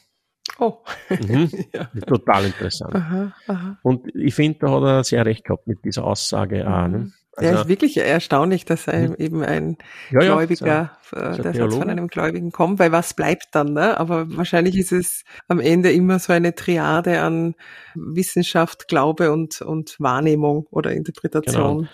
Oh. 0.58 0.78
Mhm. 1.08 1.50
ja. 1.72 1.84
Total 2.06 2.44
interessant. 2.46 2.94
Aha, 2.94 3.32
aha. 3.46 3.78
Und 3.82 4.14
ich 4.14 4.34
finde, 4.34 4.58
da 4.60 4.70
hat 4.70 4.82
er 4.82 5.04
sehr 5.04 5.24
recht 5.24 5.44
gehabt 5.44 5.66
mit 5.66 5.84
dieser 5.84 6.04
Aussage 6.04 6.68
auch. 6.68 6.88
Ne? 6.88 7.12
Also, 7.34 7.50
ja, 7.50 7.60
ist 7.62 7.68
wirklich 7.68 7.96
erstaunlich, 7.96 8.66
dass 8.66 8.86
er 8.86 9.08
mhm. 9.08 9.14
eben 9.18 9.42
ein 9.42 9.78
ja, 10.10 10.20
Gläubiger, 10.20 10.66
ja, 10.66 10.98
so, 11.10 11.16
äh, 11.16 11.34
so 11.34 11.42
der 11.42 11.54
Satz 11.54 11.74
von 11.74 11.88
einem 11.88 12.08
Gläubigen 12.08 12.52
kommt, 12.52 12.78
weil 12.78 12.92
was 12.92 13.14
bleibt 13.14 13.48
dann, 13.52 13.72
ne? 13.72 13.98
Aber 13.98 14.36
wahrscheinlich 14.36 14.76
ist 14.76 14.92
es 14.92 15.24
am 15.48 15.58
Ende 15.58 15.90
immer 15.92 16.18
so 16.18 16.34
eine 16.34 16.54
Triade 16.54 17.22
an 17.22 17.54
Wissenschaft, 17.94 18.86
Glaube 18.86 19.32
und, 19.32 19.62
und 19.62 19.96
Wahrnehmung 19.98 20.66
oder 20.70 20.92
Interpretation. 20.92 21.88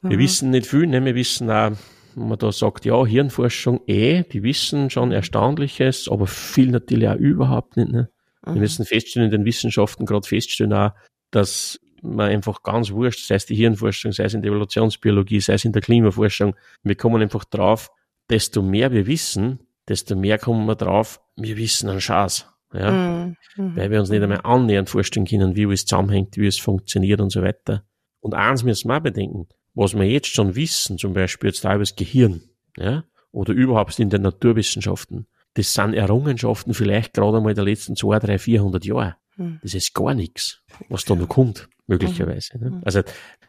Genau. 0.00 0.10
Wir 0.10 0.18
wissen 0.18 0.50
nicht 0.50 0.66
viel, 0.66 0.86
ne? 0.86 1.04
Wir 1.04 1.14
wissen 1.14 1.50
auch, 1.50 1.72
man 2.18 2.38
da 2.38 2.52
sagt, 2.52 2.84
ja, 2.84 3.04
Hirnforschung 3.04 3.80
eh, 3.86 4.24
die 4.24 4.42
wissen 4.42 4.90
schon 4.90 5.12
Erstaunliches, 5.12 6.08
aber 6.08 6.26
viel 6.26 6.70
natürlich 6.70 7.08
auch 7.08 7.16
überhaupt 7.16 7.76
nicht. 7.76 7.90
Ne? 7.90 8.10
Mhm. 8.44 8.54
Wir 8.54 8.60
müssen 8.60 8.84
feststellen, 8.84 9.26
in 9.26 9.30
den 9.32 9.44
Wissenschaften 9.44 10.06
gerade 10.06 10.26
feststellen 10.26 10.72
auch, 10.72 10.92
dass 11.30 11.80
man 12.02 12.30
einfach 12.30 12.62
ganz 12.62 12.90
wurscht, 12.92 13.26
sei 13.26 13.34
es 13.34 13.46
die 13.46 13.56
Hirnforschung, 13.56 14.12
sei 14.12 14.24
es 14.24 14.34
in 14.34 14.42
der 14.42 14.50
Evolutionsbiologie, 14.52 15.40
sei 15.40 15.54
es 15.54 15.64
in 15.64 15.72
der 15.72 15.82
Klimaforschung, 15.82 16.54
wir 16.82 16.94
kommen 16.94 17.22
einfach 17.22 17.44
drauf, 17.44 17.90
desto 18.30 18.62
mehr 18.62 18.92
wir 18.92 19.06
wissen, 19.06 19.60
desto 19.88 20.14
mehr 20.14 20.38
kommen 20.38 20.66
wir 20.66 20.76
drauf, 20.76 21.20
wir 21.36 21.56
wissen 21.56 21.88
einen 21.88 22.00
Schatz. 22.00 22.46
Ja? 22.72 22.90
Mhm. 22.90 23.36
mhm. 23.56 23.76
Weil 23.76 23.90
wir 23.90 24.00
uns 24.00 24.10
nicht 24.10 24.22
einmal 24.22 24.40
annähernd 24.44 24.88
vorstellen 24.88 25.26
können, 25.26 25.56
wie 25.56 25.64
es 25.64 25.86
zusammenhängt, 25.86 26.36
wie 26.36 26.46
es 26.46 26.58
funktioniert 26.58 27.20
und 27.20 27.30
so 27.30 27.42
weiter. 27.42 27.84
Und 28.20 28.34
eins 28.34 28.62
müssen 28.62 28.88
wir 28.88 28.96
auch 28.96 29.02
bedenken, 29.02 29.48
was 29.78 29.94
wir 29.94 30.04
jetzt 30.04 30.26
schon 30.26 30.56
wissen, 30.56 30.98
zum 30.98 31.12
Beispiel 31.12 31.50
jetzt 31.50 31.64
da 31.64 31.70
über 31.70 31.82
das 31.82 31.94
Gehirn, 31.94 32.42
ja, 32.76 33.04
oder 33.30 33.52
überhaupt 33.52 33.98
in 34.00 34.10
den 34.10 34.22
Naturwissenschaften, 34.22 35.28
das 35.54 35.72
sind 35.72 35.94
Errungenschaften 35.94 36.74
vielleicht 36.74 37.14
gerade 37.14 37.38
einmal 37.38 37.54
der 37.54 37.64
letzten 37.64 37.94
zwei, 37.94 38.18
drei, 38.18 38.38
vierhundert 38.38 38.84
Jahre. 38.84 39.16
Hm. 39.36 39.60
Das 39.62 39.74
ist 39.74 39.94
gar 39.94 40.14
nichts, 40.14 40.62
was 40.88 41.04
da 41.04 41.14
noch 41.14 41.28
kommt, 41.28 41.68
möglicherweise. 41.86 42.58
Ne? 42.58 42.66
Hm. 42.66 42.80
Also 42.84 43.02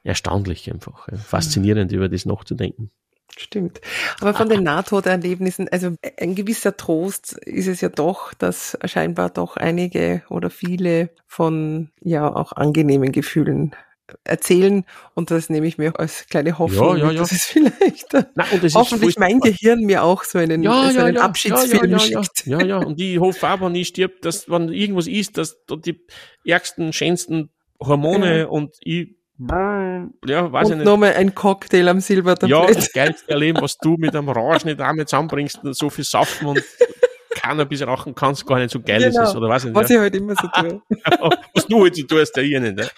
erstaunlich 0.03 0.71
einfach, 0.71 1.07
faszinierend 1.17 1.91
über 1.91 2.09
das 2.09 2.25
nachzudenken. 2.25 2.91
Stimmt. 3.35 3.81
Aber 4.19 4.33
von 4.33 4.49
den 4.49 4.63
Nahtoderlebnissen, 4.63 5.69
also 5.69 5.95
ein 6.19 6.35
gewisser 6.35 6.77
Trost 6.77 7.33
ist 7.33 7.67
es 7.67 7.81
ja 7.81 7.89
doch, 7.89 8.33
dass 8.33 8.77
scheinbar 8.85 9.29
doch 9.29 9.55
einige 9.55 10.23
oder 10.29 10.49
viele 10.49 11.09
von 11.25 11.89
ja 12.01 12.33
auch 12.33 12.51
angenehmen 12.53 13.11
Gefühlen 13.11 13.75
erzählen 14.23 14.85
und 15.15 15.31
das 15.31 15.49
nehme 15.49 15.67
ich 15.67 15.77
mir 15.77 15.99
als 15.99 16.25
kleine 16.27 16.57
Hoffnung, 16.59 16.97
Ja, 16.97 17.05
ja, 17.05 17.11
ja. 17.11 17.19
dass 17.19 17.31
es 17.31 17.45
vielleicht 17.45 18.13
Nein, 18.13 18.47
und 18.51 18.57
es 18.59 18.63
ist 18.65 18.75
hoffentlich 18.75 19.17
mein 19.17 19.39
Gehirn 19.39 19.81
mir 19.81 20.03
auch 20.03 20.23
so 20.23 20.37
einen, 20.39 20.63
ja, 20.63 20.91
so 20.91 20.99
ja, 20.99 21.05
einen 21.05 21.15
ja, 21.17 21.21
Abschiedsfilm 21.23 21.91
ja, 21.91 21.97
ja, 21.97 22.05
ja, 22.05 22.23
schickt. 22.23 22.45
ja, 22.47 22.61
ja, 22.63 22.77
und 22.77 22.99
ich 22.99 23.19
hoffe 23.19 23.47
auch, 23.49 23.61
wenn 23.61 23.75
ich 23.75 23.87
stirb, 23.89 24.21
dass, 24.21 24.49
wenn 24.49 24.69
irgendwas 24.69 25.07
ist, 25.07 25.37
dass 25.37 25.57
da 25.65 25.75
die 25.75 25.99
ärgsten, 26.45 26.93
schönsten 26.93 27.49
Hormone 27.79 28.39
Ja. 28.39 28.45
und 28.47 28.75
ich, 28.81 29.15
ja, 29.39 30.51
weiß 30.51 30.67
ich 30.67 30.71
Und 30.73 30.77
nicht. 30.79 30.85
nochmal 30.85 31.13
ein 31.13 31.33
Cocktail 31.33 31.87
am 31.87 31.97
Ja, 31.97 32.01
Silbertablett. 32.01 32.75
das 32.77 32.91
geilste 32.91 33.31
Erleben, 33.31 33.61
was 33.61 33.77
du 33.77 33.95
mit 33.97 34.15
einem 34.15 34.29
Rausch 34.29 34.65
nicht 34.65 34.81
einmal 34.81 35.05
zusammenbringst 35.07 35.63
und 35.63 35.75
so 35.75 35.89
viel 35.89 36.03
saufen 36.03 36.47
und 36.47 36.61
Cannabis 37.43 37.85
rauchen 37.85 38.15
kannst, 38.15 38.45
gar 38.45 38.59
nicht 38.59 38.71
so 38.71 38.79
geil 38.81 39.01
Genau. 39.01 39.23
ist, 39.23 39.35
oder 39.35 39.49
weiß 39.49 39.65
ich 39.65 39.73
was 39.75 39.83
nicht. 39.89 39.91
ich 39.95 39.99
halt 39.99 40.15
immer 40.15 40.35
so 40.35 40.47
tue. 40.47 40.81
was 41.53 41.65
du 41.67 41.83
halt 41.83 41.95
so 41.95 42.03
tust, 42.05 42.35
der 42.35 42.43
ich 42.43 42.59
nicht. 42.59 42.75
Ne? 42.75 42.89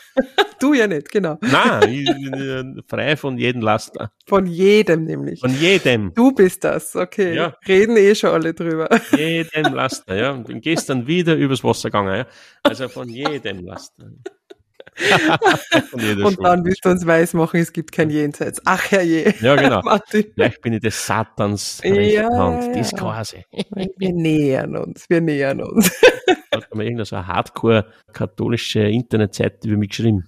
Du 0.60 0.74
ja 0.74 0.86
nicht, 0.88 1.10
genau. 1.10 1.38
Nein, 1.42 1.90
ich 1.92 2.10
äh, 2.10 2.64
frei 2.88 3.18
von 3.18 3.38
jedem 3.38 3.62
Laster. 3.62 4.12
Von 4.28 4.46
jedem 4.46 5.06
nämlich. 5.06 5.40
Von 5.40 5.54
jedem. 5.60 6.14
Du 6.14 6.32
bist 6.34 6.64
das, 6.64 6.96
okay. 6.96 7.36
Ja. 7.36 7.56
Reden 7.68 7.98
eh 7.98 8.14
schon 8.16 8.30
alle 8.32 8.54
drüber. 8.54 8.88
Jedem 9.18 9.74
Laster, 9.74 10.16
ja. 10.16 10.32
Und 10.32 10.48
bin 10.48 10.62
gestern 10.62 11.08
wieder 11.08 11.36
übers 11.36 11.64
Wasser 11.64 11.90
gegangen, 11.90 12.16
ja. 12.16 12.26
Also 12.64 12.88
von 12.90 13.10
jedem 13.10 13.66
Laster. 13.66 14.06
Und 15.94 16.44
dann 16.44 16.66
willst 16.66 16.86
du 16.86 16.90
uns 16.90 17.06
weismachen, 17.06 17.60
es 17.60 17.72
gibt 17.74 17.92
kein 17.92 18.10
Jenseits. 18.10 18.62
Ach 18.66 18.92
herrje. 18.92 19.34
Ja, 19.42 19.56
genau. 19.56 19.82
Martin, 19.84 20.26
Vielleicht 20.34 20.62
bin 20.62 20.74
ich 20.74 20.82
des 20.82 21.06
Satans 21.06 21.82
Ja, 21.84 21.94
rechte 21.94 22.28
Hand. 22.38 22.64
ja. 22.66 22.74
Das 22.74 22.92
quasi. 22.94 23.46
wir 23.98 24.14
nähern 24.14 24.76
uns, 24.78 25.10
wir 25.10 25.22
nähern 25.22 25.62
uns. 25.62 25.92
Hat 26.54 26.76
mir 26.76 26.84
irgendeine 26.84 27.06
so 27.06 27.16
eine 27.16 27.28
hardcore-katholische 27.28 28.82
Internetseite 28.82 29.68
über 29.68 29.78
mich 29.78 29.90
geschrieben. 29.90 30.28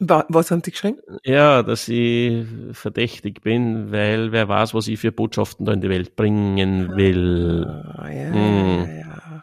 Wa- 0.00 0.24
Was 0.30 0.50
haben 0.50 0.62
die 0.62 0.70
geschrieben? 0.70 0.98
Ja, 1.24 1.62
dass 1.62 1.86
ich 1.88 2.46
verdächtig 2.72 3.42
bin, 3.42 3.92
weil 3.92 4.32
wer 4.32 4.48
weiß, 4.48 4.72
was 4.74 4.88
ich 4.88 4.98
für 4.98 5.12
Botschaften 5.12 5.66
da 5.66 5.72
in 5.72 5.80
die 5.82 5.90
Welt 5.90 6.16
bringen 6.16 6.96
will. 6.96 7.66
Ah, 7.96 8.08
ja, 8.10 8.32
Hm. 8.32 8.86
ja, 8.88 8.96
ja. 8.98 9.42